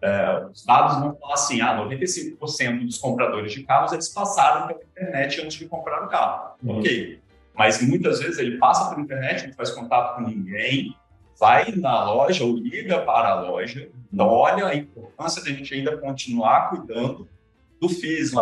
é, 0.00 0.46
os 0.52 0.64
dados 0.64 0.98
vão 0.98 1.14
falar 1.14 1.34
assim, 1.34 1.60
ah, 1.60 1.76
95% 1.76 2.84
dos 2.84 2.98
compradores 2.98 3.52
de 3.52 3.62
carros 3.62 3.92
eles 3.92 4.08
passaram 4.08 4.66
pela 4.66 4.80
internet 4.82 5.40
antes 5.40 5.56
de 5.56 5.68
comprar 5.68 6.04
o 6.04 6.08
carro, 6.08 6.56
uhum. 6.62 6.78
ok? 6.78 7.20
Mas 7.54 7.80
muitas 7.82 8.20
vezes 8.20 8.38
ele 8.38 8.58
passa 8.58 8.90
pela 8.90 9.00
internet, 9.00 9.46
não 9.46 9.54
faz 9.54 9.70
contato 9.70 10.16
com 10.16 10.22
ninguém, 10.22 10.96
vai 11.38 11.70
na 11.72 12.04
loja 12.04 12.44
ou 12.44 12.56
liga 12.56 13.00
para 13.00 13.30
a 13.30 13.40
loja, 13.42 13.88
olha 14.18 14.66
a 14.66 14.74
importância 14.74 15.42
da 15.42 15.50
gente 15.50 15.72
ainda 15.74 15.96
continuar 15.96 16.70
cuidando 16.70 17.28
do 17.80 17.88
físico, 17.88 18.40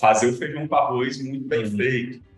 fazer 0.00 0.28
o 0.28 0.36
feijão 0.36 0.66
com 0.66 0.74
arroz 0.74 1.22
muito 1.22 1.46
bem 1.46 1.64
uhum. 1.64 1.76
feito. 1.76 2.33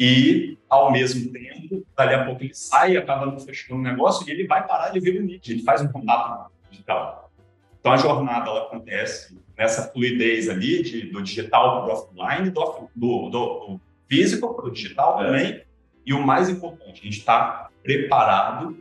E, 0.00 0.56
ao 0.66 0.90
mesmo 0.90 1.30
tempo, 1.30 1.86
dali 1.94 2.14
a 2.14 2.24
pouco 2.24 2.42
ele 2.42 2.54
sai, 2.54 2.96
acaba 2.96 3.26
não 3.26 3.38
fechando 3.38 3.78
o 3.78 3.84
negócio 3.84 4.26
e 4.26 4.32
ele 4.32 4.46
vai 4.46 4.66
parar 4.66 4.88
de 4.88 4.98
ver 4.98 5.20
o 5.20 5.22
mídia, 5.22 5.52
ele 5.52 5.62
faz 5.62 5.82
um 5.82 5.88
contato 5.88 6.50
digital. 6.70 7.30
Então, 7.78 7.92
a 7.92 7.98
jornada 7.98 8.48
ela 8.48 8.62
acontece 8.62 9.38
nessa 9.58 9.92
fluidez 9.92 10.48
ali 10.48 10.82
de, 10.82 11.10
do 11.10 11.22
digital 11.22 11.84
para 11.84 11.94
o 11.94 11.98
offline, 11.98 12.48
do, 12.48 12.88
do, 12.96 13.28
do, 13.28 13.30
do 13.30 13.80
físico 14.08 14.54
para 14.54 14.64
o 14.64 14.70
digital 14.70 15.20
é. 15.20 15.26
também. 15.26 15.62
E 16.06 16.14
o 16.14 16.26
mais 16.26 16.48
importante, 16.48 17.02
a 17.02 17.04
gente 17.04 17.18
está 17.18 17.68
preparado. 17.82 18.78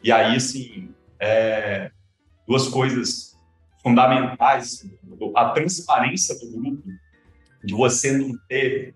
E 0.00 0.12
aí, 0.12 0.36
assim, 0.36 0.94
é, 1.18 1.90
duas 2.46 2.68
coisas 2.68 3.36
fundamentais: 3.82 4.88
a 5.34 5.50
transparência 5.50 6.38
do 6.38 6.52
grupo, 6.52 6.88
de 7.64 7.74
você 7.74 8.16
não 8.16 8.32
ter 8.48 8.94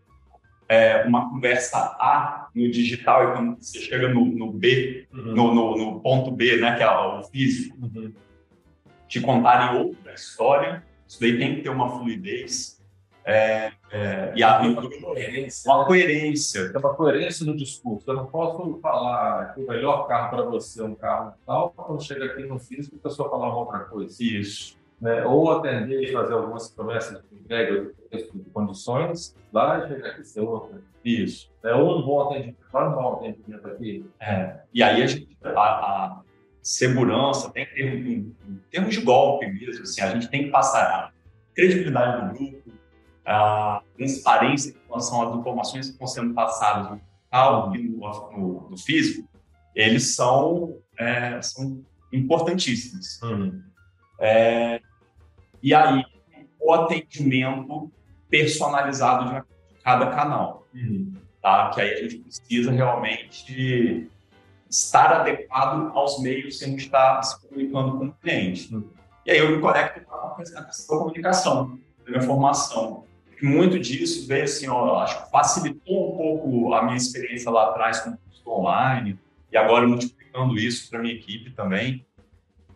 é, 0.69 1.05
uma 1.05 1.31
conversa 1.31 1.79
A 1.79 2.49
no 2.55 2.71
digital 2.71 3.25
e 3.25 3.33
quando 3.33 3.57
você 3.57 3.79
chega 3.79 4.09
no, 4.09 4.25
no 4.25 4.53
B, 4.53 5.07
uhum. 5.13 5.35
no, 5.35 5.55
no, 5.55 5.77
no, 5.77 6.01
ponto 6.01 6.31
B, 6.31 6.57
né, 6.57 6.77
que 6.77 6.83
é 6.83 6.91
o 6.91 7.23
físico, 7.25 7.77
uhum. 7.81 8.13
te 9.09 9.21
contarem 9.21 9.79
outra 9.79 10.15
história. 10.15 10.83
Isso 11.07 11.21
daí 11.21 11.39
tem 11.39 11.57
que 11.57 11.63
ter 11.63 11.69
uma 11.69 11.89
fluidez. 11.99 12.77
É, 13.25 13.73
é, 13.91 14.33
e 14.37 14.43
a, 14.43 14.61
uma 14.61 14.89
coerência. 14.89 15.73
Uma 15.73 15.85
coerência. 15.85 16.73
Tem 16.73 16.81
uma 16.81 16.95
coerência 16.95 17.45
no 17.45 17.57
discurso. 17.57 18.09
Eu 18.09 18.15
não 18.15 18.27
posso 18.27 18.79
falar 18.81 19.53
que 19.53 19.61
o 19.61 19.67
melhor 19.67 20.07
carro 20.07 20.31
para 20.31 20.43
você 20.45 20.81
é 20.81 20.85
um 20.85 20.95
carro 20.95 21.35
tal, 21.45 21.71
quando 21.71 22.05
chega 22.05 22.25
aqui 22.25 22.45
no 22.45 22.59
físico, 22.59 22.97
a 22.97 23.09
pessoa 23.09 23.29
fala 23.29 23.47
uma 23.47 23.57
outra 23.57 23.81
coisa. 23.81 24.17
Isso. 24.21 24.77
Né? 25.01 25.25
Ou 25.25 25.51
atender 25.51 26.03
e 26.03 26.13
fazer 26.13 26.35
algumas 26.35 26.71
promessas 26.71 27.23
de 27.31 27.39
entrega 27.39 27.93
de 28.11 28.51
condições, 28.53 29.37
lá 29.53 29.77
aqui 29.77 30.25
ser 30.25 30.41
outra. 30.41 30.81
Isso. 31.05 31.51
É, 31.63 31.75
ou 31.75 31.99
um 31.99 32.03
bom 32.03 32.23
atendimento, 32.23 32.59
faz 32.73 32.93
um 32.93 32.95
bom 32.95 33.13
atendimento 33.15 33.69
aqui. 33.69 34.05
É. 34.21 34.61
E 34.73 34.83
aí 34.83 35.03
a 35.03 35.07
gente, 35.07 35.37
a, 35.45 35.51
a 35.51 36.21
segurança 36.63 37.51
tem 37.51 37.65
que 37.67 37.75
ter, 37.75 37.95
em, 37.95 38.35
em 38.49 38.61
termos 38.71 38.95
de 38.95 39.01
golpe 39.03 39.47
mesmo, 39.47 39.83
assim, 39.83 40.01
a 40.01 40.11
gente 40.11 40.29
tem 40.29 40.45
que 40.45 40.51
passar 40.51 40.83
a 40.83 41.13
credibilidade 41.55 42.27
do 42.27 42.35
grupo, 42.35 42.73
a 43.25 43.83
transparência 43.97 44.71
em 44.71 44.89
relação 44.89 45.23
às 45.23 45.39
informações 45.39 45.87
que 45.87 45.93
estão 45.93 46.07
sendo 46.07 46.35
passadas 46.35 46.91
no 46.91 46.97
digital 46.97 47.75
e 47.75 47.89
no, 47.89 47.99
no, 48.33 48.71
no, 48.71 48.79
físico, 48.79 49.29
eles 49.75 50.15
são, 50.15 50.79
é, 50.99 51.41
são 51.43 51.85
importantíssimos. 52.13 53.21
Uhum. 53.23 53.63
É, 54.19 54.81
e 55.63 55.75
aí, 55.75 56.05
o 56.61 56.73
atendimento 56.73 57.91
personalizado 58.29 59.35
de 59.35 59.43
cada 59.83 60.11
canal. 60.11 60.67
Uhum. 60.75 61.13
Tá? 61.41 61.71
Que 61.71 61.81
aí 61.81 61.93
a 61.93 62.03
gente 62.03 62.19
precisa 62.19 62.73
realmente 62.73 64.11
estar 64.69 65.13
adequado 65.13 65.93
aos 65.97 66.21
meios 66.21 66.59
que 66.59 66.65
a 66.65 66.69
gente 66.69 66.85
está 66.85 67.23
se 67.23 67.41
comunicando 67.41 67.99
com 67.99 68.07
o 68.07 68.13
cliente. 68.15 68.75
Uhum. 68.75 68.85
E 69.25 69.31
aí 69.31 69.39
eu 69.39 69.51
me 69.51 69.61
conecto 69.61 70.01
com 70.05 70.15
a 70.15 70.35
questão 70.37 70.63
da 70.63 71.05
comunicação, 71.05 71.79
da 72.09 72.19
informação. 72.19 73.05
Muito 73.43 73.79
disso 73.79 74.27
veio 74.27 74.45
assim, 74.45 74.69
ó, 74.69 74.99
acho 75.01 75.25
que 75.25 75.31
facilitou 75.31 76.15
um 76.15 76.17
pouco 76.17 76.75
a 76.75 76.83
minha 76.83 76.97
experiência 76.97 77.51
lá 77.51 77.71
atrás 77.71 78.01
com 78.01 78.11
o 78.11 78.19
curso 78.19 78.51
online 78.51 79.19
e 79.53 79.57
agora 79.57 79.87
multiplicando 79.87 80.59
isso 80.59 80.89
para 80.89 81.01
minha 81.01 81.15
equipe 81.15 81.51
também 81.51 82.05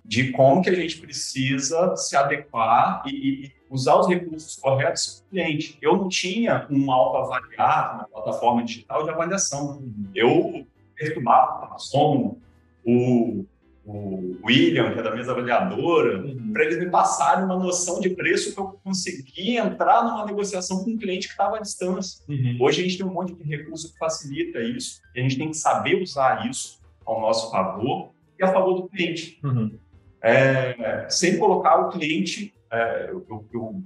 de 0.05 0.32
como 0.32 0.62
que 0.62 0.70
a 0.70 0.74
gente 0.74 0.98
precisa 0.98 1.94
se 1.96 2.16
adequar 2.16 3.03
e, 3.07 3.44
e 3.44 3.53
usar 3.70 3.96
os 3.96 4.09
recursos 4.09 4.57
corretos 4.57 5.20
para 5.20 5.26
o 5.26 5.30
cliente. 5.30 5.78
Eu 5.80 5.96
não 5.96 6.09
tinha 6.09 6.66
um 6.68 6.90
autoavaliar 6.90 7.98
na 7.98 8.05
plataforma 8.05 8.64
digital 8.64 9.05
de 9.05 9.11
avaliação. 9.11 9.82
Eu 10.14 10.66
perturbava 10.96 11.76
como 11.92 12.42
o, 12.84 13.44
o 13.86 14.36
William, 14.44 14.92
que 14.92 14.98
é 14.98 15.03
da 15.03 15.14
mesa 15.14 15.30
avaliadora, 15.30 16.20
uhum. 16.24 16.53
para 16.53 16.64
eles 16.64 16.78
me 16.80 16.90
passarem 16.90 17.44
uma 17.44 17.57
noção 17.57 18.01
de 18.01 18.11
preço 18.11 18.53
que 18.53 18.61
eu 18.61 18.80
conseguia 18.82 19.64
entrar 19.64 20.03
numa 20.03 20.26
negociação 20.26 20.82
com 20.82 20.90
um 20.90 20.98
cliente 20.98 21.28
que 21.28 21.34
estava 21.34 21.57
à 21.57 21.61
distância. 21.61 22.24
Uhum. 22.28 22.59
Hoje 22.61 22.80
a 22.80 22.84
gente 22.84 22.98
tem 22.98 23.07
um 23.07 23.12
monte 23.12 23.32
de 23.34 23.44
recurso 23.44 23.92
que 23.92 23.98
facilita 23.98 24.61
isso, 24.61 25.01
e 25.14 25.20
a 25.20 25.22
gente 25.22 25.38
tem 25.38 25.51
que 25.51 25.57
saber 25.57 26.03
usar 26.03 26.48
isso 26.51 26.80
ao 27.07 27.20
nosso 27.20 27.51
favor 27.51 28.11
e 28.38 28.42
a 28.42 28.53
favor 28.53 28.82
do 28.82 28.88
cliente. 28.88 29.38
Uhum 29.44 29.78
é, 30.23 31.07
sem 31.09 31.39
colocar 31.39 31.77
o 31.77 31.89
cliente. 31.91 32.55
É, 32.71 33.11
eu, 33.11 33.27
eu, 33.29 33.47
eu, 33.53 33.83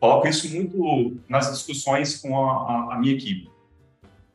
coloco 0.00 0.28
isso 0.28 0.54
muito 0.54 1.20
nas 1.28 1.50
discussões 1.50 2.16
com 2.16 2.36
a, 2.38 2.52
a, 2.52 2.94
a, 2.94 2.98
minha 2.98 3.14
equipe. 3.14 3.50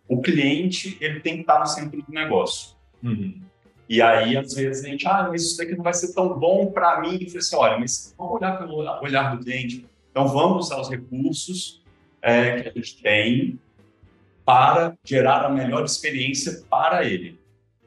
O 0.07 0.21
cliente 0.21 0.97
ele 0.99 1.19
tem 1.19 1.35
que 1.35 1.41
estar 1.41 1.59
no 1.59 1.67
centro 1.67 2.01
do 2.01 2.11
negócio. 2.11 2.75
Uhum. 3.01 3.41
E 3.87 4.01
aí, 4.01 4.35
às 4.37 4.53
vezes, 4.53 4.83
a 4.83 4.87
gente, 4.87 5.07
ah, 5.07 5.27
mas 5.29 5.43
isso 5.43 5.57
daqui 5.57 5.75
não 5.75 5.83
vai 5.83 5.93
ser 5.93 6.13
tão 6.13 6.37
bom 6.37 6.71
para 6.71 6.99
mim. 7.01 7.13
Eu 7.13 7.27
falei 7.27 7.37
assim, 7.37 7.55
olha, 7.55 7.77
mas 7.77 8.13
vamos 8.17 8.33
olhar 8.35 8.57
pelo 8.57 8.75
olhar 8.75 9.35
do 9.35 9.43
cliente. 9.43 9.85
Então, 10.09 10.27
vamos 10.27 10.65
usar 10.65 10.79
os 10.79 10.89
recursos 10.89 11.83
é, 12.21 12.61
que 12.61 12.69
a 12.69 12.71
gente 12.71 13.01
tem 13.01 13.59
para 14.45 14.93
gerar 15.03 15.45
a 15.45 15.49
melhor 15.49 15.83
experiência 15.83 16.63
para 16.69 17.05
ele. 17.05 17.39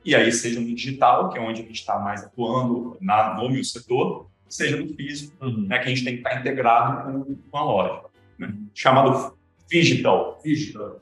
E 0.06 0.14
aí, 0.14 0.30
seja 0.30 0.60
no 0.60 0.66
digital, 0.66 1.28
que 1.30 1.38
é 1.38 1.40
onde 1.40 1.62
a 1.62 1.64
gente 1.64 1.80
está 1.80 1.98
mais 1.98 2.24
atuando 2.24 2.96
na, 3.00 3.34
no 3.34 3.50
meu 3.50 3.64
setor, 3.64 4.30
seja 4.48 4.76
no 4.76 4.86
físico, 4.94 5.34
uhum. 5.44 5.66
né, 5.66 5.80
que 5.80 5.86
a 5.86 5.88
gente 5.88 6.04
tem 6.04 6.14
que 6.14 6.20
estar 6.20 6.40
integrado 6.40 7.12
com, 7.12 7.36
com 7.50 7.58
a 7.58 7.64
loja. 7.64 8.02
Né? 8.38 8.54
Chamado 8.72 9.36
digital. 9.68 10.40
Digital. 10.44 11.00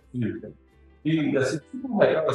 E 1.04 1.36
assim, 1.36 1.60
tudo 1.70 1.98
legal 1.98 2.26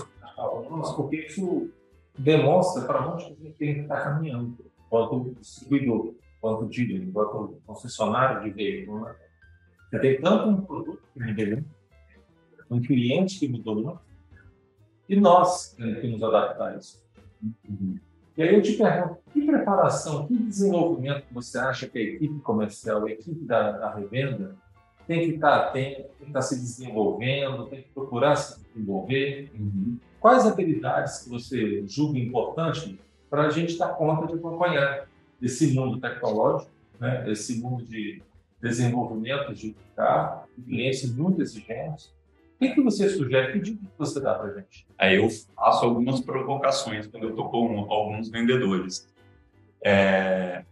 porque 0.95 1.17
isso 1.17 1.69
demonstra 2.17 2.85
para 2.85 3.13
onde 3.13 3.25
a 3.25 3.27
gente 3.27 3.63
estar 3.63 4.03
caminhando, 4.03 4.57
quanto 4.89 5.35
distribuidor, 5.39 6.13
quanto 6.39 6.65
dealer, 6.65 7.11
quanto 7.11 7.61
concessionário 7.65 8.43
de 8.43 8.51
veículo. 8.51 9.05
Né? 9.05 9.15
Você 9.89 9.99
tem 9.99 10.21
tanto 10.21 10.49
um 10.49 10.61
produto 10.61 11.01
que 11.13 11.19
mudou, 11.19 11.63
um 12.69 12.81
cliente 12.81 13.39
que 13.39 13.47
mudou, 13.47 13.99
e 15.09 15.19
nós 15.19 15.73
temos 15.73 15.99
que 15.99 16.07
nos 16.07 16.23
adaptar 16.23 16.73
a 16.73 16.77
isso. 16.77 17.03
Uhum. 17.67 17.97
E 18.37 18.43
aí 18.43 18.55
eu 18.55 18.61
te 18.61 18.73
pergunto, 18.73 19.17
que 19.33 19.45
preparação, 19.45 20.27
que 20.27 20.37
desenvolvimento 20.37 21.25
você 21.31 21.57
acha 21.57 21.87
que 21.87 21.97
a 21.97 22.01
equipe 22.01 22.39
comercial, 22.39 23.05
a 23.05 23.11
equipe 23.11 23.43
da, 23.43 23.71
da 23.71 23.93
revenda 23.93 24.55
tem 25.07 25.21
que 25.21 25.35
estar 25.35 25.55
atenta, 25.55 26.03
tem 26.03 26.09
que 26.19 26.27
estar 26.27 26.41
se 26.43 26.55
desenvolvendo, 26.55 27.65
tem 27.65 27.81
que 27.81 27.89
procurar 27.89 28.35
se 28.35 28.63
desenvolver? 28.63 29.51
Uhum. 29.59 29.97
Quais 30.19 30.45
habilidades 30.45 31.23
que 31.23 31.29
você 31.29 31.83
julga 31.87 32.19
importante 32.19 32.99
para 33.29 33.47
a 33.47 33.49
gente 33.49 33.77
dar 33.77 33.89
conta 33.89 34.27
de 34.27 34.35
acompanhar 34.35 35.07
esse 35.41 35.73
mundo 35.73 35.99
tecnológico, 35.99 36.71
né? 36.99 37.29
esse 37.31 37.59
mundo 37.59 37.83
de 37.83 38.21
desenvolvimento 38.61 39.53
de 39.53 39.75
carro, 39.95 40.43
clientes 40.65 41.15
muito 41.15 41.41
exigentes. 41.41 42.13
Que, 42.59 42.75
que 42.75 42.81
você 42.81 43.09
sugere? 43.09 43.53
Que 43.53 43.59
dica 43.59 43.79
você 43.97 44.19
dá 44.19 44.35
para 44.35 44.51
a 44.51 44.59
gente? 44.59 44.85
Aí 44.97 45.15
eu 45.15 45.29
faço 45.55 45.85
algumas 45.85 46.19
provocações 46.19 47.07
quando 47.07 47.23
eu 47.23 47.29
estou 47.29 47.49
com 47.49 47.89
alguns 47.89 48.29
vendedores. 48.29 49.07
É, 49.81 50.65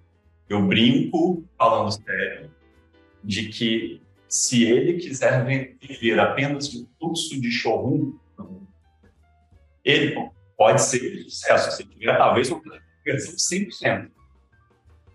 eu 0.50 0.62
brinco, 0.68 1.46
falando 1.58 1.92
sério, 1.92 2.52
de 3.24 3.48
que 3.48 4.02
se 4.28 4.66
ele 4.66 5.00
quiser 5.00 5.46
viver 5.80 6.20
apenas 6.20 6.70
de 6.70 6.86
fluxo 7.00 7.40
de 7.40 7.50
showroom, 7.50 8.18
ele 9.84 10.30
pode 10.58 10.82
ser 10.82 11.24
sucesso. 11.24 11.78
Se 11.78 11.86
tiver, 11.86 12.18
talvez, 12.18 12.50
uma 12.50 12.60
conversão 12.60 13.36
100%. 13.36 14.12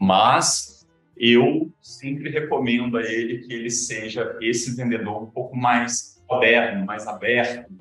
Mas 0.01 0.87
eu 1.19 1.71
sempre 1.83 2.31
recomendo 2.31 2.97
a 2.97 3.03
ele 3.03 3.47
que 3.47 3.53
ele 3.53 3.69
seja 3.69 4.39
esse 4.41 4.75
vendedor 4.75 5.23
um 5.23 5.31
pouco 5.31 5.55
mais 5.55 6.22
moderno, 6.33 6.85
mais 6.85 7.07
aberto 7.07 7.73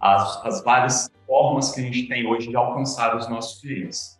às, 0.00 0.44
às 0.44 0.64
várias 0.64 1.10
formas 1.26 1.72
que 1.72 1.80
a 1.80 1.84
gente 1.84 2.08
tem 2.08 2.26
hoje 2.26 2.48
de 2.48 2.56
alcançar 2.56 3.16
os 3.16 3.28
nossos 3.28 3.60
clientes. 3.60 4.18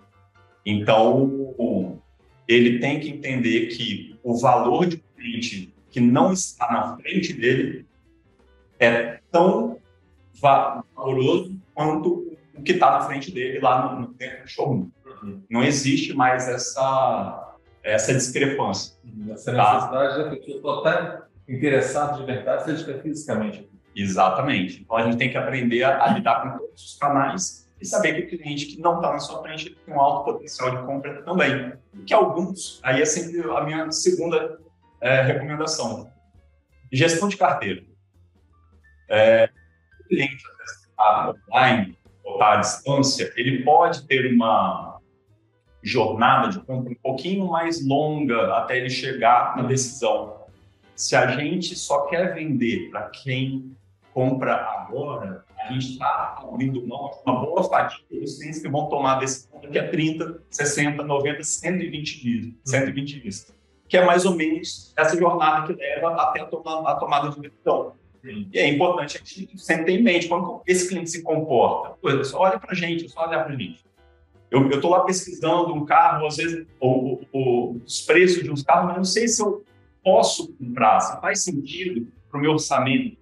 Então, 0.65 2.01
ele 2.47 2.79
tem 2.79 3.01
que 3.01 3.09
entender 3.09 3.67
que 3.69 4.19
o 4.23 4.37
valor 4.39 4.87
de 4.87 4.97
um 4.97 5.17
cliente 5.17 5.75
que 5.89 6.01
não 6.01 6.33
está 6.33 6.71
na 6.71 6.97
frente 6.97 7.33
dele 7.33 7.87
é 8.79 9.21
tão 9.31 9.79
valoroso 10.41 11.59
quanto 11.75 12.37
o 12.55 12.63
que 12.63 12.73
está 12.73 12.93
na 12.93 13.01
frente 13.03 13.33
dele 13.33 13.61
lá 13.61 13.95
no, 13.95 14.09
dentro 14.15 14.43
do 14.43 14.49
showroom. 14.49 14.91
Uhum. 15.23 15.43
Não 15.51 15.63
existe 15.63 16.13
mais 16.15 16.49
essa, 16.49 17.57
essa 17.83 18.15
discrepância. 18.15 18.95
Essa 19.31 19.53
necessidade 19.53 19.91
tá? 19.91 20.25
da 20.25 20.35
estar 20.35 21.29
interessado 21.49 22.21
de 22.21 22.27
verdade, 22.27 22.65
seja 22.65 22.99
fisicamente. 23.01 23.70
Exatamente. 23.95 24.81
Então 24.83 24.97
a 24.97 25.03
gente 25.03 25.17
tem 25.17 25.31
que 25.31 25.37
aprender 25.37 25.83
a, 25.83 26.05
a 26.05 26.09
lidar 26.09 26.43
com 26.43 26.59
todos 26.59 26.85
os 26.85 26.99
canais 26.99 27.69
e 27.81 27.87
saber 27.87 28.27
que 28.27 28.37
o 28.37 28.39
cliente 28.39 28.67
que 28.67 28.81
não 28.81 28.97
está 28.97 29.13
na 29.13 29.19
sua 29.19 29.43
frente 29.43 29.71
tem 29.71 29.95
um 29.95 30.01
alto 30.01 30.33
potencial 30.33 30.71
de 30.71 30.83
compra 30.85 31.23
também. 31.23 31.73
Que 32.07 32.13
alguns, 32.13 32.79
aí 32.83 33.01
é 33.01 33.05
sempre 33.05 33.41
a 33.51 33.63
minha 33.63 33.91
segunda 33.91 34.61
é, 35.01 35.23
recomendação. 35.23 36.11
Gestão 36.93 37.29
de 37.29 37.37
carteira. 37.37 37.83
É, 39.09 39.49
o 40.01 40.09
cliente 40.09 40.37
está 40.37 41.35
online, 41.51 41.99
ou 42.23 42.35
está 42.35 42.53
à 42.53 42.57
distância, 42.57 43.33
ele 43.37 43.65
pode 43.65 44.07
ter 44.07 44.33
uma 44.33 45.01
jornada 45.83 46.49
de 46.49 46.61
compra 46.61 46.93
um 46.93 46.97
pouquinho 46.97 47.49
mais 47.49 47.85
longa 47.85 48.57
até 48.57 48.77
ele 48.77 48.91
chegar 48.91 49.57
na 49.57 49.63
decisão. 49.63 50.45
Se 50.95 51.17
a 51.17 51.29
gente 51.29 51.75
só 51.75 52.07
quer 52.07 52.35
vender 52.35 52.91
para 52.91 53.09
quem 53.09 53.75
compra 54.13 54.55
agora, 54.55 55.45
a 55.59 55.73
gente 55.73 55.93
está 55.93 56.39
abrindo 56.43 56.87
mão 56.87 57.11
de 57.11 57.31
uma 57.31 57.41
boa 57.41 57.65
fatia 57.65 58.05
dos 58.11 58.39
clientes 58.39 58.61
que 58.61 58.69
vão 58.69 58.89
tomar 58.89 59.19
decisão 59.21 59.61
daqui 59.61 59.79
a 59.79 59.91
30, 59.91 60.43
60, 60.51 61.03
90, 61.03 61.43
120 61.43 62.21
dias. 62.21 62.55
120 62.65 63.21
dias 63.21 63.61
que 63.91 63.97
é 63.97 64.05
mais 64.05 64.25
ou 64.25 64.37
menos 64.37 64.95
essa 64.97 65.19
jornada 65.19 65.67
que 65.67 65.73
leva 65.73 66.15
até 66.15 66.41
a, 66.41 66.45
toma, 66.47 66.89
a 66.89 66.95
tomada 66.95 67.31
de 67.31 67.41
decisão. 67.41 67.93
E 68.23 68.49
é 68.57 68.69
importante 68.69 69.17
a 69.17 69.19
gente 69.19 69.61
sempre 69.61 69.87
ter 69.87 69.93
em 69.99 70.03
mente 70.03 70.29
quando 70.29 70.63
esse 70.65 70.89
cliente 70.89 71.11
se 71.11 71.23
comporta. 71.23 71.97
Pô, 72.01 72.25
só 72.25 72.39
olha 72.39 72.59
para 72.59 72.71
a 72.71 72.75
gente, 72.75 73.09
só 73.09 73.23
olha 73.23 73.43
para 73.43 73.53
a 73.53 73.57
gente. 73.57 73.85
Eu 74.49 74.69
estou 74.69 74.91
lá 74.91 75.01
pesquisando 75.01 75.75
um 75.75 75.85
carro, 75.85 76.27
às 76.27 76.37
vezes, 76.37 76.67
ou, 76.79 77.21
ou, 77.33 77.81
os 77.85 78.01
preços 78.03 78.45
de 78.45 78.51
uns 78.51 78.63
carros, 78.63 78.87
mas 78.87 78.97
não 78.97 79.05
sei 79.05 79.27
se 79.27 79.43
eu 79.43 79.65
posso 80.05 80.53
comprar, 80.55 81.01
se 81.01 81.21
faz 81.21 81.43
sentido 81.43 82.07
para 82.31 82.39
o 82.39 82.41
meu 82.41 82.53
orçamento. 82.53 83.17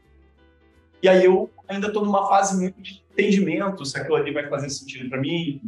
E 1.03 1.09
aí 1.09 1.25
eu 1.25 1.51
ainda 1.69 1.89
estou 1.89 2.05
numa 2.05 2.29
fase 2.29 2.57
muito 2.57 2.81
de 2.81 3.03
entendimento 3.13 3.85
se 3.85 3.99
aquilo 3.99 4.17
ali 4.17 4.33
vai 4.33 4.49
fazer 4.49 4.69
sentido 4.71 5.09
para 5.09 5.21
mim. 5.21 5.61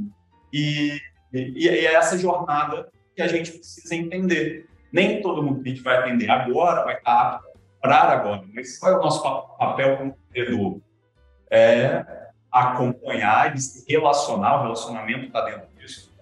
E, 0.53 0.99
e, 1.33 1.65
e 1.65 1.69
é 1.69 1.95
essa 1.95 2.19
jornada 2.19 2.89
que 3.15 3.23
a 3.23 3.29
gente 3.29 3.53
precisa 3.53 3.95
entender. 3.95 4.67
Nem 4.93 5.23
todo 5.23 5.43
mundo 5.43 5.63
que 5.63 5.75
vai 5.81 5.99
atender 5.99 6.31
agora 6.31 6.85
vai 6.85 6.97
estar 6.97 7.35
apto 7.35 7.49
a 7.49 7.53
comprar 7.75 8.11
agora, 8.11 8.43
mas 8.53 8.79
qual 8.79 8.93
é 8.93 8.97
o 8.97 9.01
nosso 9.01 9.23
papel 9.23 9.97
como 9.97 10.17
vendedor? 10.33 10.81
É 11.51 12.05
acompanhar 12.51 13.55
e 13.55 13.93
relacionar, 13.93 14.59
o 14.59 14.63
relacionamento 14.63 15.27
está 15.27 15.45
dentro 15.45 15.69
disso, 15.79 16.13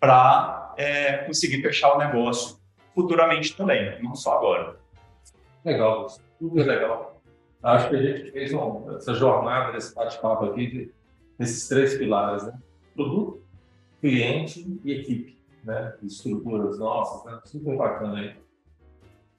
para 0.00 0.74
é, 0.78 1.18
conseguir 1.18 1.60
fechar 1.60 1.94
o 1.94 1.98
negócio 1.98 2.58
futuramente 2.94 3.54
também, 3.54 4.02
não 4.02 4.14
só 4.14 4.38
agora. 4.38 4.76
Legal, 5.64 6.08
super 6.08 6.66
legal. 6.66 7.15
Acho 7.62 7.88
que 7.88 7.96
a 7.96 8.02
gente 8.02 8.30
fez 8.30 8.52
uma, 8.52 8.96
essa 8.96 9.14
jornada, 9.14 9.72
desse 9.72 9.94
bate-papo 9.94 10.44
aqui, 10.46 10.92
desses 11.38 11.68
três 11.68 11.96
pilares, 11.96 12.44
né? 12.44 12.52
Produto, 12.94 13.42
cliente 14.00 14.80
e 14.84 14.92
equipe 14.92 15.36
né, 15.66 15.94
estruturas 16.02 16.78
nossas, 16.78 17.24
né, 17.24 17.40
super 17.44 17.76
bacana 17.76 18.18
aí. 18.18 18.36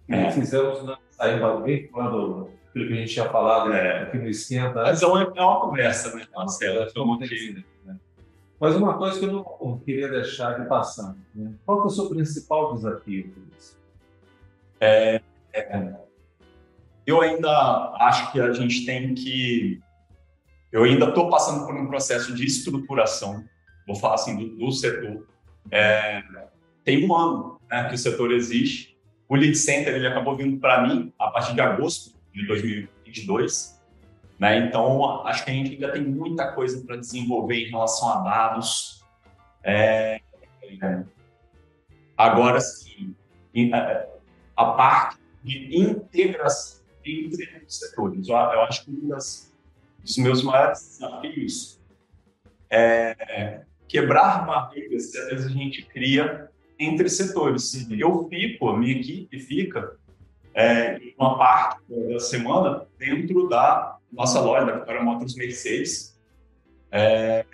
É. 0.09 0.29
Fizemos, 0.31 0.83
né, 0.83 0.97
sair 1.11 1.39
bem 1.63 1.87
quando 1.87 2.49
aquilo 2.69 2.87
que 2.87 2.93
a 2.93 2.95
gente 2.97 3.13
tinha 3.13 3.29
falado 3.29 3.71
é. 3.73 4.03
aqui 4.03 4.17
no 4.17 4.27
Esquenta. 4.27 4.83
Mas 4.83 5.01
é 5.01 5.07
uma, 5.07 5.23
é 5.23 5.41
uma 5.41 5.61
conversa, 5.61 6.13
né, 6.15 6.27
Marcelo? 6.35 6.83
É, 6.83 6.99
uma 6.99 7.17
né? 7.17 7.97
Mas 8.59 8.75
uma 8.75 8.97
coisa 8.97 9.19
que 9.19 9.25
eu 9.25 9.31
não 9.31 9.79
queria 9.79 10.09
deixar 10.09 10.59
de 10.59 10.67
passar, 10.67 11.15
né? 11.33 11.53
qual 11.65 11.83
é 11.83 11.85
o 11.85 11.89
seu 11.89 12.09
principal 12.09 12.73
desafio 12.73 13.33
isso? 13.57 13.77
É, 14.79 15.21
é, 15.53 15.95
eu 17.07 17.21
ainda 17.21 17.95
acho 17.99 18.31
que 18.31 18.39
a 18.39 18.53
gente 18.53 18.85
tem 18.85 19.15
que. 19.15 19.79
Eu 20.71 20.83
ainda 20.83 21.07
estou 21.07 21.29
passando 21.29 21.65
por 21.65 21.73
um 21.73 21.87
processo 21.87 22.35
de 22.35 22.45
estruturação, 22.45 23.43
vou 23.87 23.95
falar 23.95 24.15
assim, 24.15 24.35
do, 24.37 24.57
do 24.57 24.71
setor 24.71 25.25
é, 25.71 26.23
tem 26.83 27.05
um 27.05 27.15
ano 27.15 27.59
né, 27.69 27.87
que 27.89 27.95
o 27.95 27.97
setor 27.97 28.31
existe. 28.31 28.97
O 29.27 29.35
Lead 29.35 29.55
Center 29.55 29.93
ele 29.93 30.07
acabou 30.07 30.35
vindo 30.35 30.59
para 30.59 30.87
mim 30.87 31.11
a 31.19 31.29
partir 31.29 31.53
de 31.53 31.61
agosto 31.61 32.15
de 32.33 32.45
2022. 32.47 33.81
Né? 34.39 34.59
Então, 34.59 35.25
acho 35.25 35.43
que 35.43 35.51
a 35.51 35.53
gente 35.53 35.73
ainda 35.73 35.91
tem 35.91 36.03
muita 36.03 36.51
coisa 36.53 36.83
para 36.85 36.95
desenvolver 36.95 37.67
em 37.67 37.69
relação 37.69 38.09
a 38.09 38.19
dados. 38.21 39.03
É, 39.63 40.21
é, 40.81 41.03
agora, 42.15 42.61
sim, 42.61 43.15
é, 43.55 44.07
a 44.55 44.65
parte 44.65 45.17
de 45.43 45.77
integração 45.77 46.76
entre 47.07 47.63
setores. 47.67 48.27
Eu, 48.27 48.35
eu 48.35 48.61
acho 48.61 48.85
que 48.85 48.91
um 48.91 49.07
das, 49.07 49.53
dos 50.01 50.17
meus 50.17 50.43
maiores 50.43 50.99
desafios 50.99 51.79
é 52.69 53.61
quebrar 53.87 54.45
barreiras 54.45 55.11
que 55.11 55.17
às 55.17 55.29
vezes 55.29 55.45
a 55.47 55.49
gente 55.49 55.83
cria 55.83 56.49
entre 56.79 57.09
setores. 57.09 57.89
Eu 57.89 58.27
fico, 58.29 58.69
a 58.69 58.77
minha 58.77 58.99
equipe 58.99 59.39
fica 59.39 59.95
é, 60.53 60.99
uma 61.17 61.37
parte 61.37 61.81
da 61.89 62.19
semana 62.19 62.85
dentro 62.97 63.47
da 63.47 63.97
nossa 64.11 64.39
loja, 64.39 64.65
da 64.65 64.79
Vitória 64.79 65.01
Motors 65.01 65.35
Mercedes. 65.35 66.17
É, 66.91 67.45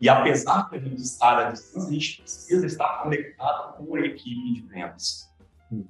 e 0.00 0.08
apesar 0.08 0.68
de 0.70 0.76
a 0.76 0.80
gente 0.80 1.00
estar 1.00 1.38
à 1.38 1.50
distância, 1.50 1.88
a 1.88 1.92
gente 1.92 2.20
precisa 2.20 2.66
estar 2.66 3.02
conectado 3.02 3.76
com 3.78 3.96
a 3.96 4.00
equipe 4.00 4.54
de 4.54 4.60
vendas. 4.62 5.28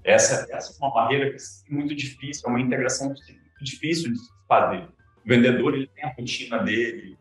Essa, 0.02 0.46
essa 0.50 0.72
é 0.72 0.76
uma 0.84 0.92
barreira 0.92 1.30
que 1.30 1.36
é 1.36 1.74
muito 1.74 1.94
difícil, 1.94 2.46
é 2.46 2.50
uma 2.50 2.60
integração 2.60 3.08
muito 3.08 3.22
difícil 3.60 4.12
de 4.12 4.18
fazer. 4.48 4.84
O 5.24 5.28
vendedor 5.28 5.74
ele 5.74 5.86
tem 5.88 6.04
a 6.04 6.12
rotina 6.12 6.58
dele, 6.58 7.18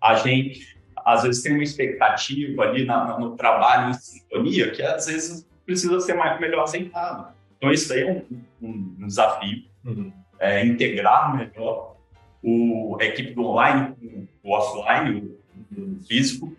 a 0.00 0.14
gente 0.14 0.76
às 1.04 1.22
vezes 1.22 1.42
tem 1.42 1.52
uma 1.52 1.62
expectativa 1.62 2.62
ali 2.62 2.84
na, 2.84 3.18
no 3.18 3.36
trabalho 3.36 3.90
em 3.90 3.94
sintonia 3.94 4.70
que 4.72 4.82
às 4.82 5.06
vezes 5.06 5.48
precisa 5.64 6.00
ser 6.00 6.14
mais, 6.14 6.40
melhor 6.40 6.64
aceitado. 6.64 7.32
Então 7.56 7.70
isso 7.70 7.88
daí 7.88 8.02
é 8.02 8.26
um, 8.60 8.98
um 8.98 9.06
desafio, 9.06 9.64
uhum. 9.84 10.12
é, 10.38 10.64
integrar 10.64 11.36
melhor 11.36 11.96
o, 12.42 12.96
a 13.00 13.04
equipe 13.04 13.34
do 13.34 13.44
online 13.44 13.94
com 14.42 14.48
o 14.48 14.52
offline, 14.52 15.38
o, 15.76 15.80
o 15.80 16.00
físico. 16.06 16.56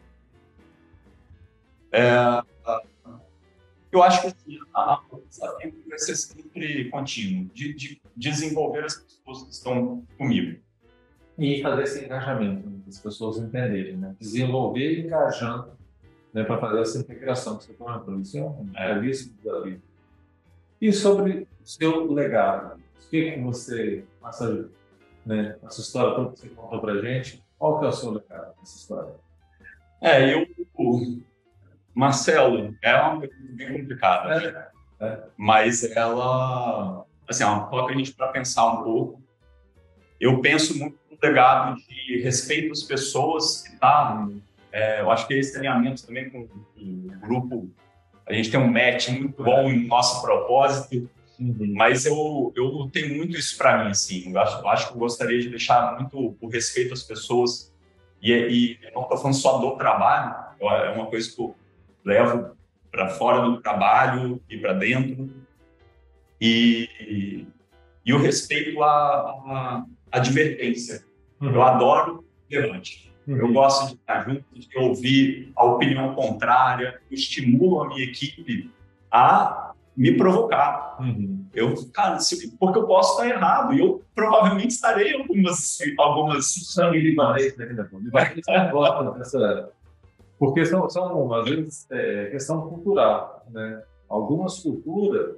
É, 1.92 2.44
eu 3.92 4.04
acho 4.04 4.22
que 4.22 4.28
assim, 4.28 4.60
a, 4.74 5.02
o 5.12 5.22
desafio 5.28 5.84
vai 5.88 6.00
ser 6.00 6.16
sempre 6.16 6.90
contínuo, 6.90 7.50
de, 7.54 7.74
de 7.74 8.02
desenvolver 8.16 8.86
as 8.86 8.96
pessoas 8.96 9.44
que 9.44 9.52
estão 9.52 10.04
comigo 10.18 10.60
e 11.38 11.62
fazer 11.62 11.84
esse 11.84 12.06
engajamento, 12.06 12.68
né, 12.68 12.80
as 12.88 13.00
pessoas 13.00 13.38
entenderem, 13.38 13.98
né? 13.98 14.16
desenvolver 14.20 15.00
engajando 15.00 15.72
né, 16.34 16.44
para 16.44 16.58
fazer 16.58 16.82
essa 16.82 17.00
integração 17.00 17.58
que 17.58 17.66
você 17.66 17.74
comentou. 17.74 18.20
Isso 18.20 18.38
é 18.38 18.42
um 18.42 18.70
é. 18.76 18.96
belíssimo 18.96 19.36
desafio. 19.44 19.82
E 20.82 20.92
sobre 20.92 21.48
o 21.64 21.68
seu 21.68 22.12
legado, 22.12 22.80
o 22.80 23.10
que, 23.10 23.38
você, 23.38 24.04
essa, 24.26 24.70
né, 25.26 25.58
essa 25.64 25.82
história 25.82 26.16
toda 26.16 26.32
que 26.34 26.40
você 26.40 26.50
contou 26.50 26.82
para 26.82 26.94
a 26.94 27.02
gente, 27.02 27.44
qual 27.58 27.80
que 27.80 27.86
é 27.86 27.90
o 27.90 27.92
seu 27.92 28.12
legado 28.12 28.54
nessa 28.60 28.78
história? 28.78 29.14
É, 30.02 30.34
eu. 30.34 30.48
Marcelo, 31.98 32.76
é 32.84 32.96
uma 32.96 33.20
pergunta 33.22 33.54
bem 33.54 33.82
complicada, 33.82 34.72
é, 35.02 35.04
é. 35.04 35.20
mas 35.36 35.84
ela. 35.84 37.04
Assim, 37.28 37.42
ela 37.42 37.62
coloca 37.62 37.92
a 37.92 37.98
gente 37.98 38.14
para 38.14 38.28
pensar 38.28 38.72
um 38.72 38.84
pouco. 38.84 39.22
Eu 40.20 40.40
penso 40.40 40.78
muito 40.78 40.96
no 41.10 41.18
legado 41.20 41.76
de 41.76 42.22
respeito 42.22 42.72
às 42.72 42.84
pessoas 42.84 43.64
que 43.64 43.80
tá. 43.80 44.28
É, 44.72 45.02
eu 45.02 45.10
acho 45.10 45.28
que 45.28 45.34
esse 45.34 45.58
alinhamento 45.58 46.06
também 46.06 46.30
com 46.30 46.42
o 46.42 47.20
grupo. 47.20 47.68
A 48.28 48.34
gente 48.34 48.52
tem 48.52 48.60
um 48.60 48.72
match 48.72 49.10
muito 49.10 49.44
bom 49.44 49.68
em 49.68 49.88
nosso 49.88 50.22
propósito. 50.22 51.10
Uhum. 51.40 51.74
Mas 51.76 52.06
eu, 52.06 52.54
eu 52.56 52.88
tenho 52.94 53.16
muito 53.16 53.36
isso 53.36 53.58
para 53.58 53.84
mim, 53.84 53.90
assim. 53.90 54.32
Eu 54.32 54.40
acho, 54.40 54.60
eu 54.60 54.68
acho 54.68 54.88
que 54.88 54.94
eu 54.94 55.00
gostaria 55.00 55.42
de 55.42 55.50
deixar 55.50 55.98
muito 55.98 56.38
o 56.40 56.48
respeito 56.48 56.94
às 56.94 57.02
pessoas. 57.02 57.74
E, 58.22 58.32
e 58.32 58.80
não 58.94 59.02
estou 59.02 59.18
falando 59.18 59.36
só 59.36 59.58
do 59.58 59.76
trabalho, 59.78 60.36
é 60.62 60.90
uma 60.92 61.08
coisa 61.08 61.34
que 61.34 61.42
eu 61.42 61.56
levo 62.08 62.56
para 62.90 63.10
fora 63.10 63.42
do 63.42 63.62
trabalho 63.62 64.42
e 64.50 64.58
para 64.58 64.74
dentro. 64.74 65.30
E, 66.40 67.46
e, 68.06 68.14
o 68.14 68.18
respeito 68.18 68.82
à, 68.82 68.88
à 68.90 69.86
advertência. 70.12 71.04
Uhum. 71.42 71.54
Eu 71.54 71.62
adoro 71.62 72.26
debate. 72.50 73.12
Uhum. 73.28 73.38
Eu 73.38 73.54
gosto 73.54 73.88
de 73.88 73.96
estar 73.96 74.24
junto, 74.24 74.44
de 74.54 74.78
ouvir 74.78 75.52
a 75.56 75.66
opinião 75.66 76.16
contrária, 76.16 77.02
eu 77.12 77.16
estimulo 77.16 77.84
a 77.84 77.88
minha 77.90 78.04
equipe 78.04 78.72
a 79.12 79.74
me 79.96 80.16
provocar. 80.16 80.96
Uhum. 81.00 81.46
Eu, 81.54 81.76
cara, 81.92 82.20
se, 82.20 82.56
porque 82.58 82.80
eu 82.80 82.88
posso 82.88 83.14
estar 83.14 83.36
errado 83.36 83.74
e 83.74 83.80
eu 83.80 84.04
provavelmente 84.16 84.70
estarei 84.70 85.12
em 85.12 85.22
algumas 85.22 85.80
algumas 85.98 86.54
sangue 86.54 87.00
libanês, 87.00 87.58
né? 87.58 87.66
Porque 90.40 90.66
são, 90.66 90.90
são 90.90 91.34
às 91.34 91.50
vezes 91.50 91.88
é, 91.92 92.26
questão 92.28 92.70
cultural, 92.70 93.46
né? 93.50 93.82
Algumas 94.08 94.60
culturas 94.60 95.36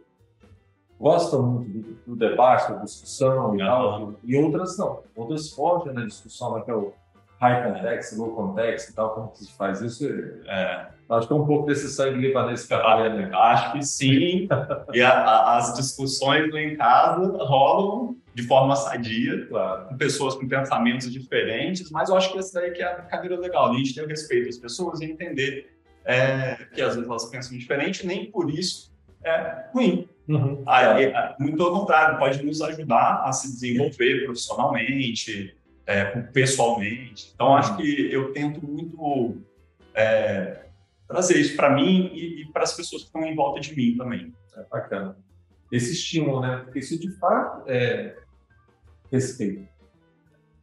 gostam 0.99 1.41
muito 1.41 1.69
do, 1.69 1.97
do 2.07 2.15
debate, 2.15 2.73
da 2.73 2.79
discussão 2.79 3.55
e 3.55 3.59
tal, 3.59 4.13
e 4.23 4.35
outras 4.37 4.77
não. 4.77 5.01
Outras 5.15 5.49
fogem 5.51 5.93
na 5.93 6.05
discussão, 6.05 6.55
naquela 6.55 6.91
high 7.39 7.63
context, 7.63 8.17
low 8.17 8.35
context 8.35 8.89
e 8.89 8.93
tal, 8.93 9.11
como 9.11 9.29
que 9.29 9.39
se 9.39 9.53
faz 9.53 9.81
isso? 9.81 10.05
É, 10.45 10.87
acho 11.09 11.27
que 11.27 11.33
é 11.33 11.35
um 11.35 11.45
pouco 11.45 11.67
desse 11.67 11.87
sangue 11.87 12.19
libanês 12.19 12.67
que 12.67 12.75
né? 12.75 13.29
Acho 13.33 13.71
que 13.71 13.81
sim. 13.83 14.47
e 14.93 15.01
a, 15.01 15.11
a, 15.11 15.57
as 15.57 15.73
discussões 15.75 16.51
lá 16.53 16.59
em 16.59 16.75
casa 16.75 17.43
rolam 17.45 18.15
de 18.33 18.43
forma 18.43 18.75
sadia, 18.75 19.45
claro. 19.47 19.89
com 19.89 19.97
pessoas 19.97 20.35
com 20.35 20.47
pensamentos 20.47 21.11
diferentes, 21.11 21.89
mas 21.91 22.09
eu 22.09 22.15
acho 22.15 22.31
que 22.31 22.37
essa 22.37 22.59
daí 22.59 22.71
que 22.71 22.81
é 22.81 22.91
a 22.91 22.95
brincadeira 22.95 23.39
legal, 23.39 23.71
a 23.71 23.77
gente 23.77 23.93
ter 23.93 24.03
o 24.03 24.07
respeito 24.07 24.49
às 24.49 24.57
pessoas 24.57 25.01
e 25.01 25.05
entender 25.05 25.75
é, 26.05 26.55
que 26.73 26.81
às 26.81 26.95
vezes 26.95 27.09
elas 27.09 27.25
pensam 27.25 27.57
diferente, 27.57 28.05
nem 28.05 28.31
por 28.31 28.49
isso 28.49 28.91
é 29.23 29.65
ruim. 29.73 30.07
Uhum. 30.27 30.63
Aí, 30.67 31.11
muito 31.39 31.57
pelo 31.57 31.71
contrário, 31.71 32.19
pode 32.19 32.43
nos 32.43 32.61
ajudar 32.61 33.23
a 33.25 33.31
se 33.31 33.51
desenvolver 33.51 34.25
profissionalmente, 34.25 35.55
é, 35.85 36.05
pessoalmente. 36.05 37.31
Então, 37.33 37.55
acho 37.55 37.75
que 37.77 38.13
eu 38.13 38.31
tento 38.31 38.63
muito 38.63 39.37
é, 39.95 40.65
trazer 41.07 41.37
isso 41.39 41.55
para 41.55 41.71
mim 41.71 42.11
e, 42.13 42.43
e 42.43 42.45
para 42.51 42.63
as 42.63 42.75
pessoas 42.75 43.01
que 43.01 43.07
estão 43.07 43.23
em 43.23 43.35
volta 43.35 43.59
de 43.59 43.75
mim 43.75 43.97
também. 43.97 44.31
É 44.55 44.63
bacana. 44.69 45.17
Esse 45.71 45.93
estímulo, 45.93 46.41
né? 46.41 46.61
Porque 46.63 46.79
isso 46.79 46.99
de 46.99 47.11
fato 47.17 47.69
é 47.69 48.17
respeito. 49.11 49.67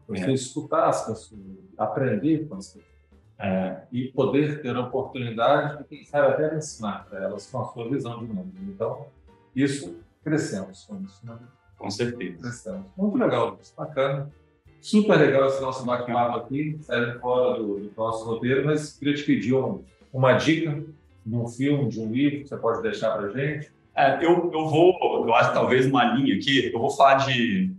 Você 0.09 0.25
é. 0.25 0.33
escutar 0.33 0.89
as 0.89 1.07
pessoas, 1.07 1.41
aprender 1.77 2.47
com 2.49 2.57
as 2.57 2.69
pessoas. 2.69 2.97
É, 3.39 3.83
e 3.93 4.09
poder 4.13 4.63
ter 4.63 4.75
a 4.75 4.81
oportunidade 4.81 5.79
de, 5.79 5.85
quem 5.85 6.05
sabe, 6.07 6.29
até 6.29 6.57
ensinar 6.57 7.05
para 7.07 7.23
elas 7.23 7.47
com 7.51 7.61
a 7.61 7.65
sua 7.67 7.87
visão 7.91 8.19
de 8.19 8.33
mundo. 8.33 8.51
Então, 8.63 9.07
isso 9.55 10.01
crescemos 10.25 10.85
com 10.85 11.03
isso, 11.03 11.21
né? 11.27 11.39
Com 11.77 11.91
certeza. 11.91 12.39
Crescemos. 12.41 12.87
Muito 12.97 13.19
legal. 13.19 13.59
Bacana. 13.77 14.33
Super 14.81 15.19
legal 15.19 15.49
esse 15.49 15.61
nosso 15.61 15.85
bate-papo 15.85 16.39
aqui, 16.39 16.79
saindo 16.81 17.19
fora 17.21 17.59
do, 17.59 17.81
do, 17.81 17.93
nosso 17.97 18.25
roteiro, 18.25 18.65
mas 18.65 18.97
queria 18.97 19.15
te 19.15 19.25
pedir 19.25 19.55
um, 19.55 19.83
uma 20.13 20.35
dica 20.35 20.83
de 21.25 21.37
um 21.37 21.47
filme, 21.49 21.89
de 21.89 22.01
um 22.01 22.11
livro 22.11 22.43
que 22.43 22.49
você 22.49 22.57
pode 22.57 22.83
deixar 22.83 23.17
para 23.17 23.29
gente. 23.31 23.71
É, 23.97 24.19
eu, 24.23 24.51
eu 24.53 24.69
vou, 24.69 25.25
eu 25.27 25.35
acho 25.35 25.55
talvez 25.55 25.87
uma 25.87 26.05
linha 26.05 26.37
aqui, 26.37 26.71
eu 26.73 26.79
vou 26.79 26.91
falar 26.91 27.27
de 27.27 27.75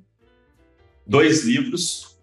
dois 1.05 1.45
livros, 1.45 2.20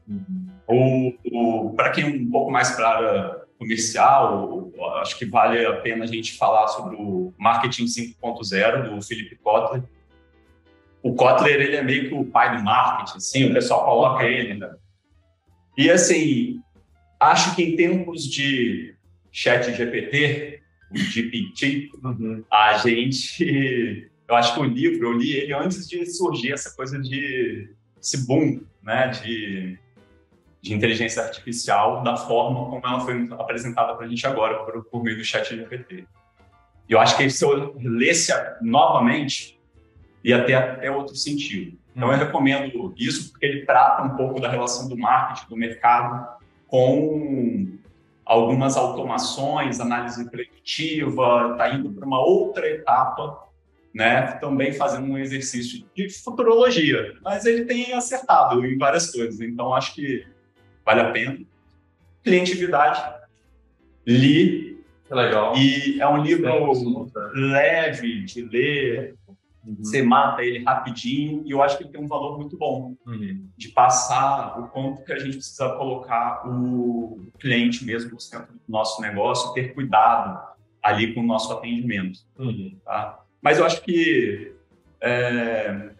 ou, 0.66 1.14
ou 1.32 1.74
para 1.74 1.90
quem 1.90 2.04
é 2.04 2.08
um 2.08 2.30
pouco 2.30 2.50
mais 2.50 2.72
para 2.72 3.44
comercial, 3.56 4.72
acho 5.00 5.16
que 5.16 5.24
vale 5.24 5.64
a 5.64 5.76
pena 5.76 6.04
a 6.04 6.08
gente 6.08 6.36
falar 6.36 6.66
sobre 6.68 6.96
o 6.96 7.32
Marketing 7.38 7.84
5.0 7.84 8.90
do 8.90 9.00
Philip 9.00 9.36
Kotler, 9.36 9.84
o 11.02 11.14
Kotler 11.14 11.60
ele 11.60 11.76
é 11.76 11.82
meio 11.82 12.08
que 12.08 12.14
o 12.14 12.24
pai 12.24 12.56
do 12.56 12.62
marketing, 12.64 13.18
assim, 13.18 13.44
o 13.44 13.52
pessoal 13.52 13.84
coloca 13.84 14.24
ele. 14.24 14.54
Né? 14.54 14.74
E 15.76 15.90
assim, 15.90 16.60
acho 17.20 17.54
que 17.54 17.62
em 17.62 17.76
tempos 17.76 18.24
de 18.24 18.94
chat 19.30 19.70
GPT, 19.72 20.53
o 20.94 20.98
GPT, 20.98 21.90
uhum. 22.02 22.44
a 22.50 22.78
gente, 22.78 24.10
eu 24.28 24.34
acho 24.34 24.54
que 24.54 24.60
o 24.60 24.64
livro, 24.64 25.08
eu 25.08 25.12
li 25.12 25.32
ele 25.32 25.52
antes 25.52 25.88
de 25.88 26.06
surgir 26.06 26.52
essa 26.52 26.74
coisa 26.74 27.00
de 27.00 27.68
esse 28.00 28.26
boom, 28.26 28.60
né, 28.82 29.08
de, 29.08 29.78
de 30.60 30.74
inteligência 30.74 31.22
artificial 31.22 32.02
da 32.02 32.16
forma 32.16 32.66
como 32.66 32.86
ela 32.86 33.00
foi 33.00 33.28
apresentada 33.32 33.94
para 33.94 34.06
a 34.06 34.08
gente 34.08 34.26
agora 34.26 34.62
por, 34.64 34.84
por 34.84 35.02
meio 35.02 35.16
do 35.16 35.24
chat 35.24 35.48
GPT. 35.48 36.06
E 36.88 36.92
eu 36.92 37.00
acho 37.00 37.16
que 37.16 37.28
se 37.30 37.44
eu 37.44 37.74
lesse 37.80 38.32
novamente, 38.60 39.58
ia 40.22 40.44
ter 40.44 40.54
até 40.54 40.90
outro 40.90 41.16
sentido. 41.16 41.78
Então, 41.96 42.10
eu 42.10 42.18
recomendo 42.18 42.92
isso 42.96 43.30
porque 43.30 43.46
ele 43.46 43.64
trata 43.64 44.02
um 44.02 44.16
pouco 44.16 44.40
da 44.40 44.50
relação 44.50 44.88
do 44.88 44.96
marketing, 44.96 45.48
do 45.48 45.56
mercado, 45.56 46.42
com 46.66 47.78
algumas 48.24 48.76
automações, 48.76 49.80
análise 49.80 50.28
preditiva, 50.30 51.50
está 51.52 51.74
indo 51.74 51.90
para 51.90 52.06
uma 52.06 52.20
outra 52.20 52.68
etapa, 52.68 53.44
né? 53.94 54.32
Também 54.40 54.72
fazendo 54.72 55.06
um 55.06 55.18
exercício 55.18 55.84
de 55.94 56.08
futurologia, 56.08 57.14
mas 57.22 57.44
ele 57.44 57.64
tem 57.64 57.92
acertado 57.92 58.64
em 58.64 58.76
várias 58.78 59.10
coisas, 59.10 59.40
então 59.40 59.74
acho 59.74 59.94
que 59.94 60.26
vale 60.84 61.00
a 61.00 61.10
pena. 61.10 61.38
Clientividade, 62.22 63.02
li. 64.06 64.74
Legal. 65.10 65.54
E 65.56 66.00
é 66.00 66.08
um 66.08 66.22
livro 66.22 66.48
leve 67.34 68.24
de 68.24 68.42
ler, 68.42 69.14
Uhum. 69.66 69.76
Você 69.78 70.02
mata 70.02 70.42
ele 70.42 70.62
rapidinho 70.62 71.42
e 71.44 71.50
eu 71.50 71.62
acho 71.62 71.78
que 71.78 71.84
ele 71.84 71.90
tem 71.90 72.00
um 72.00 72.06
valor 72.06 72.38
muito 72.38 72.56
bom 72.56 72.94
uhum. 73.06 73.48
de 73.56 73.68
passar 73.68 74.60
o 74.60 74.68
quanto 74.68 75.04
que 75.04 75.12
a 75.12 75.18
gente 75.18 75.36
precisa 75.36 75.70
colocar 75.70 76.46
o 76.46 77.26
cliente 77.38 77.84
mesmo 77.84 78.12
no 78.12 78.20
centro 78.20 78.52
do 78.52 78.60
nosso 78.68 79.00
negócio, 79.00 79.52
ter 79.54 79.74
cuidado 79.74 80.54
ali 80.82 81.14
com 81.14 81.20
o 81.20 81.26
nosso 81.26 81.52
atendimento. 81.52 82.20
Uhum. 82.38 82.76
Tá? 82.84 83.20
Mas 83.40 83.58
eu 83.58 83.64
acho 83.64 83.82
que 83.82 84.52
é, 85.00 85.90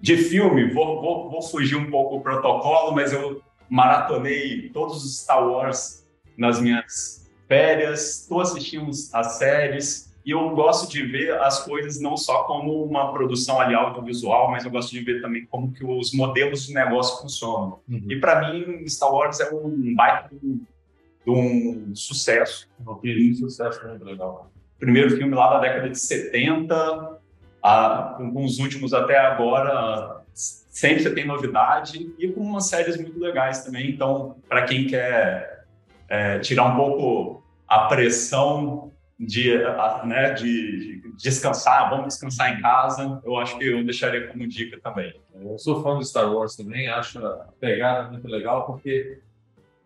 de 0.00 0.16
filme, 0.16 0.70
vou, 0.70 1.00
vou, 1.00 1.30
vou 1.30 1.42
fugir 1.42 1.76
um 1.76 1.90
pouco 1.90 2.16
do 2.16 2.22
protocolo, 2.22 2.94
mas 2.94 3.12
eu 3.12 3.42
maratonei 3.68 4.68
todos 4.70 5.04
os 5.04 5.22
Star 5.22 5.46
Wars 5.46 6.06
nas 6.36 6.60
minhas 6.60 7.28
férias, 7.48 8.22
estou 8.22 8.40
assistindo 8.40 8.90
as 9.12 9.38
séries, 9.38 10.14
e 10.26 10.32
eu 10.32 10.50
gosto 10.50 10.90
de 10.90 11.06
ver 11.06 11.38
as 11.40 11.64
coisas 11.64 12.00
não 12.00 12.16
só 12.16 12.42
como 12.42 12.82
uma 12.82 13.12
produção 13.12 13.60
ali 13.60 13.76
audiovisual, 13.76 14.50
mas 14.50 14.64
eu 14.64 14.72
gosto 14.72 14.90
de 14.90 14.98
ver 15.00 15.22
também 15.22 15.46
como 15.46 15.72
que 15.72 15.86
os 15.86 16.12
modelos 16.12 16.66
de 16.66 16.74
negócio 16.74 17.22
funcionam. 17.22 17.78
Uhum. 17.88 18.06
E 18.10 18.18
para 18.18 18.40
mim, 18.40 18.84
Star 18.88 19.14
Wars 19.14 19.38
é 19.38 19.54
um 19.54 19.94
baita 19.94 20.34
de 20.34 21.30
um, 21.30 21.94
sucesso. 21.94 22.68
Um 22.84 23.34
sucesso 23.36 23.86
muito 23.86 24.04
legal. 24.04 24.50
Primeiro 24.80 25.16
filme 25.16 25.32
lá 25.32 25.48
da 25.54 25.60
década 25.60 25.88
de 25.90 25.98
70, 25.98 27.20
a, 27.62 28.16
com 28.18 28.44
os 28.44 28.58
últimos 28.58 28.92
até 28.92 29.16
agora, 29.16 30.22
sempre 30.34 31.04
você 31.04 31.14
tem 31.14 31.24
novidade 31.24 32.12
e 32.18 32.26
com 32.32 32.40
umas 32.40 32.68
séries 32.68 32.96
muito 32.96 33.16
legais 33.20 33.64
também. 33.64 33.90
Então, 33.90 34.34
para 34.48 34.64
quem 34.64 34.88
quer 34.88 35.66
é, 36.08 36.40
tirar 36.40 36.64
um 36.64 36.74
pouco 36.74 37.44
a 37.68 37.86
pressão 37.86 38.90
de, 39.18 39.58
né, 40.04 40.34
de, 40.34 41.02
descansar, 41.16 41.88
vamos 41.88 42.08
descansar 42.08 42.56
em 42.56 42.60
casa, 42.60 43.20
eu 43.24 43.36
acho 43.36 43.58
que 43.58 43.64
eu 43.64 43.82
deixaria 43.82 44.28
como 44.28 44.46
dica 44.46 44.78
também. 44.80 45.18
Eu 45.34 45.58
sou 45.58 45.82
fã 45.82 45.96
do 45.96 46.04
Star 46.04 46.30
Wars 46.32 46.54
também, 46.54 46.88
acho 46.88 47.24
a 47.24 47.48
pegada 47.58 48.10
muito 48.10 48.28
legal, 48.28 48.66
porque, 48.66 49.20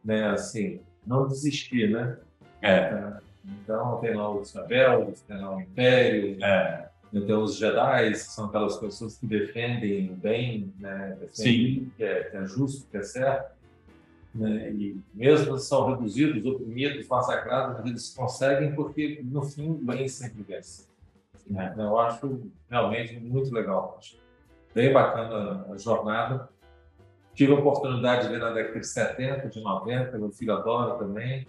né, 0.05 0.31
assim, 0.31 0.81
não 1.07 1.29
desistir, 1.29 1.91
né? 1.91 2.19
É. 2.63 3.13
então, 3.63 3.99
tem 4.01 4.15
lá 4.15 4.31
os 4.31 4.53
rebeldes, 4.53 5.23
tem 5.23 5.41
lá 5.41 5.57
o 5.57 5.61
Império, 5.61 6.45
é. 6.45 6.89
tem 7.13 7.35
os 7.35 7.57
Jedi, 7.57 8.11
que 8.11 8.19
são 8.19 8.47
aquelas 8.47 8.77
pessoas 8.77 9.17
que 9.17 9.27
defendem 9.27 10.11
o 10.11 10.15
bem, 10.15 10.75
né? 10.79 11.17
Defendem 11.21 11.33
Sim. 11.33 11.93
Que 11.97 12.05
é, 12.05 12.25
que 12.25 12.37
é 12.37 12.47
justo, 12.47 12.87
que 12.91 12.97
é 12.97 13.03
certo. 13.03 13.60
Né? 14.35 14.71
e 14.73 15.01
mesmo 15.13 15.59
são 15.59 15.91
reduzidos, 15.91 16.45
oprimidos, 16.45 17.07
massacrados, 17.09 17.85
eles 17.85 18.15
conseguem 18.15 18.75
porque, 18.75 19.21
no 19.25 19.43
fim, 19.43 19.71
o 19.71 19.75
bem 19.75 20.09
sempre 20.09 20.43
vence. 20.43 20.89
Né? 21.49 21.75
Eu 21.77 21.99
acho 21.99 22.41
realmente 22.71 23.19
muito 23.19 23.53
legal. 23.53 23.97
Acho 23.99 24.17
bem 24.75 24.93
bacana 24.93 25.67
a 25.71 25.77
jornada. 25.77 26.49
Tive 27.35 27.53
a 27.53 27.57
oportunidade 27.57 28.27
de 28.27 28.33
ver 28.33 28.41
na 28.41 28.51
década 28.51 28.81
de 28.81 28.87
70, 28.87 29.49
de 29.49 29.61
90, 29.61 30.19
meu 30.19 30.31
filho 30.31 30.53
adora 30.53 30.99
também. 30.99 31.47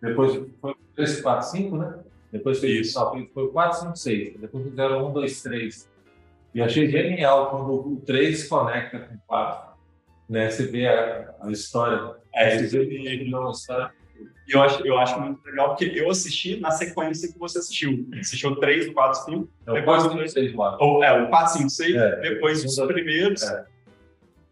Depois 0.00 0.34
foi 0.60 0.74
3, 0.94 1.20
4, 1.20 1.46
5, 1.50 1.76
né? 1.76 1.98
Depois 2.30 2.58
fez 2.58 2.88
Isso. 2.88 3.28
foi 3.32 3.48
4, 3.48 3.80
5, 3.80 3.96
6. 3.96 4.40
Depois 4.40 4.64
fizeram 4.64 5.08
1, 5.08 5.12
2, 5.12 5.42
3. 5.42 5.90
E 6.54 6.62
achei 6.62 6.88
genial 6.88 7.50
quando 7.50 7.92
o 7.92 7.96
3 8.04 8.40
se 8.40 8.48
conecta 8.48 8.98
com 8.98 9.14
o 9.14 9.18
4. 9.26 9.65
Né? 10.28 10.50
Você 10.50 10.66
vê 10.66 10.86
a, 10.86 11.34
a 11.40 11.50
história. 11.50 12.16
É, 12.34 12.58
você 12.58 12.84
vê 12.84 13.08
a 13.08 13.50
história 13.50 13.92
eu 14.48 14.62
acho, 14.62 14.86
eu 14.86 14.96
acho 14.98 15.20
muito 15.20 15.44
legal, 15.44 15.70
porque 15.70 15.92
eu 15.98 16.08
assisti 16.08 16.60
na 16.60 16.70
sequência 16.70 17.32
que 17.32 17.38
você 17.38 17.58
assistiu. 17.58 18.08
Assistiu 18.18 18.50
o 18.50 18.56
3, 18.56 18.88
o 18.88 18.92
4, 18.92 19.24
5. 19.24 19.48
É, 19.66 19.72
o 19.72 19.84
4, 19.84 20.10
5, 20.12 20.28
6, 20.28 20.54
lá. 20.54 20.76
Ou, 20.80 21.02
é, 21.02 21.22
o 21.22 21.28
4, 21.28 21.52
5, 21.54 21.70
6, 21.70 21.96
é, 21.96 22.20
depois 22.20 22.64
os 22.64 22.76
primeiros. 22.86 23.42
É. 23.42 23.64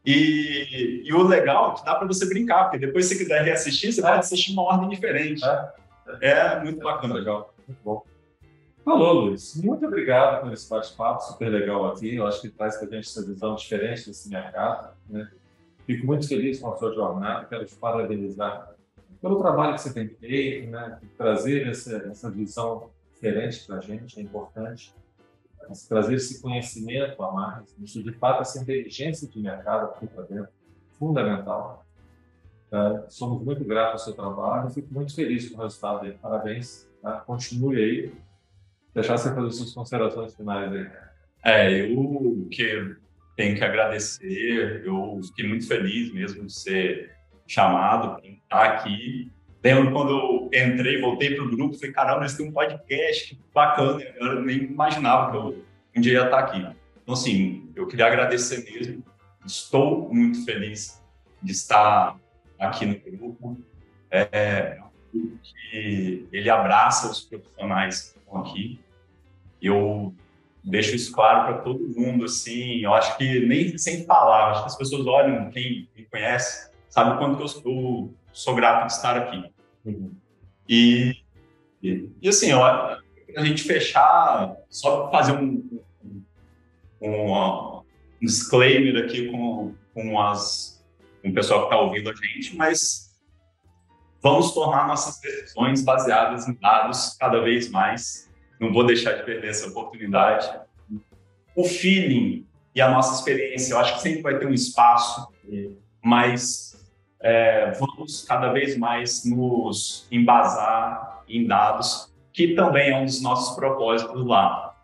E, 0.04 1.02
e, 1.04 1.12
o 1.14 1.22
legal 1.22 1.72
é 1.72 1.74
que 1.76 1.84
dá 1.84 1.94
para 1.94 2.06
você 2.06 2.26
brincar, 2.26 2.64
porque 2.64 2.84
depois 2.84 3.06
se 3.06 3.14
você 3.14 3.22
quiser 3.22 3.42
reassistir, 3.42 3.92
você 3.92 4.00
é. 4.00 4.02
pode 4.02 4.18
assistir 4.18 4.52
uma 4.52 4.62
ordem 4.64 4.88
diferente. 4.88 5.42
É, 6.20 6.30
é 6.30 6.60
muito 6.60 6.80
bacana. 6.80 7.14
Legal, 7.14 7.54
muito 7.66 7.80
bom. 7.82 8.02
Falou, 8.84 9.12
Luiz. 9.12 9.54
Muito 9.62 9.86
obrigado 9.86 10.42
por 10.42 10.52
esse 10.52 10.68
bate-papo 10.68 11.22
super 11.22 11.48
legal 11.48 11.86
aqui. 11.86 12.16
Eu 12.16 12.26
acho 12.26 12.42
que 12.42 12.50
traz 12.50 12.76
para 12.76 12.88
a 12.88 12.90
gente 12.90 13.08
essa 13.08 13.24
visão 13.24 13.54
diferente 13.54 14.06
desse 14.06 14.28
mercado. 14.28 14.92
Né? 15.08 15.26
Fico 15.86 16.06
muito 16.06 16.26
feliz 16.26 16.60
com 16.60 16.72
a 16.72 16.76
sua 16.76 16.92
jornada. 16.94 17.46
Quero 17.46 17.64
te 17.64 17.74
parabenizar 17.76 18.74
pelo 19.20 19.38
trabalho 19.38 19.74
que 19.74 19.80
você 19.80 19.92
tem 19.92 20.08
feito, 20.08 20.70
né? 20.70 20.98
trazer 21.16 21.66
essa, 21.66 21.96
essa 22.08 22.30
visão 22.30 22.90
diferente 23.14 23.64
para 23.66 23.76
a 23.76 23.80
gente 23.80 24.20
é 24.20 24.22
importante, 24.22 24.94
trazer 25.88 26.16
esse 26.16 26.42
conhecimento 26.42 27.22
a 27.22 27.32
mais, 27.32 27.74
isso 27.82 28.02
de 28.02 28.12
fato, 28.12 28.42
essa 28.42 28.60
inteligência 28.60 29.26
de 29.26 29.40
mercado 29.40 29.86
aqui 29.86 30.06
para 30.06 30.24
dentro, 30.24 30.52
fundamental. 30.98 31.86
Tá? 32.70 33.06
Somos 33.08 33.42
muito 33.42 33.64
gratos 33.64 34.02
ao 34.02 34.06
seu 34.06 34.14
trabalho, 34.14 34.68
fico 34.70 34.92
muito 34.92 35.14
feliz 35.14 35.48
com 35.48 35.58
o 35.58 35.62
resultado 35.62 36.04
aí. 36.04 36.12
Parabéns, 36.12 36.86
tá? 37.00 37.20
continue 37.20 37.76
aí. 37.76 38.12
Deixar 38.92 39.16
você 39.16 39.34
fazer 39.34 39.50
suas 39.52 39.72
considerações 39.72 40.34
finais 40.34 40.70
aí. 40.70 40.90
É, 41.42 41.80
eu 41.80 42.46
que 42.50 42.96
tenho 43.36 43.56
que 43.56 43.64
agradecer, 43.64 44.82
eu 44.84 45.20
fiquei 45.24 45.48
muito 45.48 45.66
feliz 45.66 46.12
mesmo 46.12 46.46
de 46.46 46.52
ser 46.52 47.12
chamado 47.46 48.20
para 48.20 48.28
estar 48.28 48.64
aqui. 48.64 49.32
Lembro 49.62 49.92
quando 49.92 50.10
eu 50.10 50.50
entrei, 50.52 51.00
voltei 51.00 51.34
para 51.34 51.44
o 51.44 51.50
grupo, 51.50 51.78
falei, 51.78 51.92
caramba, 51.92 52.20
eles 52.20 52.36
têm 52.36 52.48
um 52.48 52.52
podcast, 52.52 53.38
bacana, 53.52 54.02
eu 54.16 54.42
nem 54.42 54.58
imaginava 54.64 55.30
que 55.30 55.36
eu 55.36 55.64
um 55.96 56.00
dia 56.00 56.14
ia 56.14 56.24
estar 56.24 56.38
aqui. 56.38 56.58
Então, 57.02 57.14
assim, 57.14 57.70
eu 57.74 57.86
queria 57.86 58.06
agradecer 58.06 58.64
mesmo, 58.64 59.04
estou 59.46 60.12
muito 60.12 60.44
feliz 60.44 61.02
de 61.42 61.52
estar 61.52 62.18
aqui 62.58 62.86
no 62.86 62.98
grupo, 62.98 63.58
é, 64.10 64.78
que 65.42 66.28
ele 66.32 66.50
abraça 66.50 67.10
os 67.10 67.20
profissionais 67.20 68.12
que 68.12 68.18
estão 68.18 68.40
aqui. 68.40 68.80
Eu 69.62 70.14
deixo 70.64 70.96
isso 70.96 71.12
claro 71.12 71.44
para 71.44 71.62
todo 71.62 71.88
mundo, 71.94 72.24
assim, 72.24 72.80
eu 72.80 72.94
acho 72.94 73.16
que 73.18 73.40
nem 73.40 73.76
sem 73.76 74.04
falar, 74.06 74.50
acho 74.50 74.62
que 74.62 74.68
as 74.68 74.76
pessoas 74.76 75.06
olham, 75.06 75.50
quem 75.50 75.88
me 75.94 76.04
conhece, 76.06 76.70
sabe 76.88 77.10
o 77.10 77.18
quanto 77.18 77.36
que 77.36 77.42
eu 77.42 77.48
sou, 77.48 78.14
sou 78.32 78.54
grato 78.54 78.86
de 78.86 78.92
estar 78.94 79.16
aqui. 79.16 79.44
Uhum. 79.84 80.12
E, 80.66 81.16
e, 81.82 82.08
e, 82.22 82.28
assim, 82.28 82.52
ó, 82.52 82.96
a 83.36 83.44
gente 83.44 83.62
fechar, 83.64 84.56
só 84.70 85.10
fazer 85.10 85.32
um, 85.32 85.80
um, 87.02 87.34
um, 87.34 87.82
disclaimer 88.22 89.04
aqui 89.04 89.30
com, 89.30 89.74
com, 89.92 90.20
as, 90.20 90.82
com 91.20 91.28
o 91.28 91.34
pessoal 91.34 91.60
que 91.60 91.66
está 91.66 91.78
ouvindo 91.78 92.08
a 92.08 92.14
gente, 92.14 92.56
mas 92.56 93.14
vamos 94.22 94.52
tornar 94.52 94.86
nossas 94.86 95.20
decisões 95.20 95.82
baseadas 95.82 96.48
em 96.48 96.54
dados 96.54 97.14
cada 97.20 97.40
vez 97.42 97.70
mais. 97.70 98.32
Não 98.64 98.72
vou 98.72 98.84
deixar 98.84 99.12
de 99.12 99.22
perder 99.24 99.48
essa 99.48 99.68
oportunidade. 99.68 100.50
O 101.54 101.64
feeling 101.64 102.46
e 102.74 102.80
a 102.80 102.90
nossa 102.90 103.14
experiência, 103.14 103.74
eu 103.74 103.78
acho 103.78 103.94
que 103.94 104.02
sempre 104.02 104.22
vai 104.22 104.38
ter 104.38 104.46
um 104.46 104.52
espaço, 104.52 105.28
mas 106.02 106.74
é, 107.20 107.70
vamos 107.72 108.24
cada 108.24 108.52
vez 108.52 108.76
mais 108.76 109.24
nos 109.24 110.06
embasar 110.10 111.22
em 111.28 111.46
dados, 111.46 112.12
que 112.32 112.54
também 112.54 112.90
é 112.90 112.96
um 112.96 113.04
dos 113.04 113.22
nossos 113.22 113.54
propósitos 113.54 114.26
lá. 114.26 114.74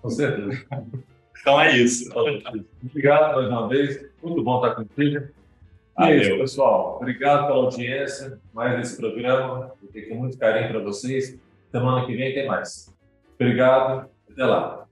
Com 0.00 0.10
certeza. 0.10 0.64
Então 1.40 1.60
é 1.60 1.76
isso. 1.76 2.10
Obrigado 2.82 3.34
mais 3.34 3.48
uma 3.48 3.68
vez. 3.68 4.06
Muito 4.22 4.42
bom 4.42 4.56
estar 4.56 4.76
contigo. 4.76 5.26
E 5.98 6.02
é 6.02 6.16
isso, 6.16 6.38
pessoal. 6.38 6.96
Obrigado 6.96 7.46
pela 7.46 7.64
audiência. 7.64 8.38
Mais 8.52 8.80
esse 8.80 8.96
programa. 8.96 9.72
Eu 9.82 9.88
tenho 9.88 10.14
muito 10.14 10.38
carinho 10.38 10.70
para 10.70 10.80
vocês. 10.80 11.38
Semana 11.70 12.06
que 12.06 12.16
vem 12.16 12.32
tem 12.32 12.46
mais. 12.46 12.93
Obrigado. 13.34 14.10
Até 14.30 14.44
lá. 14.44 14.83